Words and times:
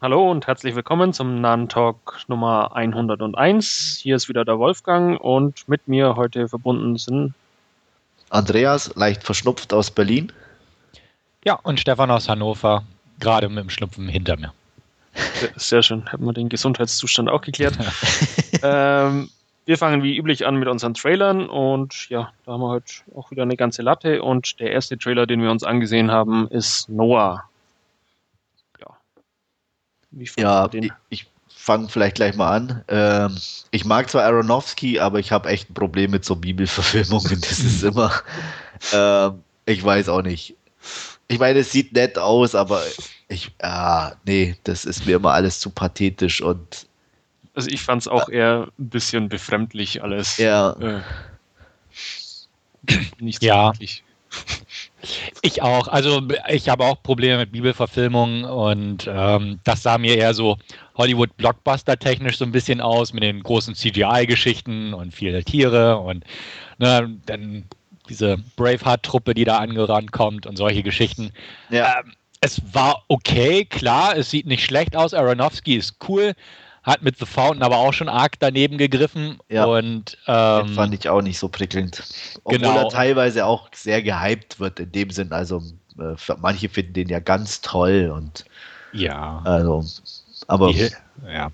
Hallo 0.00 0.30
und 0.30 0.46
herzlich 0.46 0.76
willkommen 0.76 1.12
zum 1.12 1.40
Nahen 1.40 1.68
Talk 1.68 2.20
Nummer 2.28 2.76
101. 2.76 3.98
Hier 4.00 4.14
ist 4.14 4.28
wieder 4.28 4.44
der 4.44 4.56
Wolfgang 4.60 5.20
und 5.20 5.68
mit 5.68 5.88
mir 5.88 6.14
heute 6.14 6.46
verbunden 6.46 6.96
sind 6.98 7.34
Andreas, 8.30 8.94
leicht 8.94 9.24
verschnupft 9.24 9.72
aus 9.72 9.90
Berlin. 9.90 10.32
Ja, 11.44 11.54
und 11.54 11.80
Stefan 11.80 12.12
aus 12.12 12.28
Hannover, 12.28 12.84
gerade 13.18 13.48
mit 13.48 13.58
dem 13.58 13.70
Schnupfen 13.70 14.06
hinter 14.08 14.36
mir. 14.36 14.52
Sehr 15.56 15.82
schön, 15.82 16.06
haben 16.12 16.24
wir 16.24 16.32
den 16.32 16.48
Gesundheitszustand 16.48 17.28
auch 17.28 17.40
geklärt. 17.40 17.76
ähm, 18.62 19.30
wir 19.66 19.78
fangen 19.78 20.04
wie 20.04 20.16
üblich 20.16 20.46
an 20.46 20.60
mit 20.60 20.68
unseren 20.68 20.94
Trailern 20.94 21.48
und 21.48 22.08
ja, 22.08 22.32
da 22.46 22.52
haben 22.52 22.60
wir 22.60 22.68
heute 22.68 22.92
auch 23.16 23.32
wieder 23.32 23.42
eine 23.42 23.56
ganze 23.56 23.82
Latte 23.82 24.22
und 24.22 24.60
der 24.60 24.70
erste 24.70 24.96
Trailer, 24.96 25.26
den 25.26 25.42
wir 25.42 25.50
uns 25.50 25.64
angesehen 25.64 26.12
haben, 26.12 26.46
ist 26.52 26.88
Noah. 26.88 27.48
Wie 30.10 30.28
ja, 30.38 30.68
ich, 30.72 30.92
ich 31.10 31.26
fange 31.48 31.88
vielleicht 31.88 32.16
gleich 32.16 32.34
mal 32.34 32.56
an. 32.56 32.84
Ähm, 32.88 33.36
ich 33.70 33.84
mag 33.84 34.08
zwar 34.08 34.24
Aronofsky, 34.24 35.00
aber 35.00 35.18
ich 35.18 35.32
habe 35.32 35.50
echt 35.50 35.70
ein 35.70 35.74
Problem 35.74 36.10
mit 36.10 36.24
so 36.24 36.36
Bibelverfilmungen. 36.36 37.40
Das 37.40 37.58
ist 37.58 37.82
immer, 37.82 38.12
ähm, 38.92 39.42
ich 39.66 39.84
weiß 39.84 40.08
auch 40.08 40.22
nicht. 40.22 40.56
Ich 41.28 41.38
meine, 41.38 41.58
es 41.58 41.70
sieht 41.70 41.92
nett 41.92 42.16
aus, 42.16 42.54
aber 42.54 42.82
ich, 43.28 43.50
ah, 43.60 44.12
nee, 44.24 44.56
das 44.64 44.86
ist 44.86 45.04
mir 45.04 45.16
immer 45.16 45.32
alles 45.32 45.60
zu 45.60 45.68
pathetisch 45.68 46.40
und. 46.40 46.86
Also 47.54 47.68
ich 47.68 47.82
fand 47.82 48.02
es 48.02 48.08
auch 48.08 48.28
eher 48.30 48.68
ein 48.78 48.88
bisschen 48.88 49.28
befremdlich 49.28 50.02
alles. 50.02 50.38
Ja. 50.38 50.70
Äh, 50.80 51.02
nicht 53.18 53.40
so 53.42 53.46
ja. 53.46 53.72
Wirklich. 53.72 54.04
Ich 55.42 55.62
auch. 55.62 55.88
Also 55.88 56.22
ich 56.48 56.68
habe 56.68 56.84
auch 56.84 57.02
Probleme 57.02 57.38
mit 57.38 57.52
Bibelverfilmungen 57.52 58.44
und 58.44 59.08
ähm, 59.10 59.60
das 59.64 59.82
sah 59.82 59.98
mir 59.98 60.16
eher 60.16 60.34
so 60.34 60.56
Hollywood-Blockbuster-technisch 60.96 62.38
so 62.38 62.44
ein 62.44 62.52
bisschen 62.52 62.80
aus 62.80 63.12
mit 63.12 63.22
den 63.22 63.42
großen 63.42 63.74
CGI-Geschichten 63.74 64.94
und 64.94 65.14
viele 65.14 65.44
Tiere 65.44 65.98
und 65.98 66.24
ne, 66.78 67.16
dann 67.26 67.64
diese 68.08 68.38
Braveheart-Truppe, 68.56 69.34
die 69.34 69.44
da 69.44 69.58
angerannt 69.58 70.12
kommt 70.12 70.46
und 70.46 70.56
solche 70.56 70.82
Geschichten. 70.82 71.32
Ja. 71.70 72.00
Ähm, 72.00 72.12
es 72.40 72.62
war 72.72 73.04
okay, 73.08 73.64
klar, 73.64 74.16
es 74.16 74.30
sieht 74.30 74.46
nicht 74.46 74.64
schlecht 74.64 74.94
aus. 74.94 75.12
Aronofsky 75.12 75.76
ist 75.76 75.96
cool 76.08 76.34
hat 76.82 77.02
mit 77.02 77.18
The 77.18 77.26
Fountain 77.26 77.62
aber 77.62 77.78
auch 77.78 77.92
schon 77.92 78.08
arg 78.08 78.38
daneben 78.38 78.78
gegriffen. 78.78 79.38
Ja, 79.48 79.64
und 79.64 80.16
ähm, 80.26 80.68
fand 80.68 80.94
ich 80.94 81.08
auch 81.08 81.22
nicht 81.22 81.38
so 81.38 81.48
prickelnd. 81.48 82.02
Obwohl 82.44 82.58
genau. 82.58 82.84
er 82.84 82.88
teilweise 82.88 83.46
auch 83.46 83.68
sehr 83.74 84.02
gehypt 84.02 84.60
wird 84.60 84.80
in 84.80 84.92
dem 84.92 85.10
Sinn. 85.10 85.32
Also 85.32 85.62
äh, 85.98 86.14
manche 86.38 86.68
finden 86.68 86.94
den 86.94 87.08
ja 87.08 87.20
ganz 87.20 87.60
toll 87.60 88.12
und 88.14 88.44
ja. 88.92 89.42
Also, 89.44 89.84
aber 90.46 90.70
Hier, 90.70 90.90
ja. 91.26 91.50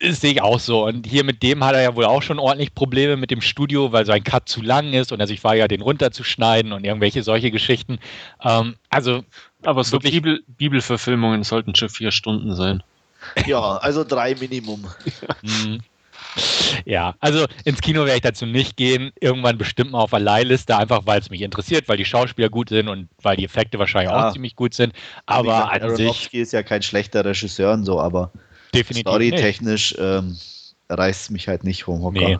Das 0.00 0.20
sehe 0.20 0.32
ich 0.32 0.42
auch 0.42 0.60
so. 0.60 0.84
Und 0.84 1.06
hier 1.06 1.24
mit 1.24 1.42
dem 1.42 1.64
hat 1.64 1.74
er 1.74 1.82
ja 1.82 1.96
wohl 1.96 2.04
auch 2.04 2.22
schon 2.22 2.38
ordentlich 2.38 2.74
Probleme 2.74 3.16
mit 3.16 3.30
dem 3.30 3.40
Studio, 3.40 3.92
weil 3.92 4.04
sein 4.04 4.22
Cut 4.22 4.48
zu 4.48 4.60
lang 4.60 4.92
ist 4.92 5.12
und 5.12 5.20
er 5.20 5.26
sich 5.26 5.42
war 5.44 5.54
ja, 5.54 5.66
den 5.66 5.80
runterzuschneiden 5.80 6.72
und 6.72 6.84
irgendwelche 6.84 7.22
solche 7.22 7.50
Geschichten. 7.50 7.98
Ähm, 8.42 8.74
also, 8.90 9.24
aber 9.62 9.82
so 9.84 9.98
Bibel, 9.98 10.42
Bibelverfilmungen 10.46 11.42
sollten 11.42 11.74
schon 11.74 11.88
vier 11.88 12.10
Stunden 12.10 12.54
sein. 12.54 12.82
Ja, 13.46 13.76
also 13.76 14.04
drei 14.04 14.34
Minimum. 14.34 14.86
Mhm. 15.42 15.80
Ja, 16.84 17.14
also 17.20 17.46
ins 17.64 17.80
Kino 17.80 18.00
werde 18.00 18.16
ich 18.16 18.22
dazu 18.22 18.46
nicht 18.46 18.76
gehen. 18.76 19.12
Irgendwann 19.20 19.56
bestimmt 19.56 19.92
mal 19.92 20.00
auf 20.00 20.10
der 20.10 20.20
Leihliste, 20.20 20.76
einfach 20.76 21.02
weil 21.04 21.20
es 21.20 21.30
mich 21.30 21.42
interessiert, 21.42 21.88
weil 21.88 21.96
die 21.96 22.04
Schauspieler 22.04 22.48
gut 22.48 22.70
sind 22.70 22.88
und 22.88 23.08
weil 23.22 23.36
die 23.36 23.44
Effekte 23.44 23.78
wahrscheinlich 23.78 24.10
ja. 24.10 24.28
auch 24.28 24.32
ziemlich 24.32 24.56
gut 24.56 24.74
sind. 24.74 24.92
Aber 25.26 25.70
gesagt, 25.70 25.82
an 25.82 25.96
sich 25.96 26.34
ist 26.34 26.52
ja 26.52 26.62
kein 26.62 26.82
schlechter 26.82 27.24
Regisseur 27.24 27.72
und 27.72 27.84
so, 27.84 28.00
aber 28.00 28.32
definitiv 28.74 29.02
storytechnisch 29.02 29.94
ähm, 29.98 30.36
reißt 30.88 31.22
es 31.22 31.30
mich 31.30 31.46
halt 31.46 31.62
nicht 31.62 31.84
vom 31.84 32.02
Hocker. 32.02 32.18
Nee, 32.18 32.38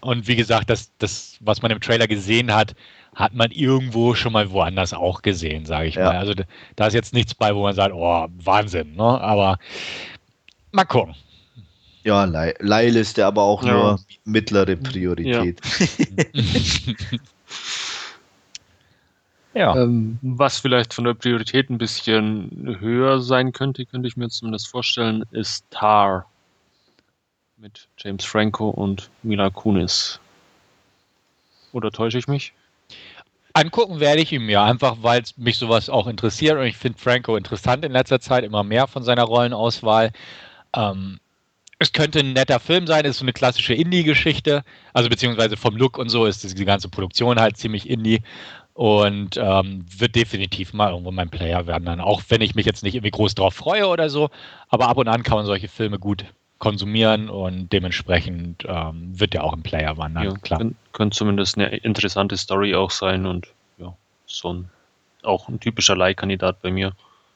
und 0.00 0.28
wie 0.28 0.36
gesagt, 0.36 0.70
das, 0.70 0.90
das, 0.98 1.36
was 1.40 1.62
man 1.62 1.70
im 1.70 1.80
Trailer 1.80 2.06
gesehen 2.06 2.54
hat, 2.54 2.74
hat 3.14 3.34
man 3.34 3.50
irgendwo 3.50 4.14
schon 4.14 4.32
mal 4.32 4.50
woanders 4.50 4.92
auch 4.92 5.22
gesehen, 5.22 5.66
sage 5.66 5.88
ich 5.88 5.96
ja. 5.96 6.04
mal. 6.04 6.16
Also 6.16 6.34
da 6.76 6.86
ist 6.86 6.94
jetzt 6.94 7.12
nichts 7.12 7.34
bei, 7.34 7.54
wo 7.54 7.62
man 7.62 7.74
sagt, 7.74 7.94
oh, 7.94 8.28
Wahnsinn, 8.42 8.94
ne? 8.94 9.20
Aber 9.20 9.58
mal 10.72 10.84
gucken. 10.84 11.14
Ja, 12.02 12.24
Leih 12.24 12.54
Leihliste, 12.60 13.26
aber 13.26 13.42
auch 13.42 13.62
ja. 13.62 13.72
nur 13.72 14.00
mittlere 14.24 14.76
Priorität. 14.76 15.60
Ja. 15.62 16.32
Ähm, 19.54 20.16
was 20.22 20.60
vielleicht 20.60 20.94
von 20.94 21.04
der 21.04 21.14
Priorität 21.14 21.70
ein 21.70 21.78
bisschen 21.78 22.76
höher 22.78 23.20
sein 23.20 23.50
könnte, 23.50 23.84
könnte 23.84 24.06
ich 24.06 24.16
mir 24.16 24.28
zumindest 24.28 24.68
vorstellen, 24.68 25.24
ist 25.32 25.68
Tar 25.70 26.29
mit 27.60 27.88
James 27.98 28.24
Franco 28.24 28.70
und 28.70 29.10
Mila 29.22 29.50
Kunis. 29.50 30.18
Oder 31.72 31.90
täusche 31.90 32.16
ich 32.16 32.26
mich? 32.26 32.54
Angucken 33.52 34.00
werde 34.00 34.22
ich 34.22 34.32
ihm 34.32 34.48
ja, 34.48 34.64
einfach 34.64 34.98
weil 35.02 35.22
mich 35.36 35.58
sowas 35.58 35.90
auch 35.90 36.06
interessiert 36.06 36.56
und 36.56 36.64
ich 36.64 36.78
finde 36.78 36.98
Franco 36.98 37.36
interessant 37.36 37.84
in 37.84 37.92
letzter 37.92 38.18
Zeit, 38.18 38.44
immer 38.44 38.64
mehr 38.64 38.86
von 38.86 39.02
seiner 39.02 39.24
Rollenauswahl. 39.24 40.10
Ähm, 40.74 41.20
es 41.78 41.92
könnte 41.92 42.20
ein 42.20 42.32
netter 42.32 42.60
Film 42.60 42.86
sein, 42.86 43.04
ist 43.04 43.18
so 43.18 43.24
eine 43.24 43.34
klassische 43.34 43.74
Indie-Geschichte, 43.74 44.64
also 44.94 45.10
beziehungsweise 45.10 45.58
vom 45.58 45.76
Look 45.76 45.98
und 45.98 46.08
so 46.08 46.24
ist 46.24 46.58
die 46.58 46.64
ganze 46.64 46.88
Produktion 46.88 47.38
halt 47.40 47.58
ziemlich 47.58 47.90
Indie 47.90 48.22
und 48.72 49.36
ähm, 49.36 49.84
wird 49.98 50.14
definitiv 50.14 50.72
mal 50.72 50.92
irgendwo 50.92 51.10
mein 51.10 51.28
Player 51.28 51.66
werden 51.66 51.84
dann, 51.84 52.00
auch 52.00 52.22
wenn 52.30 52.40
ich 52.40 52.54
mich 52.54 52.64
jetzt 52.64 52.82
nicht 52.82 52.94
irgendwie 52.94 53.10
groß 53.10 53.34
drauf 53.34 53.52
freue 53.52 53.86
oder 53.86 54.08
so, 54.08 54.30
aber 54.70 54.88
ab 54.88 54.96
und 54.96 55.08
an 55.08 55.22
kann 55.22 55.36
man 55.36 55.44
solche 55.44 55.68
Filme 55.68 55.98
gut 55.98 56.24
konsumieren 56.60 57.28
und 57.30 57.72
dementsprechend 57.72 58.64
ähm, 58.68 59.18
wird 59.18 59.32
der 59.32 59.42
auch 59.42 59.54
im 59.54 59.62
Player 59.62 59.96
wandern, 59.96 60.24
ja, 60.24 60.34
klar. 60.34 60.60
Könnte 60.92 61.16
zumindest 61.16 61.56
eine 61.56 61.74
interessante 61.78 62.36
Story 62.36 62.74
auch 62.74 62.90
sein 62.90 63.26
und 63.26 63.48
ja, 63.78 63.92
so 64.26 64.52
ein, 64.52 64.70
auch 65.22 65.48
ein 65.48 65.58
typischer 65.58 65.96
Leihkandidat 65.96 66.62
bei 66.62 66.70
mir. 66.70 66.92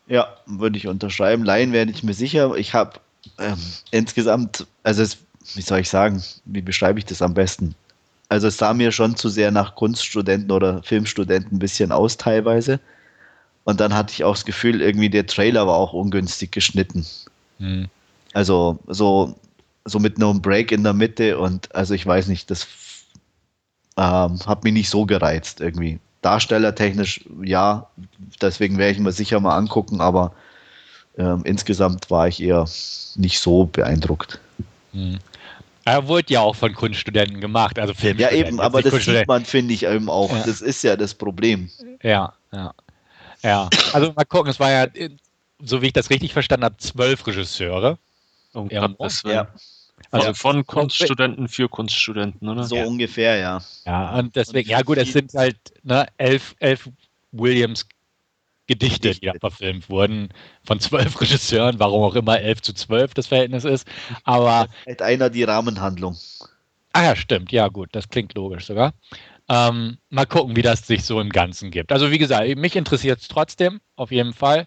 Ja, 0.06 0.28
würde 0.46 0.76
ich 0.76 0.86
unterschreiben. 0.86 1.42
Leihen 1.42 1.72
werde 1.72 1.90
ich 1.90 2.02
mir 2.02 2.12
sicher. 2.12 2.54
Ich 2.56 2.74
habe 2.74 3.00
ähm, 3.38 3.56
insgesamt, 3.90 4.66
also 4.82 5.02
es, 5.02 5.16
wie 5.54 5.62
soll 5.62 5.80
ich 5.80 5.88
sagen, 5.88 6.22
wie 6.44 6.60
beschreibe 6.60 6.98
ich 6.98 7.06
das 7.06 7.22
am 7.22 7.32
besten? 7.32 7.74
Also 8.28 8.48
es 8.48 8.58
sah 8.58 8.74
mir 8.74 8.92
schon 8.92 9.16
zu 9.16 9.30
sehr 9.30 9.50
nach 9.50 9.74
Kunststudenten 9.74 10.50
oder 10.50 10.82
Filmstudenten 10.82 11.56
ein 11.56 11.58
bisschen 11.58 11.92
aus 11.92 12.18
teilweise. 12.18 12.78
Und 13.64 13.80
dann 13.80 13.94
hatte 13.94 14.12
ich 14.12 14.24
auch 14.24 14.34
das 14.34 14.44
Gefühl, 14.44 14.82
irgendwie 14.82 15.08
der 15.08 15.26
Trailer 15.26 15.66
war 15.66 15.76
auch 15.76 15.94
ungünstig 15.94 16.52
geschnitten. 16.52 17.06
Hm. 17.58 17.88
Also 18.34 18.78
so, 18.86 19.34
so 19.84 19.98
mit 19.98 20.16
einem 20.16 20.42
Break 20.42 20.72
in 20.72 20.82
der 20.82 20.92
Mitte 20.92 21.38
und 21.38 21.74
also 21.74 21.94
ich 21.94 22.04
weiß 22.04 22.26
nicht, 22.26 22.50
das 22.50 22.66
ähm, 23.96 24.38
hat 24.46 24.64
mich 24.64 24.72
nicht 24.72 24.90
so 24.90 25.06
gereizt 25.06 25.60
irgendwie. 25.60 25.98
Darstellertechnisch 26.20 27.24
ja, 27.42 27.86
deswegen 28.42 28.76
werde 28.76 28.92
ich 28.92 28.98
mir 28.98 29.12
sicher 29.12 29.40
mal 29.40 29.56
angucken, 29.56 30.00
aber 30.00 30.32
ähm, 31.16 31.42
insgesamt 31.44 32.10
war 32.10 32.28
ich 32.28 32.42
eher 32.42 32.68
nicht 33.14 33.38
so 33.38 33.66
beeindruckt. 33.66 34.40
Hm. 34.92 35.18
Er 35.84 36.08
wurde 36.08 36.32
ja 36.32 36.40
auch 36.40 36.56
von 36.56 36.72
Kunststudenten 36.74 37.40
gemacht, 37.40 37.78
also 37.78 37.92
Ja, 38.16 38.30
eben, 38.30 38.58
aber 38.58 38.82
das 38.82 39.04
sieht 39.04 39.28
man, 39.28 39.44
finde 39.44 39.74
ich, 39.74 39.84
eben 39.84 40.08
auch. 40.08 40.32
Ja. 40.32 40.42
Das 40.44 40.62
ist 40.62 40.82
ja 40.82 40.96
das 40.96 41.14
Problem. 41.14 41.68
Ja, 42.02 42.32
ja. 42.52 42.74
Ja, 43.42 43.68
also 43.92 44.10
mal 44.14 44.24
gucken, 44.24 44.50
es 44.50 44.58
war 44.58 44.70
ja, 44.70 44.86
so 45.62 45.82
wie 45.82 45.88
ich 45.88 45.92
das 45.92 46.08
richtig 46.08 46.32
verstanden 46.32 46.64
habe, 46.64 46.78
zwölf 46.78 47.26
Regisseure. 47.26 47.98
Um 48.54 48.70
ja, 48.70 48.88
ja. 49.24 49.48
Also 50.10 50.28
ja. 50.28 50.34
von 50.34 50.66
Kunststudenten 50.66 51.48
für 51.48 51.68
Kunststudenten, 51.68 52.48
oder? 52.48 52.64
So 52.64 52.76
ja. 52.76 52.86
ungefähr, 52.86 53.36
ja. 53.36 53.60
Ja, 53.84 54.16
und 54.16 54.36
deswegen, 54.36 54.68
ja 54.68 54.82
gut, 54.82 54.98
es 54.98 55.12
sind 55.12 55.32
halt 55.34 55.56
ne, 55.82 56.06
elf, 56.18 56.54
elf 56.60 56.88
Williams 57.32 57.86
Gedichte, 58.66 59.14
die 59.14 59.26
da 59.26 59.32
verfilmt 59.38 59.90
wurden, 59.90 60.30
von 60.64 60.80
zwölf 60.80 61.20
Regisseuren, 61.20 61.78
warum 61.78 62.02
auch 62.02 62.14
immer 62.14 62.40
elf 62.40 62.62
zu 62.62 62.72
zwölf 62.72 63.12
das 63.14 63.26
Verhältnis 63.26 63.64
ist. 63.64 63.86
Aber. 64.24 64.68
Hat 64.88 65.02
einer 65.02 65.30
die 65.30 65.44
Rahmenhandlung. 65.44 66.16
Ah 66.92 67.02
ja, 67.04 67.16
stimmt, 67.16 67.50
ja 67.52 67.68
gut, 67.68 67.90
das 67.92 68.08
klingt 68.08 68.34
logisch 68.34 68.66
sogar. 68.66 68.94
Ähm, 69.48 69.98
mal 70.08 70.26
gucken, 70.26 70.56
wie 70.56 70.62
das 70.62 70.86
sich 70.86 71.04
so 71.04 71.20
im 71.20 71.28
Ganzen 71.28 71.70
gibt. 71.70 71.92
Also 71.92 72.10
wie 72.10 72.18
gesagt, 72.18 72.56
mich 72.56 72.76
interessiert 72.76 73.20
es 73.20 73.28
trotzdem, 73.28 73.80
auf 73.96 74.10
jeden 74.10 74.32
Fall. 74.32 74.66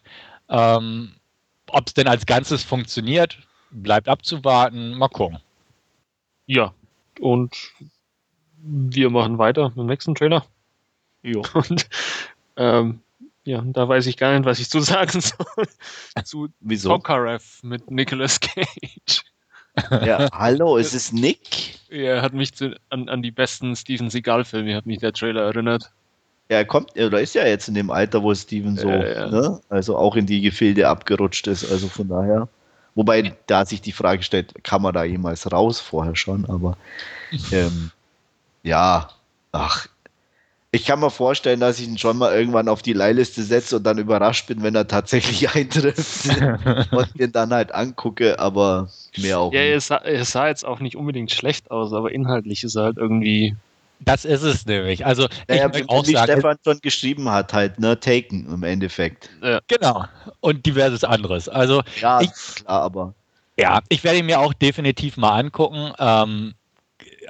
Ähm, 0.49 1.13
Ob 1.67 1.87
es 1.87 1.93
denn 1.93 2.07
als 2.07 2.25
Ganzes 2.25 2.63
funktioniert, 2.63 3.39
bleibt 3.71 4.07
abzuwarten. 4.07 4.97
Mal 4.97 5.09
gucken. 5.09 5.39
Ja, 6.45 6.73
und 7.19 7.71
wir 8.57 9.09
machen 9.09 9.37
weiter 9.37 9.69
mit 9.69 9.77
dem 9.77 9.85
nächsten 9.87 10.15
Trailer. 10.15 10.45
Jo. 11.21 11.43
Und 11.53 11.87
ähm, 12.55 13.01
ja, 13.43 13.61
da 13.65 13.87
weiß 13.87 14.07
ich 14.07 14.17
gar 14.17 14.33
nicht, 14.33 14.45
was 14.45 14.59
ich 14.59 14.69
zu 14.69 14.81
sagen 14.81 15.21
soll. 15.21 15.67
zu 16.23 16.49
Wieso? 16.59 16.89
Tokarev 16.89 17.63
mit 17.63 17.89
Nicolas 17.89 18.39
Cage. 18.39 19.23
Ja, 19.89 20.29
hallo, 20.33 20.77
ist 20.77 20.93
es 20.93 21.11
Nick? 21.11 21.79
Er 21.89 22.21
hat 22.21 22.33
mich 22.33 22.53
zu, 22.53 22.75
an, 22.89 23.09
an 23.09 23.21
die 23.21 23.31
besten 23.31 23.75
Steven 23.75 24.09
Seagal-Filme, 24.09 24.75
hat 24.75 24.85
mich 24.85 24.99
der 24.99 25.13
Trailer 25.13 25.43
erinnert. 25.43 25.91
er 26.49 26.65
kommt, 26.65 26.91
oder 26.97 27.21
ist 27.21 27.35
ja 27.35 27.45
jetzt 27.45 27.67
in 27.67 27.75
dem 27.75 27.91
Alter, 27.91 28.23
wo 28.23 28.33
Steven 28.33 28.75
so, 28.75 28.89
Ja, 28.89 29.07
ja. 29.07 29.29
Ne? 29.29 29.61
also 29.69 29.95
auch 29.97 30.15
in 30.15 30.25
die 30.25 30.41
Gefilde 30.41 30.87
abgerutscht 30.87 31.47
ist. 31.47 31.71
Also 31.71 31.87
von 31.87 32.09
daher. 32.09 32.49
Wobei 32.97 33.33
da 33.45 33.65
sich 33.65 33.79
die 33.81 33.93
Frage 33.93 34.23
stellt, 34.23 34.63
kann 34.63 34.81
man 34.81 34.93
da 34.93 35.03
jemals 35.05 35.51
raus 35.51 35.79
vorher 35.79 36.15
schon, 36.17 36.45
aber 36.49 36.77
ähm, 37.53 37.91
ja, 38.63 39.09
ach, 39.51 39.87
ich 40.71 40.85
kann 40.85 40.99
mir 40.99 41.09
vorstellen, 41.11 41.59
dass 41.59 41.79
ich 41.79 41.87
ihn 41.87 41.97
schon 41.97 42.17
mal 42.17 42.35
irgendwann 42.35 42.67
auf 42.67 42.81
die 42.81 42.93
Leihliste 42.93 43.43
setze 43.43 43.77
und 43.77 43.83
dann 43.83 43.99
überrascht 43.99 44.47
bin, 44.47 44.63
wenn 44.63 44.75
er 44.75 44.87
tatsächlich 44.87 45.49
eintrifft 45.55 46.25
und 46.91 47.19
ihn 47.19 47.31
dann 47.31 47.53
halt 47.53 47.71
angucke, 47.71 48.39
aber 48.39 48.89
mehr 49.15 49.39
auch 49.39 49.53
Ja, 49.53 49.61
nicht. 49.61 49.69
er 49.71 49.81
sah, 49.81 49.97
er 49.97 50.25
sah 50.25 50.47
jetzt 50.47 50.65
auch 50.65 50.79
nicht 50.79 50.95
unbedingt 50.95 51.31
schlecht 51.31 51.71
aus, 51.71 51.93
aber 51.93 52.11
inhaltlich 52.11 52.63
ist 52.63 52.75
er 52.75 52.83
halt 52.83 52.97
irgendwie. 52.97 53.55
Das 53.99 54.25
ist 54.25 54.43
es 54.43 54.65
nämlich. 54.65 55.05
Also 55.05 55.27
Naja, 55.47 55.69
ich 55.75 55.89
auch 55.89 56.05
wie 56.07 56.13
sagen, 56.13 56.31
Stefan 56.33 56.57
schon 56.63 56.79
geschrieben 56.81 57.29
hat, 57.29 57.53
halt, 57.53 57.79
ne, 57.79 57.99
Taken 57.99 58.47
im 58.53 58.63
Endeffekt. 58.63 59.29
genau. 59.67 60.05
Und 60.39 60.65
diverses 60.65 61.03
anderes. 61.03 61.49
Also 61.49 61.81
Ja, 62.01 62.21
Ich- 62.21 62.55
klar, 62.55 62.81
aber 62.83 63.13
Ja, 63.59 63.81
ich 63.89 64.03
werde 64.03 64.19
ihn 64.19 64.27
mir 64.27 64.39
auch 64.39 64.53
definitiv 64.53 65.17
mal 65.17 65.31
angucken. 65.39 65.91
Ähm, 65.97 66.53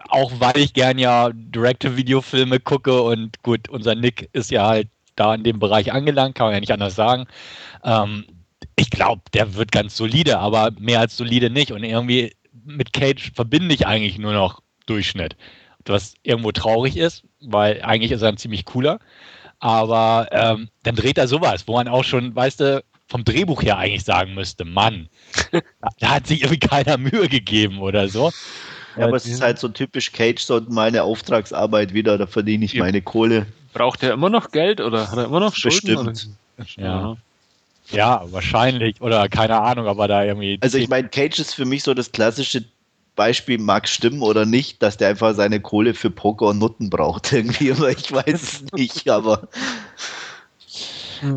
auch 0.10 0.32
weil 0.40 0.58
ich 0.58 0.74
gern 0.74 0.98
ja 1.00 1.30
Direct-to-Video-Filme 1.34 2.60
gucke 2.60 3.02
und 3.02 3.42
gut, 3.44 3.70
unser 3.70 3.96
Nick 3.96 4.30
ist 4.34 4.52
ja 4.52 4.68
halt 4.68 4.88
da 5.16 5.34
in 5.34 5.44
dem 5.44 5.60
Bereich 5.60 5.92
angelangt, 5.94 6.36
kann 6.36 6.48
man 6.48 6.54
ja 6.54 6.60
nicht 6.60 6.72
anders 6.72 6.96
sagen. 6.96 7.26
Ähm, 7.84 8.26
ich 8.76 8.90
glaube, 8.90 9.22
der 9.34 9.56
wird 9.56 9.72
ganz 9.72 9.96
solide, 9.98 10.38
aber 10.40 10.72
mehr 10.80 11.00
als 11.00 11.18
solide 11.18 11.50
nicht. 11.50 11.72
Und 11.72 11.84
irgendwie 11.84 12.36
mit 12.66 12.94
Cage 12.94 13.32
verbinde 13.34 13.74
ich 13.74 13.88
eigentlich 13.88 14.18
nur 14.20 14.34
noch 14.34 14.62
Durchschnitt. 14.86 15.36
Was 15.90 16.16
irgendwo 16.24 16.52
traurig 16.52 16.98
ist, 16.98 17.24
weil 17.42 17.82
eigentlich 17.82 18.12
ist 18.12 18.22
er 18.22 18.30
ein 18.30 18.38
ziemlich 18.38 18.66
cooler. 18.66 19.00
Aber 19.60 20.28
ähm, 20.32 20.70
dann 20.84 20.96
dreht 20.96 21.18
er 21.18 21.28
sowas, 21.28 21.68
wo 21.68 21.74
man 21.74 21.88
auch 21.88 22.04
schon, 22.04 22.36
weißt 22.36 22.60
du, 22.60 22.84
vom 23.08 23.24
Drehbuch 23.24 23.64
her 23.64 23.78
eigentlich 23.78 24.04
sagen 24.04 24.34
müsste, 24.34 24.66
Mann, 24.66 25.10
da, 26.00 26.10
hat 26.10 26.28
sich 26.28 26.42
irgendwie 26.44 26.60
keiner 26.60 26.98
Mühe 26.98 27.28
gegeben 27.28 27.80
oder 27.80 28.10
so. 28.10 28.32
Ja, 28.98 29.06
aber 29.06 29.18
es 29.18 29.26
ist 29.26 29.42
halt 29.42 29.60
so 29.60 29.70
typisch 29.70 30.12
Cage, 30.12 30.42
so 30.42 30.62
meine 30.70 31.04
Auftragsarbeit 31.04 31.94
wieder, 31.94 32.18
da 32.18 32.28
verdiene 32.28 32.66
ich 32.66 32.74
Ja. 32.74 32.84
meine 32.84 33.02
Kohle. 33.02 33.48
Braucht 33.74 34.04
er 34.04 34.14
immer 34.14 34.30
noch 34.30 34.52
Geld 34.52 34.82
oder 34.82 35.10
hat 35.10 35.18
er 35.18 35.26
immer 35.26 35.40
noch 35.40 35.56
Schulden? 35.56 36.14
Bestimmt. 36.58 36.78
Ja. 36.78 37.16
Ja, 37.92 38.24
wahrscheinlich. 38.32 39.00
Oder 39.02 39.30
keine 39.30 39.62
Ahnung, 39.62 39.88
aber 39.88 40.08
da 40.08 40.24
irgendwie. 40.24 40.58
Also 40.62 40.78
ich 40.78 40.90
meine, 40.90 41.08
Cage 41.10 41.40
ist 41.40 41.54
für 41.54 41.66
mich 41.66 41.84
so 41.84 41.94
das 41.94 42.12
klassische 42.12 42.66
Beispiel, 43.18 43.60
mag 43.60 43.90
stimmen 43.90 44.22
oder 44.22 44.46
nicht, 44.46 44.82
dass 44.84 44.98
der 44.98 45.10
einfach 45.10 45.36
seine 45.36 45.62
Kohle 45.62 45.94
für 45.96 46.12
Poker 46.12 46.48
und 46.48 46.60
Nutten 46.60 46.90
braucht 46.90 47.34
irgendwie, 47.34 47.74
aber 47.74 47.92
ich 47.92 48.12
weiß 48.12 48.44
es 48.44 48.66
nicht, 48.74 49.10
aber 49.10 49.50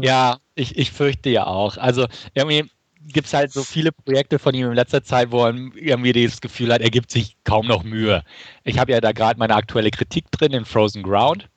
Ja, 0.02 0.38
ich, 0.54 0.76
ich 0.76 0.92
fürchte 0.92 1.30
ja 1.30 1.46
auch. 1.46 1.76
Also 1.76 2.06
irgendwie 2.34 2.70
gibt 3.00 3.26
es 3.28 3.34
halt 3.34 3.52
so 3.52 3.64
viele 3.64 3.92
Projekte 3.92 4.38
von 4.38 4.54
ihm 4.54 4.68
in 4.68 4.74
letzter 4.74 5.02
Zeit, 5.02 5.30
wo 5.32 5.40
man 5.40 5.72
irgendwie 5.74 6.12
das 6.12 6.40
Gefühl 6.40 6.72
hat, 6.72 6.82
er 6.82 6.90
gibt 6.90 7.10
sich 7.10 7.36
kaum 7.44 7.66
noch 7.66 7.82
Mühe. 7.82 8.22
Ich 8.64 8.78
habe 8.78 8.92
ja 8.92 9.00
da 9.00 9.12
gerade 9.12 9.38
meine 9.38 9.54
aktuelle 9.54 9.90
Kritik 9.90 10.30
drin 10.30 10.52
in 10.52 10.64
Frozen 10.66 11.02
Ground, 11.02 11.48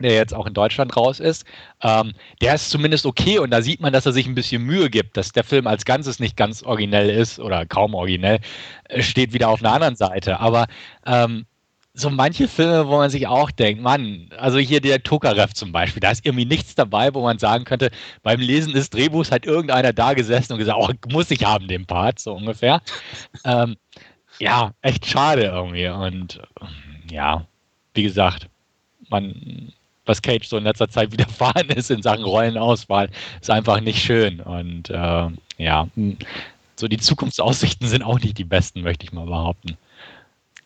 der 0.00 0.14
jetzt 0.14 0.34
auch 0.34 0.46
in 0.46 0.54
Deutschland 0.54 0.96
raus 0.96 1.20
ist. 1.20 1.44
Ähm, 1.82 2.12
der 2.40 2.54
ist 2.54 2.70
zumindest 2.70 3.06
okay 3.06 3.38
und 3.38 3.50
da 3.50 3.62
sieht 3.62 3.80
man, 3.80 3.92
dass 3.92 4.06
er 4.06 4.12
sich 4.12 4.26
ein 4.26 4.34
bisschen 4.34 4.62
Mühe 4.62 4.90
gibt, 4.90 5.16
dass 5.16 5.32
der 5.32 5.44
Film 5.44 5.66
als 5.66 5.84
Ganzes 5.84 6.18
nicht 6.18 6.36
ganz 6.36 6.62
originell 6.62 7.10
ist 7.10 7.38
oder 7.38 7.66
kaum 7.66 7.94
originell, 7.94 8.40
äh, 8.88 9.02
steht 9.02 9.32
wieder 9.32 9.48
auf 9.48 9.60
einer 9.60 9.72
anderen 9.72 9.96
Seite. 9.96 10.40
Aber 10.40 10.66
ähm, 11.06 11.46
so 11.94 12.08
manche 12.08 12.48
Filme, 12.48 12.88
wo 12.88 12.96
man 12.96 13.10
sich 13.10 13.26
auch 13.26 13.50
denkt, 13.50 13.82
Mann, 13.82 14.30
also 14.38 14.58
hier 14.58 14.80
der 14.80 15.02
Tokarev 15.02 15.52
zum 15.52 15.72
Beispiel, 15.72 16.00
da 16.00 16.10
ist 16.10 16.24
irgendwie 16.24 16.46
nichts 16.46 16.74
dabei, 16.74 17.12
wo 17.12 17.22
man 17.22 17.38
sagen 17.38 17.64
könnte, 17.64 17.90
beim 18.22 18.40
Lesen 18.40 18.72
des 18.72 18.88
Drehbuchs 18.88 19.30
hat 19.30 19.44
irgendeiner 19.44 19.92
da 19.92 20.14
gesessen 20.14 20.54
und 20.54 20.58
gesagt, 20.58 20.78
oh, 20.80 20.90
muss 21.10 21.30
ich 21.30 21.44
haben 21.44 21.68
den 21.68 21.86
Part, 21.86 22.18
so 22.18 22.32
ungefähr. 22.32 22.80
ähm, 23.44 23.76
ja, 24.38 24.72
echt 24.80 25.06
schade 25.06 25.42
irgendwie. 25.42 25.88
Und 25.88 26.40
ja, 27.10 27.46
wie 27.94 28.02
gesagt, 28.02 28.48
man, 29.10 29.72
was 30.06 30.22
Cage 30.22 30.46
so 30.48 30.56
in 30.56 30.64
letzter 30.64 30.88
Zeit 30.88 31.12
widerfahren 31.12 31.68
ist 31.70 31.90
in 31.90 32.02
Sachen 32.02 32.24
Rollenauswahl, 32.24 33.10
ist 33.40 33.50
einfach 33.50 33.80
nicht 33.80 34.02
schön. 34.02 34.40
Und 34.40 34.90
äh, 34.90 35.28
ja, 35.58 35.88
hm, 35.94 36.18
so 36.76 36.88
die 36.88 36.98
Zukunftsaussichten 36.98 37.88
sind 37.88 38.02
auch 38.02 38.18
nicht 38.20 38.38
die 38.38 38.44
besten, 38.44 38.82
möchte 38.82 39.04
ich 39.04 39.12
mal 39.12 39.26
behaupten. 39.26 39.76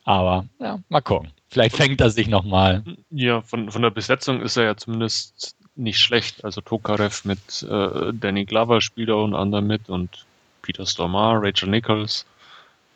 Aber 0.05 0.47
ja, 0.61 0.79
mal 0.89 1.01
gucken. 1.01 1.31
Vielleicht 1.49 1.77
fängt 1.77 2.01
er 2.01 2.11
sich 2.11 2.29
nochmal. 2.29 2.83
Ja, 3.11 3.41
von, 3.43 3.71
von 3.71 3.83
der 3.83 3.91
Besetzung 3.91 4.41
ist 4.41 4.57
er 4.57 4.65
ja 4.65 4.77
zumindest 4.77 5.57
nicht 5.75 5.99
schlecht. 5.99 6.45
Also 6.45 6.61
Tokarev 6.61 7.27
mit 7.27 7.63
äh, 7.69 8.13
Danny 8.13 8.45
Glover 8.45 8.81
spielt 8.81 9.09
er 9.09 9.17
unter 9.17 9.39
anderem 9.39 9.67
mit 9.67 9.89
und 9.89 10.25
Peter 10.63 10.87
Stormare, 10.87 11.41
Rachel 11.43 11.69
Nichols. 11.69 12.25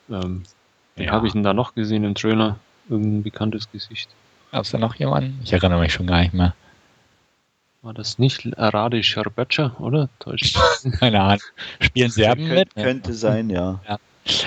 Ähm, 0.09 0.43
wen 0.97 1.07
Ja. 1.07 1.13
habe 1.13 1.27
ich 1.27 1.33
denn 1.33 1.43
da 1.43 1.53
noch 1.53 1.75
gesehen 1.75 2.05
im 2.05 2.15
Trailer? 2.15 2.59
Irgendein 2.89 3.23
bekanntes 3.23 3.71
Gesicht. 3.71 4.09
Gab 4.53 4.65
es 4.65 4.71
da 4.71 4.79
noch 4.79 4.95
jemanden? 4.97 5.41
Ich 5.45 5.53
erinnere 5.53 5.81
mich 5.81 5.93
schon 5.93 6.07
gar 6.07 6.21
nicht 6.21 6.35
mehr. 6.35 6.55
War 7.83 7.95
das 7.95 8.19
nicht 8.19 8.47
Radi 8.57 9.03
Scherbeca, 9.03 9.75
oder? 9.79 10.09
Keine 10.99 11.21
Ahnung. 11.21 11.41
Spielen 11.81 12.11
Serben 12.11 12.47
könnte, 12.47 12.73
mit? 12.75 12.75
könnte 12.75 13.15
sein, 13.15 13.49
ja. 13.49 13.81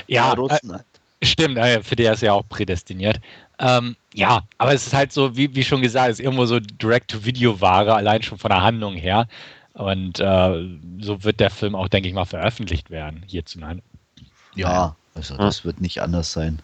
Ja, 0.07 0.31
äh, 0.31 0.35
Russen 0.35 0.71
halt. 0.71 0.85
Stimmt, 1.23 1.57
äh, 1.57 1.81
für 1.81 1.95
der 1.95 2.13
ist 2.13 2.21
ja 2.21 2.33
auch 2.33 2.47
prädestiniert. 2.47 3.19
Ähm, 3.57 3.95
ja, 4.13 4.43
aber 4.57 4.73
es 4.73 4.85
ist 4.87 4.93
halt 4.93 5.13
so, 5.13 5.35
wie, 5.37 5.55
wie 5.55 5.63
schon 5.63 5.81
gesagt, 5.81 6.11
es 6.11 6.19
ist 6.19 6.25
irgendwo 6.25 6.45
so 6.45 6.59
Direct-to-Video-Ware, 6.59 7.95
allein 7.95 8.21
schon 8.21 8.37
von 8.37 8.49
der 8.49 8.61
Handlung 8.61 8.95
her. 8.95 9.27
Und 9.73 10.19
äh, 10.19 10.79
so 10.99 11.23
wird 11.23 11.39
der 11.39 11.49
Film 11.49 11.75
auch, 11.75 11.87
denke 11.87 12.07
ich 12.09 12.13
mal, 12.13 12.25
veröffentlicht 12.25 12.91
werden 12.91 13.23
hierzulande. 13.25 13.81
Ja, 14.53 14.95
also 15.15 15.37
das 15.37 15.65
wird 15.65 15.81
nicht 15.81 16.01
anders 16.01 16.31
sein. 16.33 16.61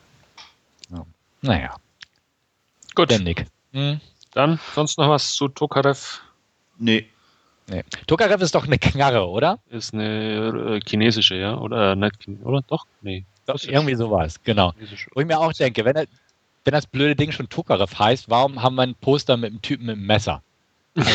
Naja, 1.42 1.76
Gut, 3.00 3.18
Nick. 3.22 3.46
Hm? 3.72 4.02
dann 4.34 4.60
sonst 4.76 4.98
noch 4.98 5.10
was 5.10 5.34
zu 5.34 5.48
Tokarev. 5.48 6.20
Nee, 6.78 7.08
Nee. 7.70 7.84
Tokarev 8.08 8.42
ist 8.44 8.56
doch 8.56 8.66
eine 8.66 8.78
Knarre, 8.78 9.26
oder? 9.26 9.60
Ist 9.70 9.94
eine 9.94 10.78
äh, 10.78 10.80
chinesische, 10.86 11.36
ja? 11.36 11.56
Oder 11.58 11.94
äh, 11.94 12.12
oder? 12.44 12.62
Doch? 12.68 12.86
Nee. 13.02 13.24
Doch, 13.46 13.54
Das 13.54 13.64
ist- 13.64 13.70
irgendwie 13.72 13.96
sowas, 13.96 14.36
genau. 14.44 14.74
chinesische. 14.74 15.10
Wo 15.14 15.22
ich 15.22 15.28
mir 15.28 15.40
auch 15.40 15.54
denke, 15.54 15.86
wenn, 15.86 15.96
er, 15.96 16.08
wenn 16.66 16.74
das 16.74 16.88
blöde 16.88 17.16
Ding 17.16 17.32
schon 17.32 17.48
Tokarev 17.48 17.98
heißt, 17.98 18.30
warum 18.30 18.62
haben 18.62 18.76
wir 18.76 18.84
ein 18.84 18.96
Poster 18.96 19.38
mit 19.38 19.52
einem 19.52 19.62
Typen 19.62 19.86
mit 19.86 19.96
einem 19.96 20.06
Messer? 20.06 20.42
Also, 20.96 21.12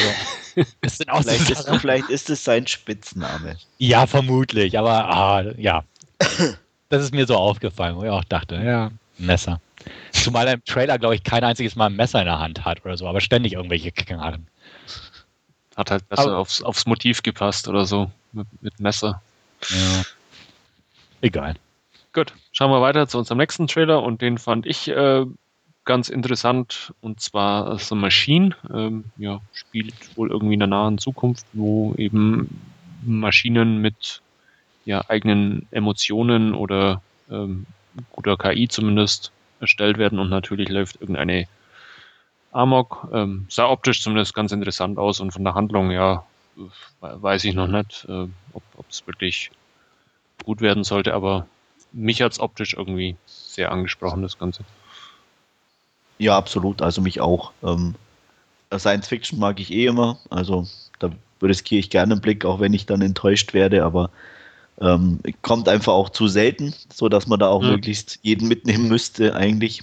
das 0.80 0.96
sind 0.96 1.10
auch 1.10 1.22
vielleicht 1.22 1.50
ist, 1.50 1.69
vielleicht 1.80 2.08
ist 2.08 2.30
es 2.30 2.44
sein 2.44 2.66
Spitzname. 2.66 3.56
Ja, 3.76 4.06
vermutlich, 4.06 4.78
aber 4.78 5.08
ah, 5.10 5.42
ja. 5.58 5.84
Das 6.88 7.02
ist 7.02 7.12
mir 7.12 7.26
so 7.26 7.37
aufgefallen, 7.37 7.97
wo 7.97 8.04
ich 8.04 8.11
auch 8.11 8.25
dachte, 8.25 8.56
ja, 8.56 8.90
Messer. 9.18 9.61
Zumal 10.12 10.47
er 10.47 10.55
im 10.55 10.64
Trailer, 10.64 10.99
glaube 10.99 11.14
ich, 11.14 11.23
kein 11.23 11.45
einziges 11.45 11.76
Mal 11.76 11.87
ein 11.87 11.97
Messer 11.97 12.21
in 12.21 12.26
der 12.26 12.38
Hand 12.38 12.64
hat 12.64 12.85
oder 12.85 12.97
so, 12.97 13.07
aber 13.07 13.21
ständig 13.21 13.53
irgendwelche 13.55 13.93
Knarren. 13.93 14.47
Hat 15.76 15.91
halt 15.91 16.09
besser 16.09 16.23
Aber- 16.23 16.38
aufs, 16.38 16.62
aufs 16.62 16.87
Motiv 16.87 17.23
gepasst 17.23 17.69
oder 17.69 17.85
so. 17.85 18.11
Mit, 18.33 18.47
mit 18.62 18.81
Messer. 18.81 19.23
Ja. 19.69 20.03
Egal. 21.21 21.55
Gut, 22.12 22.33
schauen 22.53 22.71
wir 22.71 22.81
weiter 22.81 23.09
zu 23.09 23.19
unserem 23.19 23.38
nächsten 23.38 23.67
Trailer 23.67 24.03
und 24.03 24.21
den 24.23 24.38
fand 24.38 24.67
ich 24.67 24.88
äh, 24.88 25.25
ganz 25.85 26.09
interessant 26.09 26.93
und 27.00 27.21
zwar 27.21 27.79
The 27.79 27.95
Machine. 27.95 28.55
Ähm, 28.73 29.05
ja, 29.17 29.41
spielt 29.53 29.95
wohl 30.17 30.31
irgendwie 30.31 30.55
in 30.55 30.61
der 30.61 30.69
nahen 30.69 30.99
Zukunft, 30.99 31.45
wo 31.53 31.95
eben 31.97 32.61
Maschinen 33.03 33.79
mit 33.81 34.21
ja, 34.85 35.03
eigenen 35.09 35.67
Emotionen 35.71 36.55
oder 36.55 37.03
ähm, 37.31 37.67
guter 38.12 38.37
KI 38.37 38.69
zumindest 38.69 39.33
erstellt 39.64 39.99
werden 39.99 40.18
und 40.18 40.30
natürlich 40.30 40.68
läuft 40.68 41.00
irgendeine 41.00 41.47
Amok. 42.52 43.09
Ähm, 43.12 43.47
sah 43.49 43.68
optisch 43.68 44.02
zumindest 44.02 44.35
ganz 44.35 44.52
interessant 44.52 44.99
aus 44.99 45.21
und 45.21 45.33
von 45.33 45.44
der 45.44 45.54
Handlung, 45.54 45.90
ja, 45.90 46.25
weiß 47.00 47.44
ich 47.44 47.54
noch 47.54 47.66
nicht, 47.66 48.06
äh, 48.09 48.28
ob 48.52 48.85
es 48.88 49.06
wirklich 49.06 49.50
gut 50.44 50.61
werden 50.61 50.85
sollte, 50.85 51.14
aber 51.14 51.47
mich 51.92 52.23
hat 52.23 52.33
es 52.33 52.40
optisch 52.40 52.75
irgendwie 52.75 53.16
sehr 53.26 53.73
angesprochen, 53.73 54.23
das 54.23 54.38
Ganze. 54.38 54.64
Ja, 56.18 56.37
absolut, 56.37 56.83
also 56.83 57.00
mich 57.00 57.21
auch. 57.21 57.52
Ähm, 57.62 57.94
Science 58.76 59.09
Fiction 59.09 59.38
mag 59.38 59.61
ich 59.61 59.73
eh 59.73 59.87
immer, 59.87 60.18
also 60.30 60.66
da 60.99 61.11
riskiere 61.42 61.80
ich 61.80 61.90
gerne 61.90 62.14
einen 62.14 62.21
Blick, 62.21 62.44
auch 62.44 62.61
wenn 62.61 62.75
ich 62.75 62.87
dann 62.87 63.02
enttäuscht 63.02 63.54
werde, 63.54 63.85
aber 63.85 64.11
ähm, 64.81 65.21
kommt 65.43 65.69
einfach 65.69 65.93
auch 65.93 66.11
zu 66.11 66.28
selten, 66.28 66.75
so 66.93 67.09
dass 67.09 67.26
man 67.26 67.38
da 67.40 67.49
auch 67.49 67.62
Mhm. 67.62 67.69
möglichst 67.71 68.19
jeden 68.23 68.49
mitnehmen 68.49 68.88
müsste 68.88 69.35
eigentlich. 69.35 69.83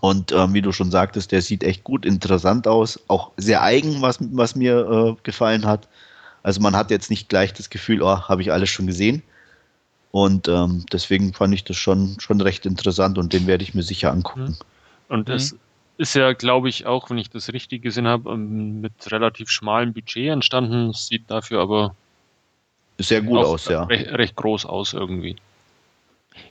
Und 0.00 0.32
ähm, 0.32 0.54
wie 0.54 0.62
du 0.62 0.72
schon 0.72 0.90
sagtest, 0.90 1.32
der 1.32 1.42
sieht 1.42 1.64
echt 1.64 1.84
gut, 1.84 2.06
interessant 2.06 2.66
aus, 2.68 3.00
auch 3.08 3.32
sehr 3.36 3.62
eigen, 3.62 4.02
was, 4.02 4.18
was 4.20 4.54
mir 4.56 5.16
äh, 5.18 5.22
gefallen 5.22 5.66
hat. 5.66 5.88
Also 6.42 6.60
man 6.60 6.76
hat 6.76 6.90
jetzt 6.90 7.10
nicht 7.10 7.28
gleich 7.28 7.52
das 7.52 7.70
Gefühl, 7.70 8.02
oh, 8.02 8.22
habe 8.28 8.42
ich 8.42 8.52
alles 8.52 8.70
schon 8.70 8.86
gesehen. 8.86 9.22
Und 10.12 10.48
ähm, 10.48 10.84
deswegen 10.92 11.34
fand 11.34 11.54
ich 11.54 11.64
das 11.64 11.76
schon, 11.76 12.18
schon 12.20 12.40
recht 12.40 12.66
interessant 12.66 13.18
und 13.18 13.32
den 13.32 13.46
werde 13.46 13.62
ich 13.64 13.74
mir 13.74 13.82
sicher 13.82 14.12
angucken. 14.12 14.56
Und 15.08 15.28
Mhm. 15.28 15.34
es 15.34 15.56
ist 15.98 16.14
ja, 16.14 16.32
glaube 16.32 16.68
ich, 16.68 16.86
auch, 16.86 17.10
wenn 17.10 17.18
ich 17.18 17.30
das 17.30 17.52
richtig 17.52 17.82
gesehen 17.82 18.06
habe, 18.08 18.30
ähm, 18.30 18.80
mit 18.80 18.92
relativ 19.12 19.50
schmalem 19.50 19.92
Budget 19.92 20.30
entstanden. 20.30 20.92
Sieht 20.92 21.30
dafür 21.30 21.60
aber 21.60 21.96
sehr 23.08 23.22
gut 23.22 23.38
aus, 23.38 23.66
ja. 23.68 23.84
Recht, 23.84 24.06
recht 24.12 24.36
groß 24.36 24.66
aus 24.66 24.92
irgendwie. 24.92 25.36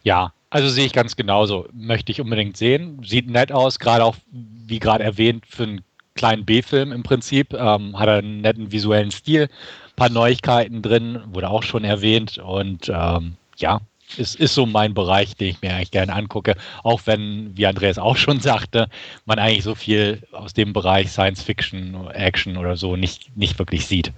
Ja, 0.04 0.34
also 0.50 0.70
sehe 0.70 0.86
ich 0.86 0.94
ganz 0.94 1.16
genauso. 1.16 1.68
Möchte 1.74 2.12
ich 2.12 2.22
unbedingt 2.22 2.58
sehen. 2.58 3.02
Sieht 3.04 3.30
nett 3.30 3.52
aus, 3.52 3.80
gerade 3.80 4.04
auch, 4.04 4.16
wie 4.32 4.80
gerade 4.80 5.04
erwähnt, 5.04 5.46
für 5.48 5.64
einen 5.64 5.82
kleinen 6.16 6.46
B-Film 6.46 6.92
im 6.92 7.04
Prinzip. 7.04 7.54
Ähm, 7.54 7.98
hat 7.98 8.10
einen 8.10 8.42
netten 8.42 8.72
visuellen 8.72 9.12
Stil, 9.12 9.44
ein 9.44 9.96
paar 9.96 10.10
Neuigkeiten 10.10 10.82
drin, 10.82 11.22
wurde 11.28 11.50
auch 11.50 11.64
schon 11.64 11.84
erwähnt. 11.84 12.40
Und 12.40 12.90
ähm, 12.94 13.36
ja, 13.58 13.82
ist, 14.18 14.36
ist 14.36 14.56
so 14.56 14.66
mein 14.66 14.94
Bereich, 14.94 15.36
den 15.36 15.50
ich 15.50 15.62
mir 15.62 15.76
eigentlich 15.76 15.92
gerne 15.92 16.14
angucke. 16.14 16.56
Auch 16.84 17.02
wenn, 17.06 17.56
wie 17.56 17.68
Andreas 17.68 18.00
auch 18.00 18.18
schon 18.18 18.40
sagte, 18.42 18.90
man 19.26 19.40
eigentlich 19.40 19.64
so 19.64 19.76
viel 19.76 20.24
aus 20.32 20.54
dem 20.54 20.74
Bereich 20.74 21.12
Science 21.12 21.44
Fiction, 21.44 22.08
Action 22.12 22.58
oder 22.58 22.76
so 22.76 22.96
nicht, 22.96 23.36
nicht 23.38 23.60
wirklich 23.60 23.86
sieht 23.86 24.12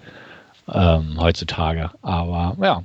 ähm, 0.72 1.20
heutzutage. 1.20 1.92
Aber 2.02 2.58
ja, 2.62 2.84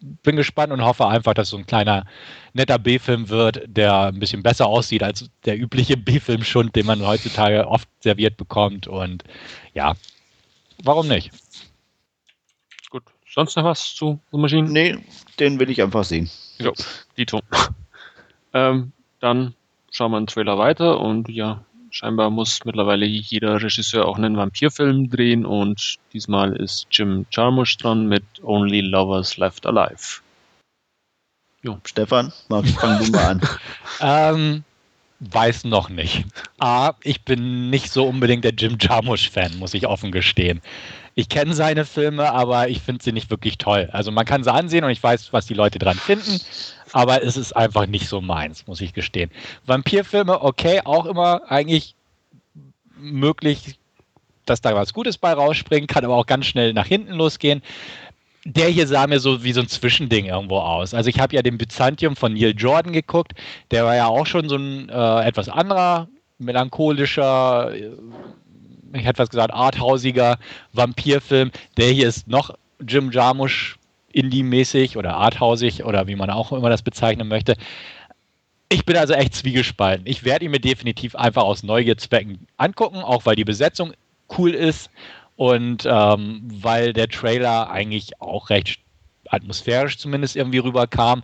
bin 0.00 0.36
gespannt 0.36 0.72
und 0.72 0.84
hoffe 0.84 1.06
einfach, 1.06 1.34
dass 1.34 1.50
so 1.50 1.56
ein 1.56 1.66
kleiner 1.66 2.04
netter 2.52 2.78
B-Film 2.78 3.28
wird, 3.28 3.62
der 3.66 4.06
ein 4.06 4.18
bisschen 4.18 4.42
besser 4.42 4.66
aussieht 4.66 5.02
als 5.02 5.30
der 5.44 5.58
übliche 5.58 5.96
B-Film-Schund, 5.96 6.76
den 6.76 6.86
man 6.86 7.04
heutzutage 7.06 7.66
oft 7.66 7.88
serviert 8.00 8.36
bekommt. 8.36 8.86
Und 8.86 9.24
ja, 9.74 9.94
warum 10.82 11.08
nicht? 11.08 11.30
Gut. 12.90 13.02
Sonst 13.26 13.56
noch 13.56 13.64
was 13.64 13.94
zu 13.94 14.20
The 14.32 14.38
Machine? 14.38 14.68
Nee, 14.70 14.98
den 15.38 15.58
will 15.58 15.70
ich 15.70 15.82
einfach 15.82 16.04
sehen. 16.04 16.30
Ja, 16.58 16.72
Dito. 17.16 17.40
ähm, 18.52 18.92
dann 19.20 19.54
schauen 19.90 20.12
wir 20.12 20.16
einen 20.18 20.26
Trailer 20.26 20.58
weiter 20.58 21.00
und 21.00 21.28
ja, 21.28 21.64
scheinbar 21.90 22.30
muss 22.30 22.64
mittlerweile 22.64 23.06
jeder 23.06 23.62
Regisseur 23.62 24.06
auch 24.06 24.16
einen 24.16 24.36
Vampirfilm 24.36 25.10
drehen 25.10 25.46
und 25.46 25.96
diesmal 26.12 26.54
ist 26.56 26.86
Jim 26.90 27.26
Jarmusch 27.30 27.76
dran 27.78 28.06
mit 28.06 28.24
Only 28.42 28.80
Lovers 28.80 29.36
Left 29.36 29.66
Alive. 29.66 30.20
Jo. 31.62 31.78
Stefan, 31.84 32.32
fang 32.48 32.98
du 32.98 33.10
mal 33.10 33.26
an. 33.26 33.40
ähm, 34.00 34.64
weiß 35.20 35.64
noch 35.64 35.88
nicht. 35.88 36.24
A, 36.58 36.92
ich 37.02 37.24
bin 37.24 37.70
nicht 37.70 37.90
so 37.90 38.06
unbedingt 38.06 38.44
der 38.44 38.54
Jim 38.54 38.78
Jarmusch-Fan, 38.80 39.58
muss 39.58 39.74
ich 39.74 39.86
offen 39.86 40.12
gestehen. 40.12 40.62
Ich 41.14 41.28
kenne 41.28 41.52
seine 41.52 41.84
Filme, 41.84 42.30
aber 42.32 42.68
ich 42.68 42.80
finde 42.80 43.02
sie 43.02 43.10
nicht 43.10 43.28
wirklich 43.28 43.58
toll. 43.58 43.88
Also 43.92 44.12
man 44.12 44.24
kann 44.24 44.44
sie 44.44 44.52
ansehen 44.52 44.84
und 44.84 44.90
ich 44.90 45.02
weiß, 45.02 45.32
was 45.32 45.46
die 45.46 45.54
Leute 45.54 45.80
dran 45.80 45.96
finden, 45.96 46.40
aber 46.92 47.22
es 47.22 47.36
ist 47.36 47.54
einfach 47.54 47.86
nicht 47.86 48.08
so 48.08 48.20
meins, 48.20 48.66
muss 48.66 48.80
ich 48.80 48.92
gestehen. 48.92 49.30
Vampirfilme, 49.66 50.42
okay, 50.42 50.80
auch 50.84 51.06
immer 51.06 51.42
eigentlich 51.50 51.94
möglich, 52.98 53.78
dass 54.46 54.60
da 54.60 54.74
was 54.74 54.92
Gutes 54.92 55.18
bei 55.18 55.32
rausspringen, 55.32 55.86
kann 55.86 56.04
aber 56.04 56.16
auch 56.16 56.26
ganz 56.26 56.46
schnell 56.46 56.72
nach 56.72 56.86
hinten 56.86 57.12
losgehen. 57.12 57.62
Der 58.44 58.68
hier 58.68 58.86
sah 58.86 59.06
mir 59.06 59.20
so 59.20 59.44
wie 59.44 59.52
so 59.52 59.60
ein 59.60 59.68
Zwischending 59.68 60.26
irgendwo 60.26 60.58
aus. 60.58 60.94
Also 60.94 61.10
ich 61.10 61.20
habe 61.20 61.34
ja 61.34 61.42
den 61.42 61.58
Byzantium 61.58 62.16
von 62.16 62.32
Neil 62.32 62.54
Jordan 62.56 62.92
geguckt, 62.92 63.32
der 63.70 63.84
war 63.84 63.96
ja 63.96 64.06
auch 64.06 64.26
schon 64.26 64.48
so 64.48 64.56
ein 64.56 64.88
äh, 64.88 65.26
etwas 65.26 65.48
anderer, 65.48 66.08
melancholischer, 66.38 67.72
ich 67.74 69.04
hätte 69.04 69.18
was 69.18 69.28
gesagt, 69.28 69.52
arthausiger 69.52 70.38
Vampirfilm. 70.72 71.50
Der 71.76 71.90
hier 71.90 72.08
ist 72.08 72.28
noch 72.28 72.54
Jim 72.86 73.10
Jarmusch 73.10 73.77
Indie-mäßig 74.12 74.96
oder 74.96 75.16
arthausig 75.16 75.84
oder 75.84 76.06
wie 76.06 76.16
man 76.16 76.30
auch 76.30 76.52
immer 76.52 76.70
das 76.70 76.82
bezeichnen 76.82 77.28
möchte. 77.28 77.56
Ich 78.70 78.84
bin 78.84 78.96
also 78.96 79.14
echt 79.14 79.34
zwiegespalten. 79.34 80.06
Ich 80.06 80.24
werde 80.24 80.44
ihn 80.44 80.50
mir 80.50 80.60
definitiv 80.60 81.14
einfach 81.14 81.42
aus 81.42 81.62
Neugierzwecken 81.62 82.46
angucken, 82.56 82.98
auch 82.98 83.24
weil 83.24 83.36
die 83.36 83.44
Besetzung 83.44 83.92
cool 84.36 84.54
ist 84.54 84.90
und 85.36 85.86
ähm, 85.86 86.42
weil 86.52 86.92
der 86.92 87.08
Trailer 87.08 87.70
eigentlich 87.70 88.20
auch 88.20 88.50
recht 88.50 88.80
atmosphärisch 89.28 89.98
zumindest 89.98 90.36
irgendwie 90.36 90.58
rüberkam. 90.58 91.22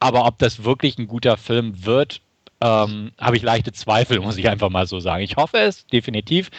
Aber 0.00 0.26
ob 0.26 0.38
das 0.38 0.64
wirklich 0.64 0.98
ein 0.98 1.06
guter 1.06 1.36
Film 1.36 1.84
wird, 1.84 2.20
ähm, 2.60 3.12
habe 3.18 3.36
ich 3.36 3.42
leichte 3.42 3.72
Zweifel, 3.72 4.20
muss 4.22 4.36
ich 4.36 4.48
einfach 4.48 4.70
mal 4.70 4.86
so 4.86 5.00
sagen. 5.00 5.22
Ich 5.22 5.36
hoffe 5.36 5.58
es, 5.58 5.86
definitiv, 5.86 6.50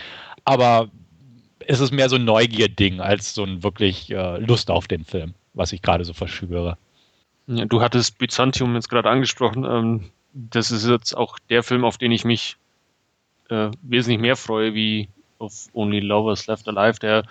aber 0.45 0.89
es 1.67 1.81
ist 1.81 1.91
mehr 1.91 2.09
so 2.09 2.15
ein 2.15 2.25
Neugier-Ding 2.25 3.01
als 3.01 3.33
so 3.33 3.43
ein 3.43 3.61
wirklich 3.61 4.09
äh, 4.09 4.37
Lust 4.37 4.71
auf 4.71 4.87
den 4.87 5.03
Film, 5.03 5.33
was 5.53 5.73
ich 5.73 5.81
gerade 5.81 6.05
so 6.05 6.13
verschwöre. 6.13 6.77
Ja, 7.47 7.65
du 7.65 7.81
hattest 7.81 8.17
Byzantium 8.17 8.73
jetzt 8.75 8.89
gerade 8.89 9.09
angesprochen. 9.09 9.65
Ähm, 9.65 10.09
das 10.33 10.71
ist 10.71 10.87
jetzt 10.87 11.15
auch 11.15 11.37
der 11.49 11.63
Film, 11.63 11.83
auf 11.83 11.97
den 11.97 12.11
ich 12.11 12.23
mich 12.23 12.55
äh, 13.49 13.69
wesentlich 13.81 14.19
mehr 14.19 14.35
freue, 14.35 14.73
wie 14.73 15.09
auf 15.39 15.67
Only 15.73 15.99
Lovers 15.99 16.47
Left 16.47 16.67
Alive. 16.67 16.99
Der 16.99 17.23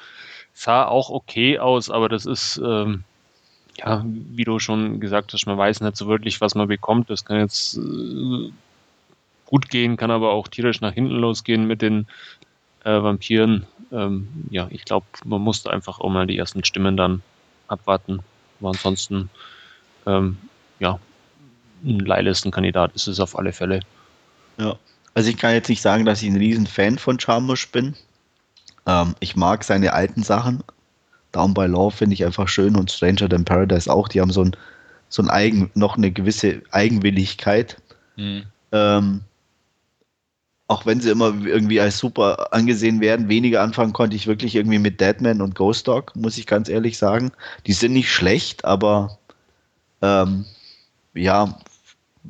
sah 0.52 0.86
auch 0.86 1.10
okay 1.10 1.58
aus, 1.58 1.90
aber 1.90 2.08
das 2.08 2.26
ist 2.26 2.60
ähm, 2.62 3.04
ja, 3.78 4.04
wie 4.06 4.44
du 4.44 4.58
schon 4.58 5.00
gesagt 5.00 5.32
hast, 5.32 5.46
man 5.46 5.58
weiß 5.58 5.80
nicht 5.80 5.96
so 5.96 6.06
wirklich, 6.08 6.40
was 6.40 6.54
man 6.54 6.68
bekommt. 6.68 7.10
Das 7.10 7.24
kann 7.24 7.38
jetzt 7.38 7.76
äh, 7.76 8.50
gut 9.46 9.68
gehen, 9.70 9.96
kann 9.96 10.10
aber 10.10 10.32
auch 10.32 10.48
tierisch 10.48 10.80
nach 10.80 10.92
hinten 10.92 11.16
losgehen 11.16 11.66
mit 11.66 11.82
den 11.82 12.06
äh, 12.84 13.02
Vampiren. 13.02 13.66
Ähm, 13.92 14.28
ja, 14.50 14.68
ich 14.70 14.84
glaube, 14.84 15.06
man 15.24 15.40
muss 15.40 15.66
einfach 15.66 16.00
auch 16.00 16.10
mal 16.10 16.26
die 16.26 16.38
ersten 16.38 16.64
Stimmen 16.64 16.96
dann 16.96 17.22
abwarten. 17.68 18.20
Aber 18.60 18.70
ansonsten, 18.70 19.30
ähm, 20.06 20.38
ja, 20.78 20.98
ein 21.84 22.00
Leihlistenkandidat 22.00 22.92
ist 22.94 23.06
es 23.06 23.20
auf 23.20 23.38
alle 23.38 23.52
Fälle. 23.52 23.80
Ja, 24.58 24.76
also 25.14 25.30
ich 25.30 25.36
kann 25.36 25.54
jetzt 25.54 25.68
nicht 25.68 25.82
sagen, 25.82 26.04
dass 26.04 26.22
ich 26.22 26.28
ein 26.28 26.36
riesen 26.36 26.66
Fan 26.66 26.98
von 26.98 27.20
Charmusch 27.20 27.70
bin. 27.70 27.94
Ähm, 28.86 29.14
ich 29.20 29.36
mag 29.36 29.64
seine 29.64 29.92
alten 29.92 30.22
Sachen, 30.22 30.62
Down 31.36 31.52
by 31.52 31.66
Law 31.66 31.90
finde 31.90 32.14
ich 32.14 32.24
einfach 32.24 32.48
schön 32.48 32.76
und 32.76 32.90
Stranger 32.90 33.28
Than 33.28 33.44
Paradise 33.44 33.92
auch. 33.92 34.08
Die 34.08 34.20
haben 34.20 34.32
so 34.32 34.42
ein, 34.42 34.56
so 35.08 35.22
ein 35.22 35.28
Eigen, 35.28 35.70
noch 35.74 35.96
eine 35.96 36.10
gewisse 36.10 36.62
Eigenwilligkeit. 36.70 37.76
Mhm. 38.16 38.44
Ähm, 38.72 39.20
auch 40.68 40.84
wenn 40.84 41.00
sie 41.00 41.10
immer 41.10 41.32
irgendwie 41.44 41.80
als 41.80 41.98
super 41.98 42.52
angesehen 42.52 43.00
werden, 43.00 43.28
weniger 43.28 43.62
anfangen 43.62 43.92
konnte 43.92 44.16
ich 44.16 44.26
wirklich 44.26 44.56
irgendwie 44.56 44.80
mit 44.80 45.00
Deadman 45.00 45.40
und 45.40 45.54
Ghost 45.54 45.86
Dog, 45.86 46.14
muss 46.16 46.38
ich 46.38 46.46
ganz 46.46 46.68
ehrlich 46.68 46.98
sagen. 46.98 47.30
Die 47.66 47.72
sind 47.72 47.92
nicht 47.92 48.10
schlecht, 48.10 48.64
aber 48.64 49.18
ähm, 50.02 50.44
ja, 51.14 51.56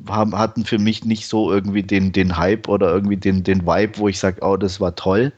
haben, 0.07 0.37
hatten 0.37 0.65
für 0.65 0.77
mich 0.77 1.03
nicht 1.05 1.27
so 1.27 1.51
irgendwie 1.51 1.83
den, 1.83 2.11
den 2.11 2.37
Hype 2.37 2.67
oder 2.67 2.91
irgendwie 2.91 3.17
den, 3.17 3.43
den 3.43 3.65
Vibe, 3.65 3.97
wo 3.97 4.07
ich 4.07 4.19
sage, 4.19 4.41
oh, 4.41 4.55
das 4.55 4.79
war 4.79 4.95
toll. 4.95 5.33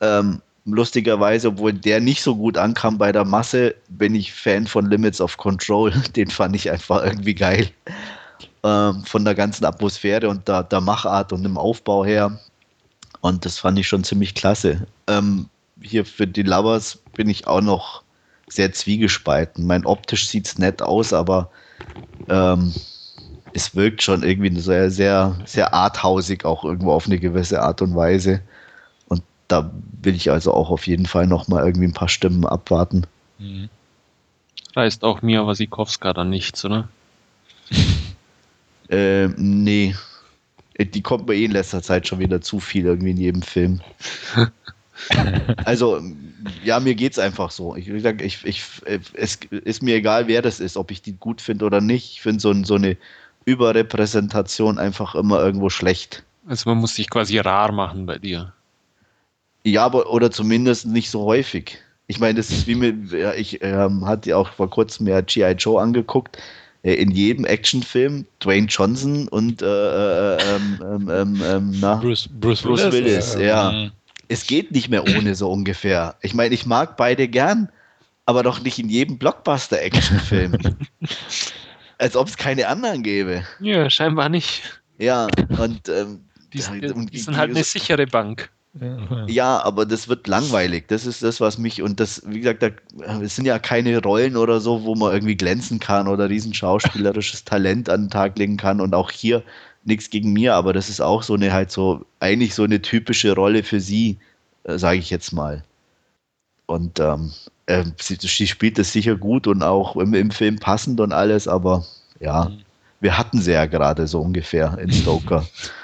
Ähm, 0.00 0.42
lustigerweise, 0.64 1.48
obwohl 1.48 1.72
der 1.72 2.00
nicht 2.00 2.22
so 2.22 2.36
gut 2.36 2.58
ankam 2.58 2.98
bei 2.98 3.12
der 3.12 3.24
Masse, 3.24 3.74
bin 3.88 4.14
ich 4.14 4.32
Fan 4.32 4.66
von 4.66 4.86
Limits 4.86 5.20
of 5.20 5.36
Control. 5.36 5.92
Den 6.16 6.28
fand 6.28 6.54
ich 6.56 6.70
einfach 6.70 7.04
irgendwie 7.04 7.34
geil. 7.34 7.70
Ähm, 8.64 9.04
von 9.04 9.24
der 9.24 9.34
ganzen 9.34 9.64
Atmosphäre 9.64 10.28
und 10.28 10.46
der, 10.46 10.62
der 10.62 10.80
Machart 10.80 11.32
und 11.32 11.42
dem 11.42 11.58
Aufbau 11.58 12.04
her. 12.04 12.38
Und 13.20 13.44
das 13.44 13.58
fand 13.58 13.78
ich 13.78 13.88
schon 13.88 14.04
ziemlich 14.04 14.34
klasse. 14.34 14.86
Ähm, 15.06 15.48
hier 15.80 16.04
für 16.04 16.26
die 16.26 16.42
Lovers 16.42 16.98
bin 17.14 17.28
ich 17.28 17.46
auch 17.46 17.60
noch 17.60 18.02
sehr 18.48 18.72
zwiegespalten. 18.72 19.66
Mein 19.66 19.86
optisch 19.86 20.28
sieht 20.28 20.46
es 20.46 20.58
nett 20.58 20.82
aus, 20.82 21.12
aber 21.12 21.50
ähm, 22.28 22.72
es 23.54 23.74
wirkt 23.74 24.02
schon 24.02 24.22
irgendwie 24.22 24.60
sehr, 24.60 24.90
sehr, 24.90 25.36
sehr 25.44 25.74
arthausig 25.74 26.44
auch 26.44 26.64
irgendwo 26.64 26.92
auf 26.92 27.06
eine 27.06 27.18
gewisse 27.18 27.62
Art 27.62 27.82
und 27.82 27.96
Weise 27.96 28.42
da 29.52 29.70
will 30.00 30.14
ich 30.14 30.30
also 30.30 30.54
auch 30.54 30.70
auf 30.70 30.86
jeden 30.86 31.06
Fall 31.06 31.26
noch 31.26 31.46
mal 31.46 31.64
irgendwie 31.64 31.86
ein 31.86 31.92
paar 31.92 32.08
Stimmen 32.08 32.46
abwarten. 32.46 33.06
Mhm. 33.38 33.68
Reißt 34.74 35.04
auch 35.04 35.20
Mia 35.20 35.46
Wasikowska 35.46 36.14
dann 36.14 36.30
nichts, 36.30 36.64
oder? 36.64 36.88
Äh, 38.92 39.28
nee. 39.36 39.94
Die 40.78 41.02
kommt 41.02 41.28
mir 41.28 41.34
eh 41.34 41.44
in 41.44 41.52
letzter 41.52 41.82
Zeit 41.82 42.06
schon 42.08 42.18
wieder 42.18 42.40
zu 42.40 42.60
viel 42.60 42.86
irgendwie 42.86 43.10
in 43.10 43.16
jedem 43.16 43.42
Film. 43.42 43.80
also, 45.64 46.00
ja, 46.64 46.80
mir 46.80 46.94
geht's 46.94 47.18
einfach 47.18 47.50
so. 47.50 47.76
Ich, 47.76 47.88
ich, 47.88 48.44
ich, 48.44 48.64
es 49.14 49.38
ist 49.50 49.82
mir 49.82 49.96
egal, 49.96 50.28
wer 50.28 50.42
das 50.42 50.60
ist, 50.60 50.76
ob 50.76 50.90
ich 50.90 51.02
die 51.02 51.14
gut 51.14 51.40
finde 51.40 51.64
oder 51.66 51.80
nicht. 51.80 52.12
Ich 52.12 52.22
finde 52.22 52.40
so, 52.40 52.64
so 52.64 52.74
eine 52.74 52.96
Überrepräsentation 53.44 54.78
einfach 54.78 55.14
immer 55.14 55.40
irgendwo 55.40 55.68
schlecht. 55.68 56.24
Also 56.46 56.68
man 56.70 56.78
muss 56.78 56.94
sich 56.94 57.10
quasi 57.10 57.38
rar 57.38 57.72
machen 57.72 58.06
bei 58.06 58.18
dir. 58.18 58.52
Ja, 59.64 59.84
aber 59.84 60.10
oder 60.10 60.30
zumindest 60.30 60.86
nicht 60.86 61.10
so 61.10 61.24
häufig. 61.24 61.78
Ich 62.08 62.18
meine, 62.18 62.34
das 62.34 62.50
ist 62.50 62.66
wie 62.66 62.74
mit, 62.74 63.12
ja, 63.12 63.32
ich 63.32 63.62
ähm, 63.62 64.06
hatte 64.06 64.36
auch 64.36 64.50
vor 64.50 64.68
kurzem 64.68 65.06
ja 65.06 65.20
G.I. 65.20 65.52
Joe 65.52 65.80
angeguckt. 65.80 66.38
Äh, 66.82 66.94
in 66.94 67.10
jedem 67.10 67.44
Actionfilm 67.44 68.26
Dwayne 68.40 68.66
Johnson 68.66 69.28
und 69.28 69.62
äh, 69.62 69.66
äh, 69.66 70.38
ähm, 70.42 70.80
ähm, 70.82 71.10
ähm, 71.10 71.42
ähm 71.44 71.74
na, 71.80 71.96
Bruce, 71.96 72.28
Bruce, 72.40 72.62
Bruce 72.62 72.92
Willis, 72.92 73.34
Willis 73.34 73.36
ja. 73.40 73.72
Mhm. 73.72 73.92
Es 74.28 74.46
geht 74.46 74.72
nicht 74.72 74.88
mehr 74.88 75.04
ohne 75.04 75.34
so 75.34 75.50
ungefähr. 75.50 76.16
Ich 76.22 76.34
meine, 76.34 76.54
ich 76.54 76.64
mag 76.64 76.96
beide 76.96 77.28
gern, 77.28 77.68
aber 78.24 78.42
doch 78.42 78.60
nicht 78.62 78.78
in 78.78 78.88
jedem 78.88 79.18
Blockbuster-Actionfilm. 79.18 80.56
Als 81.98 82.16
ob 82.16 82.28
es 82.28 82.36
keine 82.36 82.66
anderen 82.66 83.02
gäbe. 83.02 83.44
Ja, 83.60 83.90
scheinbar 83.90 84.28
nicht. 84.30 84.62
Ja, 84.98 85.28
und 85.58 85.88
ähm, 85.88 86.24
Die, 86.52 86.60
die, 86.80 87.06
die 87.06 87.18
sind 87.18 87.36
halt 87.36 87.50
eine 87.50 87.62
sichere 87.62 88.06
Bank. 88.06 88.50
Ja, 89.26 89.62
aber 89.62 89.84
das 89.84 90.08
wird 90.08 90.26
langweilig. 90.26 90.88
Das 90.88 91.04
ist 91.04 91.22
das, 91.22 91.40
was 91.40 91.58
mich 91.58 91.82
und 91.82 92.00
das, 92.00 92.22
wie 92.26 92.40
gesagt, 92.40 92.62
da, 92.62 92.70
es 93.20 93.36
sind 93.36 93.44
ja 93.44 93.58
keine 93.58 94.00
Rollen 94.02 94.36
oder 94.36 94.60
so, 94.60 94.84
wo 94.84 94.94
man 94.94 95.12
irgendwie 95.12 95.36
glänzen 95.36 95.78
kann 95.78 96.08
oder 96.08 96.30
riesen 96.30 96.54
schauspielerisches 96.54 97.44
Talent 97.44 97.90
an 97.90 98.04
den 98.04 98.10
Tag 98.10 98.38
legen 98.38 98.56
kann. 98.56 98.80
Und 98.80 98.94
auch 98.94 99.10
hier 99.10 99.42
nichts 99.84 100.08
gegen 100.08 100.32
mir, 100.32 100.54
aber 100.54 100.72
das 100.72 100.88
ist 100.88 101.02
auch 101.02 101.22
so 101.22 101.34
eine 101.34 101.52
halt 101.52 101.70
so 101.70 102.06
eigentlich 102.20 102.54
so 102.54 102.62
eine 102.62 102.80
typische 102.80 103.34
Rolle 103.34 103.62
für 103.62 103.80
sie, 103.80 104.18
äh, 104.64 104.78
sage 104.78 104.98
ich 104.98 105.10
jetzt 105.10 105.32
mal. 105.32 105.64
Und 106.66 106.98
ähm, 106.98 107.32
äh, 107.66 107.84
sie, 108.00 108.16
sie, 108.18 108.46
spielt 108.46 108.78
das 108.78 108.92
sicher 108.92 109.16
gut 109.16 109.46
und 109.46 109.62
auch 109.62 109.96
im, 109.96 110.14
im 110.14 110.30
Film 110.30 110.58
passend 110.58 111.00
und 111.00 111.12
alles, 111.12 111.46
aber 111.46 111.84
ja, 112.20 112.46
mhm. 112.46 112.62
wir 113.00 113.18
hatten 113.18 113.42
sie 113.42 113.52
ja 113.52 113.66
gerade 113.66 114.06
so 114.06 114.20
ungefähr 114.20 114.78
in 114.78 114.90
Stoker. 114.92 115.46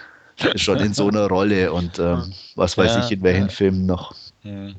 Schon 0.57 0.78
in 0.78 0.95
so 0.95 1.09
einer 1.09 1.26
Rolle 1.26 1.73
und 1.73 1.99
ähm, 1.99 2.33
was 2.54 2.78
weiß 2.78 2.95
ja, 2.95 3.04
ich 3.04 3.11
in 3.11 3.23
welchen 3.23 3.49
ja. 3.49 3.49
Filmen 3.49 3.87
noch. 3.87 4.14
Ja. 4.42 4.71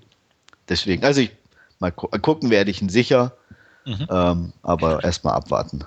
Deswegen, 0.70 1.04
also 1.04 1.22
ich 1.22 1.32
mal 1.80 1.92
gu 1.92 2.08
gucken 2.22 2.50
werde 2.50 2.72
ich 2.72 2.82
ihn 2.82 2.90
sicher, 2.90 3.34
mhm. 3.86 4.08
ähm, 4.10 4.54
aber 4.64 5.04
erstmal 5.04 5.34
abwarten. 5.34 5.84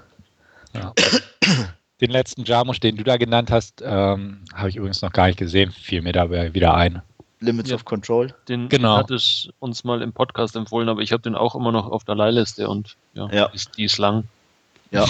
Den 2.00 2.11
letzten 2.11 2.45
Jarmusch, 2.45 2.81
den 2.81 2.97
du 2.97 3.05
da 3.05 3.17
genannt 3.17 3.50
hast, 3.50 3.83
ähm, 3.85 4.45
habe 4.55 4.69
ich 4.69 4.76
übrigens 4.76 5.02
noch 5.02 5.12
gar 5.12 5.26
nicht 5.26 5.38
gesehen, 5.38 5.71
fiel 5.71 6.02
mir 6.02 6.12
dabei 6.12 6.52
wieder 6.52 6.75
ein. 6.75 7.02
Limits 7.41 7.71
ja, 7.71 7.76
of 7.76 7.85
Control. 7.85 8.33
Den 8.49 8.69
genau. 8.69 8.97
hat 8.97 9.11
es 9.11 9.49
uns 9.59 9.85
mal 9.85 10.00
im 10.02 10.12
Podcast 10.12 10.57
empfohlen, 10.57 10.88
aber 10.88 11.00
ich 11.00 11.12
habe 11.12 11.23
den 11.23 11.35
auch 11.35 11.55
immer 11.55 11.73
noch 11.73 11.91
auf 11.91 12.05
der 12.05 12.14
Leihliste 12.14 12.69
und 12.69 12.97
ja, 13.14 13.29
ja. 13.31 13.47
Ist, 13.47 13.76
die 13.76 13.85
ist 13.85 13.99
lang. 13.99 14.25
Ja. 14.91 15.07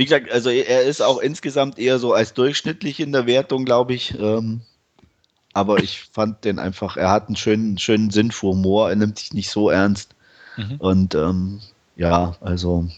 Wie 0.00 0.06
gesagt, 0.06 0.32
also 0.32 0.48
er 0.48 0.84
ist 0.84 1.02
auch 1.02 1.18
insgesamt 1.18 1.78
eher 1.78 1.98
so 1.98 2.14
als 2.14 2.32
durchschnittlich 2.32 3.00
in 3.00 3.12
der 3.12 3.26
Wertung, 3.26 3.66
glaube 3.66 3.92
ich. 3.92 4.18
Ähm, 4.18 4.62
aber 5.52 5.82
ich 5.82 6.08
fand 6.10 6.42
den 6.46 6.58
einfach, 6.58 6.96
er 6.96 7.10
hat 7.10 7.26
einen 7.26 7.36
schönen, 7.36 7.76
schönen 7.76 8.08
Sinn 8.08 8.30
für 8.30 8.46
Humor, 8.46 8.88
er 8.88 8.96
nimmt 8.96 9.18
sich 9.18 9.34
nicht 9.34 9.50
so 9.50 9.68
ernst. 9.68 10.14
Mhm. 10.56 10.76
Und 10.78 11.14
ähm, 11.14 11.60
ja, 11.96 12.34
also 12.40 12.88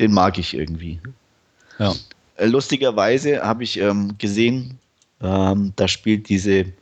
den 0.00 0.10
mag 0.10 0.36
ich 0.36 0.54
irgendwie. 0.54 0.98
Ja. 1.78 1.94
Äh, 2.34 2.46
lustigerweise 2.46 3.44
habe 3.44 3.62
ich 3.62 3.78
ähm, 3.78 4.18
gesehen, 4.18 4.80
ähm, 5.22 5.72
da 5.76 5.86
spielt 5.86 6.28
diese 6.28 6.56
ähm, 6.56 6.74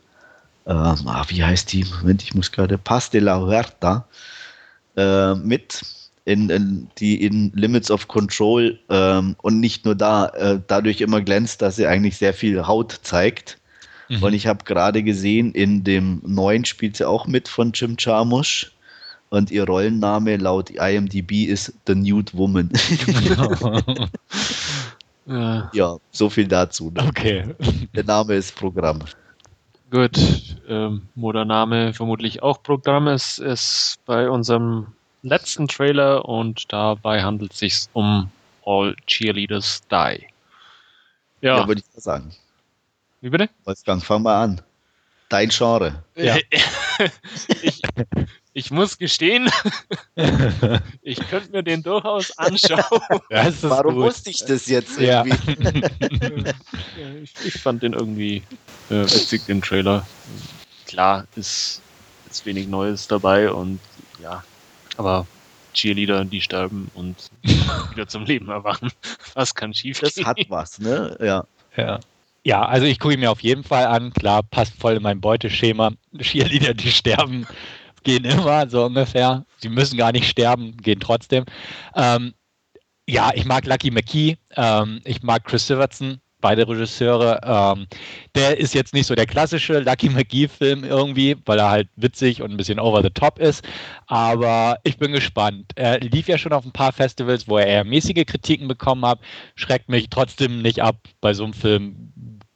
ah, 0.65 1.25
wie 1.27 1.43
heißt 1.43 1.71
die? 1.73 1.85
Moment, 1.99 2.23
ich 2.23 2.33
muss 2.33 2.51
gerade, 2.51 2.79
Paz 2.79 3.11
de 3.11 3.21
la 3.21 3.39
Huerta 3.39 4.07
äh, 4.97 5.35
mit, 5.35 5.83
in, 6.25 6.49
in, 6.49 6.87
die 6.97 7.21
in 7.23 7.51
Limits 7.53 7.91
of 7.91 8.07
Control 8.07 8.79
ähm, 8.89 9.35
und 9.41 9.59
nicht 9.59 9.85
nur 9.85 9.95
da, 9.95 10.27
äh, 10.27 10.59
dadurch 10.67 11.01
immer 11.01 11.21
glänzt, 11.21 11.61
dass 11.61 11.75
sie 11.75 11.87
eigentlich 11.87 12.17
sehr 12.17 12.33
viel 12.33 12.65
Haut 12.65 12.99
zeigt. 13.03 13.59
Mhm. 14.09 14.23
Und 14.23 14.33
ich 14.33 14.47
habe 14.47 14.63
gerade 14.63 15.03
gesehen, 15.03 15.51
in 15.53 15.83
dem 15.83 16.21
neuen 16.25 16.65
spielt 16.65 16.97
sie 16.97 17.07
auch 17.07 17.27
mit 17.27 17.47
von 17.47 17.71
Jim 17.73 17.95
Jarmusch. 17.99 18.71
Und 19.29 19.49
ihr 19.49 19.65
Rollenname 19.65 20.37
laut 20.37 20.69
IMDb 20.69 21.45
ist 21.45 21.73
The 21.87 21.95
Nude 21.95 22.31
Woman. 22.33 22.69
ja. 25.25 25.71
ja, 25.73 25.97
so 26.11 26.29
viel 26.29 26.47
dazu. 26.47 26.91
Ne? 26.91 27.03
Okay. 27.07 27.55
Der 27.95 28.03
Name 28.03 28.35
ist 28.35 28.55
Programm. 28.55 28.99
Gut, 29.89 30.19
ähm, 30.67 31.03
Modername 31.15 31.93
vermutlich 31.93 32.43
auch 32.43 32.61
Programm. 32.61 33.07
Es 33.07 33.39
ist 33.39 33.97
bei 34.05 34.29
unserem 34.29 34.87
letzten 35.23 35.67
Trailer 35.67 36.25
und 36.25 36.71
dabei 36.71 37.23
handelt 37.23 37.53
es 37.53 37.59
sich 37.59 37.85
um 37.93 38.29
All 38.65 38.95
Cheerleaders 39.07 39.81
Die. 39.89 40.27
Ja, 41.41 41.57
ja 41.57 41.67
würde 41.67 41.81
ich 41.81 41.95
mal 41.95 42.01
sagen. 42.01 42.35
Wie 43.21 43.29
bitte? 43.29 43.49
Wolfgang, 43.63 44.03
fang 44.03 44.21
mal 44.21 44.43
an. 44.43 44.61
Dein 45.29 45.49
Genre. 45.49 46.03
Ja. 46.15 46.37
ich, 47.61 47.81
ich 48.53 48.69
muss 48.69 48.97
gestehen, 48.97 49.49
ich 51.01 51.17
könnte 51.29 51.51
mir 51.51 51.63
den 51.63 51.81
durchaus 51.81 52.37
anschauen. 52.37 53.21
Warum 53.61 53.95
gut. 53.95 54.03
wusste 54.03 54.29
ich 54.29 54.45
das 54.45 54.67
jetzt 54.67 54.99
irgendwie? 54.99 56.53
Ja. 56.95 57.09
ich, 57.23 57.33
ich, 57.45 57.53
fand 57.61 57.81
den 57.81 57.93
irgendwie 57.93 58.43
äh, 58.89 59.01
witzig, 59.01 59.45
den 59.45 59.61
Trailer. 59.61 60.05
Klar, 60.85 61.25
ist 61.35 61.81
jetzt 62.25 62.45
wenig 62.45 62.67
Neues 62.67 63.07
dabei 63.07 63.51
und 63.51 63.79
ja, 64.21 64.43
aber 64.97 65.25
Cheerleader, 65.73 66.25
die 66.25 66.41
sterben 66.41 66.89
und 66.93 67.29
wieder 67.91 68.07
zum 68.07 68.25
Leben 68.25 68.49
erwachen. 68.49 68.91
Was 69.33 69.53
kann 69.53 69.73
schief 69.73 69.99
Das 69.99 70.15
hat 70.23 70.39
was, 70.49 70.79
ne? 70.79 71.17
Ja. 71.19 71.45
Ja. 71.75 71.99
Ja, 72.45 72.65
also 72.65 72.85
ich 72.85 72.99
gucke 72.99 73.13
ihn 73.13 73.21
mir 73.21 73.31
auf 73.31 73.41
jeden 73.41 73.63
Fall 73.63 73.85
an. 73.85 74.11
Klar, 74.13 74.43
passt 74.43 74.73
voll 74.75 74.95
in 74.95 75.03
mein 75.03 75.21
Beuteschema. 75.21 75.93
Cheerleader, 76.19 76.73
die 76.73 76.91
sterben, 76.91 77.47
gehen 78.03 78.25
immer, 78.25 78.69
so 78.69 78.85
ungefähr. 78.85 79.45
Sie 79.57 79.69
müssen 79.69 79.97
gar 79.97 80.11
nicht 80.11 80.27
sterben, 80.27 80.75
gehen 80.77 80.99
trotzdem. 80.99 81.45
Ähm, 81.95 82.33
ja, 83.07 83.31
ich 83.33 83.45
mag 83.45 83.65
Lucky 83.65 83.91
McKee, 83.91 84.37
ähm, 84.55 85.01
ich 85.05 85.23
mag 85.23 85.45
Chris 85.45 85.67
Sivertson, 85.67 86.19
beide 86.43 86.67
Regisseure. 86.67 87.39
Ähm, 87.43 87.87
der 88.35 88.57
ist 88.59 88.75
jetzt 88.75 88.93
nicht 88.93 89.07
so 89.07 89.15
der 89.15 89.25
klassische 89.25 89.79
Lucky 89.79 90.09
McGee-Film 90.09 90.83
irgendwie, 90.83 91.37
weil 91.45 91.57
er 91.57 91.69
halt 91.71 91.89
witzig 91.95 92.41
und 92.41 92.51
ein 92.51 92.57
bisschen 92.57 92.79
over 92.79 93.01
the 93.01 93.09
top 93.09 93.39
ist. 93.39 93.65
Aber 94.07 94.77
ich 94.83 94.97
bin 94.97 95.13
gespannt. 95.13 95.71
Er 95.75 95.99
lief 96.01 96.27
ja 96.27 96.37
schon 96.37 96.53
auf 96.53 96.65
ein 96.65 96.73
paar 96.73 96.91
Festivals, 96.91 97.47
wo 97.47 97.57
er 97.57 97.65
eher 97.65 97.83
mäßige 97.85 98.25
Kritiken 98.25 98.67
bekommen 98.67 99.05
hat. 99.05 99.19
Schreckt 99.55 99.89
mich 99.89 100.09
trotzdem 100.09 100.61
nicht 100.61 100.81
ab 100.83 100.97
bei 101.21 101.33
so 101.33 101.45
einem 101.45 101.53
Film 101.53 102.11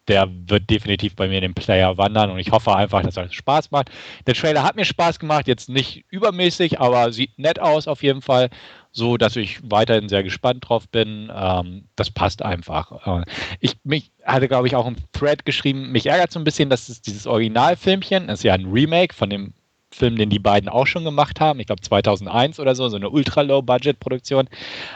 der 0.08 0.30
wird 0.47 0.69
definitiv 0.69 1.15
bei 1.15 1.28
mir 1.28 1.36
in 1.36 1.41
den 1.41 1.54
Player 1.54 1.97
wandern 1.97 2.32
und 2.32 2.39
ich 2.39 2.52
hoffe 2.52 2.76
einfach, 2.76 3.02
dass 3.02 3.17
er 3.17 3.32
Spaß 3.32 3.71
macht. 3.71 3.89
Der 4.26 4.36
Trailer 4.36 4.63
hat 4.63 4.76
mir 4.76 4.86
Spaß 4.86 5.19
gemacht, 5.19 5.47
jetzt 5.47 5.69
nicht 5.69 6.06
übermäßig, 6.10 6.80
aber 6.80 7.12
sieht 7.12 7.38
nett 7.38 7.60
aus 7.60 7.88
auf 7.88 8.04
jeden 8.04 8.21
Fall, 8.21 8.50
so 8.91 9.17
dass 9.17 9.36
ich 9.36 9.60
weiterhin 9.63 10.10
sehr 10.10 10.23
gespannt 10.23 10.67
drauf 10.67 10.88
bin. 10.89 11.32
Ähm, 11.34 11.86
das 11.95 12.10
passt 12.10 12.41
einfach. 12.41 13.06
Äh, 13.06 13.26
ich 13.60 13.76
mich 13.84 14.12
hatte, 14.23 14.47
glaube 14.47 14.67
ich, 14.67 14.76
auch 14.76 14.88
im 14.88 14.95
Thread 15.13 15.45
geschrieben, 15.45 15.91
mich 15.91 16.08
ärgert 16.08 16.32
so 16.32 16.39
ein 16.39 16.43
bisschen, 16.43 16.69
dass 16.69 16.89
es 16.89 17.02
dieses 17.02 17.28
Originalfilmchen, 17.28 18.28
das 18.28 18.39
ist 18.39 18.43
ja 18.43 18.54
ein 18.54 18.65
Remake 18.65 19.13
von 19.13 19.30
dem 19.30 19.54
Film, 19.91 20.17
den 20.17 20.30
die 20.30 20.39
beiden 20.39 20.69
auch 20.69 20.86
schon 20.86 21.06
gemacht 21.06 21.39
haben, 21.39 21.60
ich 21.60 21.67
glaube 21.67 21.82
2001 21.82 22.60
oder 22.60 22.76
so, 22.76 22.89
so 22.89 22.97
eine 22.97 23.10
ultra-low-budget-Produktion. 23.10 24.50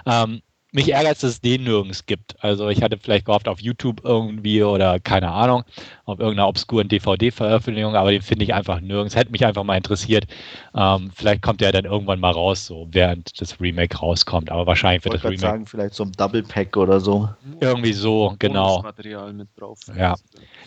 Ähm, 0.06 0.42
mich 0.72 0.94
ärgert 0.94 1.16
es, 1.16 1.22
dass 1.22 1.32
es 1.32 1.42
den 1.42 1.64
nirgends 1.64 2.06
gibt. 2.06 2.42
Also 2.44 2.70
ich 2.70 2.82
hatte 2.82 2.98
vielleicht 2.98 3.26
gehofft 3.26 3.48
auf 3.48 3.60
YouTube 3.60 4.02
irgendwie 4.04 4.64
oder 4.64 5.00
keine 5.00 5.30
Ahnung, 5.30 5.64
auf 6.06 6.20
irgendeiner 6.20 6.48
obskuren 6.48 6.88
DVD-Veröffentlichung, 6.88 7.96
aber 7.96 8.12
den 8.12 8.22
finde 8.22 8.46
ich 8.46 8.54
einfach 8.54 8.80
nirgends. 8.80 9.16
Hätte 9.16 9.32
mich 9.32 9.46
einfach 9.46 9.64
mal 9.64 9.76
interessiert. 9.76 10.26
Ähm, 10.74 11.12
vielleicht 11.14 11.42
kommt 11.42 11.60
der 11.60 11.74
dann 11.74 11.86
irgendwann 11.86 12.22
mal 12.22 12.32
raus, 12.32 12.66
so 12.66 12.88
während 12.92 13.40
das 13.42 13.60
Remake 13.60 13.98
rauskommt. 13.98 14.50
Aber 14.50 14.66
wahrscheinlich 14.66 15.04
wird 15.04 15.16
das 15.16 15.24
Remake. 15.24 15.42
sagen, 15.42 15.66
vielleicht 15.66 15.94
so 15.94 16.04
ein 16.04 16.14
Double 16.14 16.44
Pack 16.44 16.78
oder 16.78 17.00
so. 17.02 17.30
Irgendwie 17.60 17.94
so, 17.94 18.36
genau. 18.40 18.82
Material 18.82 19.34
mit 19.34 19.50
drauf. 19.58 19.80
Ja. 19.98 20.16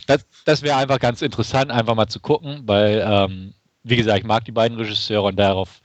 Das, 0.06 0.26
das 0.44 0.62
wäre 0.62 0.76
einfach 0.76 1.00
ganz 1.00 1.22
interessant, 1.22 1.70
einfach 1.70 1.94
mal 1.94 2.08
zu 2.08 2.20
gucken, 2.20 2.62
weil, 2.66 3.02
ähm, 3.06 3.54
wie 3.82 3.96
gesagt, 3.96 4.18
ich 4.18 4.24
mag 4.24 4.44
die 4.44 4.52
beiden 4.52 4.76
Regisseure 4.76 5.28
und 5.28 5.36
darauf 5.36 5.80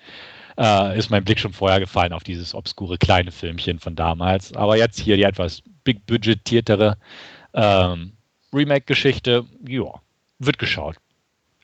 äh, 0.59 0.97
ist 0.97 1.09
mein 1.09 1.23
Blick 1.23 1.39
schon 1.39 1.53
vorher 1.53 1.79
gefallen 1.79 2.13
auf 2.13 2.23
dieses 2.23 2.53
obskure 2.53 2.97
kleine 2.97 3.31
Filmchen 3.31 3.79
von 3.79 3.95
damals. 3.95 4.53
Aber 4.53 4.75
jetzt 4.77 4.99
hier 4.99 5.15
die 5.15 5.23
etwas 5.23 5.63
big-budgetiertere 5.85 6.97
ähm, 7.53 8.11
Remake-Geschichte, 8.53 9.45
ja, 9.65 9.93
wird 10.39 10.59
geschaut. 10.59 10.97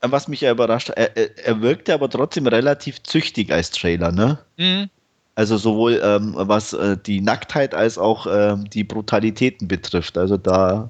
Was 0.02 0.28
mich 0.28 0.42
ja 0.42 0.52
überrascht, 0.52 0.90
er, 0.90 1.16
er 1.16 1.62
wirkte 1.62 1.94
aber 1.94 2.10
trotzdem 2.10 2.48
relativ 2.48 3.02
züchtig 3.04 3.52
als 3.52 3.72
Trailer, 3.72 4.12
ne? 4.12 4.40
Mhm. 4.58 4.90
Also 5.34 5.58
sowohl 5.58 6.00
ähm, 6.02 6.34
was 6.38 6.72
äh, 6.74 6.96
die 6.98 7.20
Nacktheit 7.20 7.74
als 7.76 7.98
auch 7.98 8.26
äh, 8.28 8.56
die 8.74 8.86
Brutalitäten 8.86 9.68
betrifft. 9.68 10.18
Also 10.18 10.38
da 10.38 10.90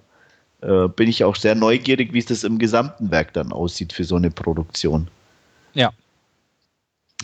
äh, 0.62 0.88
bin 0.90 1.10
ich 1.10 1.24
auch 1.24 1.36
sehr 1.36 1.56
neugierig, 1.56 2.14
wie 2.14 2.20
es 2.20 2.28
das 2.28 2.44
im 2.44 2.60
gesamten 2.60 3.10
Werk 3.10 3.34
dann 3.34 3.52
aussieht 3.52 3.94
für 3.94 4.04
so 4.04 4.18
eine 4.18 4.30
Produktion. 4.30 5.08
Ja, 5.74 5.92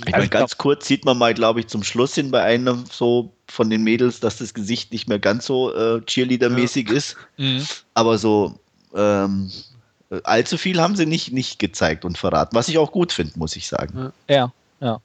ich 0.05 0.11
meine, 0.11 0.29
ganz 0.29 0.57
kurz 0.57 0.87
sieht 0.87 1.05
man 1.05 1.17
mal, 1.17 1.33
glaube 1.33 1.59
ich, 1.59 1.67
zum 1.67 1.83
Schluss 1.83 2.15
hin 2.15 2.31
bei 2.31 2.41
einem 2.41 2.85
so 2.89 3.33
von 3.47 3.69
den 3.69 3.83
Mädels, 3.83 4.19
dass 4.19 4.37
das 4.37 4.53
Gesicht 4.53 4.91
nicht 4.91 5.07
mehr 5.07 5.19
ganz 5.19 5.45
so 5.45 5.73
äh, 5.73 6.01
Cheerleader-mäßig 6.01 6.89
ja. 6.89 6.95
ist. 6.95 7.17
Mhm. 7.37 7.65
Aber 7.93 8.17
so 8.17 8.57
ähm, 8.95 9.51
allzu 10.23 10.57
viel 10.57 10.81
haben 10.81 10.95
sie 10.95 11.05
nicht, 11.05 11.31
nicht 11.31 11.59
gezeigt 11.59 12.05
und 12.05 12.17
verraten, 12.17 12.55
was 12.55 12.69
ich 12.69 12.77
auch 12.77 12.91
gut 12.91 13.11
finde, 13.11 13.37
muss 13.37 13.55
ich 13.55 13.67
sagen. 13.67 14.11
Ja, 14.29 14.51
ja. 14.79 15.01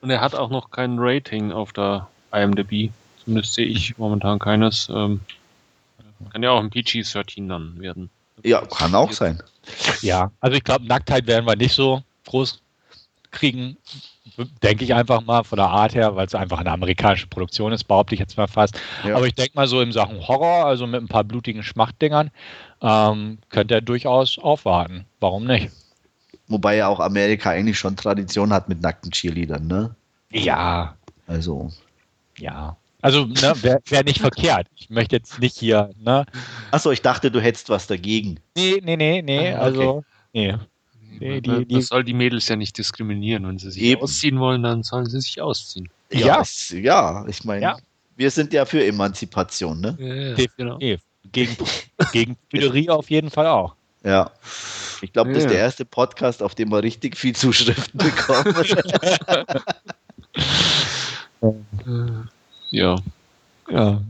Und 0.00 0.10
er 0.10 0.20
hat 0.20 0.34
auch 0.34 0.50
noch 0.50 0.70
kein 0.70 0.98
Rating 0.98 1.52
auf 1.52 1.72
der 1.72 2.08
IMDb. 2.32 2.90
Zumindest 3.24 3.54
sehe 3.54 3.66
ich 3.66 3.96
momentan 3.96 4.38
keines. 4.38 4.88
Ähm, 4.90 5.20
kann 6.30 6.42
ja 6.42 6.50
auch 6.50 6.60
ein 6.60 6.70
PG-13 6.70 7.48
dann 7.48 7.80
werden. 7.80 8.10
Ja, 8.42 8.60
kann 8.66 8.94
auch 8.94 9.12
sein. 9.12 9.42
Ja, 10.02 10.30
also 10.40 10.56
ich 10.56 10.64
glaube, 10.64 10.86
Nacktheit 10.86 11.26
werden 11.26 11.46
wir 11.46 11.56
nicht 11.56 11.74
so 11.74 12.02
groß 12.26 12.60
kriegen, 13.34 13.76
denke 14.62 14.84
ich 14.84 14.94
einfach 14.94 15.20
mal 15.20 15.44
von 15.44 15.56
der 15.56 15.68
Art 15.68 15.94
her, 15.94 16.16
weil 16.16 16.26
es 16.26 16.34
einfach 16.34 16.58
eine 16.58 16.70
amerikanische 16.70 17.26
Produktion 17.26 17.72
ist, 17.72 17.84
behaupte 17.84 18.14
ich 18.14 18.20
jetzt 18.20 18.36
mal 18.36 18.46
fast. 18.46 18.80
Ja. 19.06 19.16
Aber 19.16 19.26
ich 19.26 19.34
denke 19.34 19.52
mal 19.54 19.66
so 19.66 19.80
in 19.80 19.92
Sachen 19.92 20.26
Horror, 20.26 20.64
also 20.64 20.86
mit 20.86 21.02
ein 21.02 21.08
paar 21.08 21.24
blutigen 21.24 21.62
Schmachtdingern, 21.62 22.30
ähm, 22.80 23.38
könnte 23.50 23.74
er 23.74 23.80
durchaus 23.80 24.38
aufwarten. 24.38 25.04
Warum 25.20 25.44
nicht? 25.44 25.70
Wobei 26.48 26.76
ja 26.76 26.88
auch 26.88 27.00
Amerika 27.00 27.50
eigentlich 27.50 27.78
schon 27.78 27.96
Tradition 27.96 28.52
hat 28.52 28.68
mit 28.68 28.80
nackten 28.80 29.10
Cheerleadern, 29.10 29.66
ne? 29.66 29.94
Ja. 30.30 30.96
Also. 31.26 31.70
Ja. 32.38 32.76
Also, 33.00 33.26
ne, 33.26 33.52
wäre 33.62 33.80
wär 33.86 34.02
nicht 34.02 34.20
verkehrt. 34.20 34.66
Ich 34.76 34.88
möchte 34.88 35.16
jetzt 35.16 35.38
nicht 35.38 35.58
hier, 35.58 35.90
ne? 35.98 36.24
Achso, 36.70 36.90
ich 36.90 37.02
dachte, 37.02 37.30
du 37.30 37.38
hättest 37.38 37.68
was 37.68 37.86
dagegen. 37.86 38.40
Nee, 38.56 38.80
nee, 38.82 38.96
nee, 38.96 39.20
nee. 39.20 39.52
Ah, 39.52 39.56
okay. 39.56 39.58
Also, 39.58 40.04
nee. 40.32 40.54
Nee, 41.20 41.40
die, 41.40 41.64
die, 41.64 41.74
das 41.74 41.86
soll 41.86 42.04
die 42.04 42.14
Mädels 42.14 42.48
ja 42.48 42.56
nicht 42.56 42.76
diskriminieren. 42.76 43.46
Wenn 43.46 43.58
sie 43.58 43.70
sich 43.70 43.82
Eben. 43.82 44.02
ausziehen 44.02 44.38
wollen, 44.38 44.62
dann 44.62 44.82
sollen 44.82 45.06
sie 45.06 45.20
sich 45.20 45.40
ausziehen. 45.40 45.88
Ja, 46.12 46.42
ja, 46.70 46.78
ja 46.78 47.24
ich 47.26 47.44
meine, 47.44 47.62
ja. 47.62 47.76
wir 48.16 48.30
sind 48.30 48.52
ja 48.52 48.64
für 48.64 48.84
Emanzipation, 48.84 49.80
ne? 49.80 49.96
Ja, 49.98 50.14
ja. 50.14 50.46
Genau. 50.56 50.78
Gegen, 51.32 51.56
gegen 52.12 52.36
Püderie 52.50 52.90
auf 52.90 53.10
jeden 53.10 53.30
Fall 53.30 53.46
auch. 53.46 53.74
Ja. 54.04 54.30
Ich 55.00 55.12
glaube, 55.12 55.32
das 55.32 55.44
ist 55.44 55.50
der 55.50 55.58
erste 55.58 55.84
Podcast, 55.84 56.42
auf 56.42 56.54
dem 56.54 56.70
wir 56.70 56.82
richtig 56.82 57.16
viel 57.16 57.34
Zuschriften 57.34 57.98
bekommen. 58.04 58.54
ja. 62.70 62.96
Ja. 63.70 64.02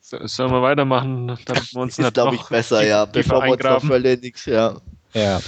Sollen 0.00 0.50
wir 0.50 0.62
weitermachen, 0.62 1.38
damit 1.44 1.72
wir 1.72 1.80
uns 1.80 1.98
ist, 1.98 2.14
glaube 2.14 2.34
ich, 2.34 2.42
besser, 2.42 2.84
ja, 2.84 3.04
bevor 3.04 3.44
wir 3.44 3.52
uns 3.52 3.62
noch 3.62 3.84
völlig 3.84 4.44
ja. 4.46 4.74
Ja. 5.14 5.40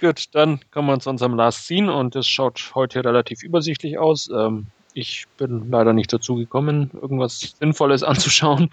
Gut, 0.00 0.26
dann 0.32 0.60
kommen 0.70 0.86
wir 0.86 1.00
zu 1.00 1.10
unserem 1.10 1.34
Last 1.34 1.66
Scene 1.66 1.92
und 1.92 2.14
das 2.14 2.28
schaut 2.28 2.70
heute 2.76 3.04
relativ 3.04 3.42
übersichtlich 3.42 3.98
aus. 3.98 4.30
Ähm, 4.30 4.66
ich 4.94 5.26
bin 5.36 5.70
leider 5.70 5.92
nicht 5.92 6.12
dazu 6.12 6.36
gekommen, 6.36 6.90
irgendwas 7.02 7.56
Sinnvolles 7.58 8.02
anzuschauen. 8.04 8.70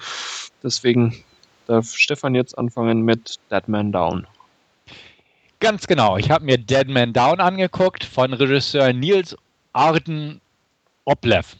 Deswegen 0.61 1.23
darf 1.65 1.95
Stefan 1.95 2.35
jetzt 2.35 2.55
anfangen 2.57 3.01
mit 3.01 3.39
Dead 3.51 3.67
Man 3.67 3.91
Down. 3.91 4.27
Ganz 5.59 5.87
genau. 5.87 6.17
Ich 6.17 6.29
habe 6.29 6.45
mir 6.45 6.59
Dead 6.59 6.87
Man 6.87 7.11
Down 7.11 7.39
angeguckt 7.39 8.03
von 8.03 8.31
Regisseur 8.33 8.93
Nils 8.93 9.35
Arden 9.73 10.41
Oplev. 11.05 11.55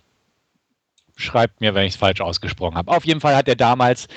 Schreibt 1.17 1.59
mir, 1.59 1.73
wenn 1.73 1.85
ich 1.85 1.93
es 1.93 1.99
falsch 1.99 2.21
ausgesprochen 2.21 2.77
habe. 2.77 2.91
Auf 2.91 3.05
jeden 3.05 3.21
Fall 3.21 3.35
hat 3.35 3.47
er 3.47 3.55
damals 3.55 4.07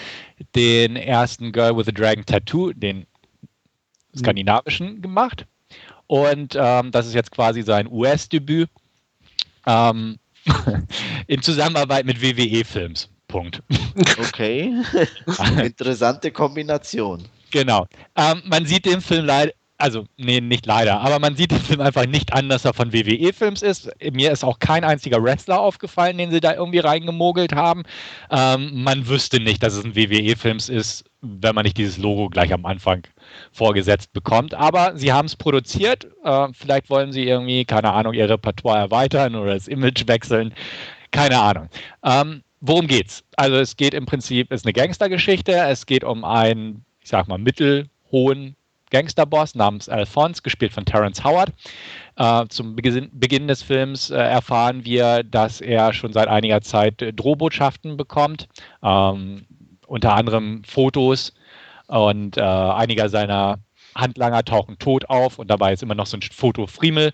den 0.55 0.97
ersten 0.97 1.53
Girl 1.53 1.75
with 1.75 1.89
a 1.89 1.93
Dragon 1.93 2.27
Tattoo, 2.27 2.73
den 2.75 3.07
skandinavischen 4.17 5.03
gemacht. 5.03 5.47
Und 6.07 6.57
ähm, 6.59 6.91
das 6.91 7.07
ist 7.07 7.15
jetzt 7.15 7.31
quasi 7.31 7.63
sein 7.63 7.87
US-Debüt 7.91 8.71
ähm, 9.67 10.19
in 11.27 11.43
Zusammenarbeit 11.43 12.07
mit 12.07 12.21
WWE-Films. 12.23 13.11
Punkt. 13.29 13.63
Okay. 14.19 14.73
Interessante 15.63 16.31
Kombination. 16.31 17.23
Genau. 17.51 17.87
Ähm, 18.17 18.43
man 18.47 18.65
sieht 18.65 18.87
den 18.87 19.03
Film 19.03 19.27
leider, 19.27 19.53
also, 19.77 20.07
nee, 20.17 20.41
nicht 20.41 20.67
leider, 20.67 21.01
aber 21.01 21.21
man 21.21 21.37
sieht 21.37 21.53
den 21.53 21.61
Film 21.61 21.81
einfach 21.81 22.07
nicht 22.07 22.33
an, 22.33 22.49
dass 22.49 22.65
er 22.65 22.75
von 22.75 22.93
WWE-Films 22.93 23.63
ist. 23.63 23.91
Mir 24.13 24.33
ist 24.33 24.45
auch 24.45 24.59
kein 24.59 24.83
einziger 24.83 25.23
Wrestler 25.23 25.61
aufgefallen, 25.61 26.19
den 26.19 26.31
sie 26.31 26.41
da 26.41 26.55
irgendwie 26.55 26.81
reingemogelt 26.81 27.55
haben. 27.55 27.85
Ähm, 28.31 28.83
man 28.83 29.07
wüsste 29.07 29.41
nicht, 29.41 29.63
dass 29.63 29.75
es 29.75 29.85
ein 29.85 29.95
WWE-Films 29.95 30.69
ist, 30.69 31.05
wenn 31.21 31.55
man 31.55 31.65
nicht 31.65 31.77
dieses 31.77 31.99
Logo 31.99 32.29
gleich 32.29 32.53
am 32.53 32.65
Anfang 32.65 33.03
vorgesetzt 33.53 34.13
bekommt. 34.13 34.55
Aber 34.55 34.97
sie 34.97 35.13
haben 35.13 35.27
es 35.27 35.37
produziert. 35.37 36.07
Äh, 36.25 36.49
vielleicht 36.53 36.91
wollen 36.91 37.13
sie 37.13 37.25
irgendwie, 37.25 37.65
keine 37.65 37.93
Ahnung, 37.93 38.15
ihr 38.15 38.29
Repertoire 38.29 38.79
erweitern 38.79 39.35
oder 39.35 39.55
das 39.55 39.69
Image 39.69 40.07
wechseln. 40.07 40.55
Keine 41.11 41.39
Ahnung. 41.41 41.69
Ähm, 42.05 42.43
worum 42.61 42.87
geht's? 42.87 43.25
Also 43.37 43.57
es 43.57 43.77
geht 43.77 43.95
im 43.95 44.07
Prinzip, 44.07 44.53
es 44.53 44.61
ist 44.61 44.67
eine 44.67 44.73
Gangstergeschichte. 44.73 45.53
Es 45.53 45.87
geht 45.87 46.05
um 46.05 46.25
einen, 46.25 46.85
ich 47.01 47.09
sag 47.09 47.27
mal, 47.29 47.39
mittelhohen 47.39 48.55
Gangsterboss 48.91 49.55
namens 49.55 49.89
Alphonse, 49.89 50.43
gespielt 50.43 50.73
von 50.73 50.85
Terence 50.85 51.23
Howard. 51.25 51.53
Äh, 52.17 52.47
zum 52.49 52.75
Beginn, 52.75 53.49
des 53.49 53.63
Films 53.63 54.11
äh, 54.11 54.17
erfahren 54.17 54.85
wir, 54.85 55.23
dass 55.23 55.61
er 55.61 55.93
schon 55.93 56.13
seit 56.13 56.29
einiger 56.29 56.61
Zeit 56.63 57.03
äh, 57.03 57.13
Drohbotschaften 57.13 57.97
bekommt, 57.97 58.49
ähm, 58.83 59.47
unter 59.89 60.15
anderem 60.15 60.63
Fotos 60.65 61.33
und 61.87 62.37
äh, 62.37 62.41
einiger 62.43 63.09
seiner 63.09 63.59
Handlanger 63.95 64.45
tauchen 64.45 64.79
tot 64.79 65.09
auf 65.09 65.39
und 65.39 65.49
dabei 65.49 65.73
ist 65.73 65.83
immer 65.83 65.95
noch 65.95 66.07
so 66.07 66.17
ein 66.17 66.23
Foto 66.23 66.67
Friemel, 66.67 67.13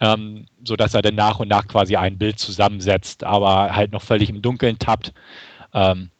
ähm, 0.00 0.46
sodass 0.64 0.94
er 0.94 1.02
dann 1.02 1.14
nach 1.14 1.40
und 1.40 1.48
nach 1.48 1.66
quasi 1.66 1.96
ein 1.96 2.18
Bild 2.18 2.38
zusammensetzt, 2.38 3.24
aber 3.24 3.74
halt 3.74 3.92
noch 3.92 4.02
völlig 4.02 4.28
im 4.28 4.42
Dunkeln 4.42 4.78
tappt. 4.78 5.12
Ähm, 5.72 6.10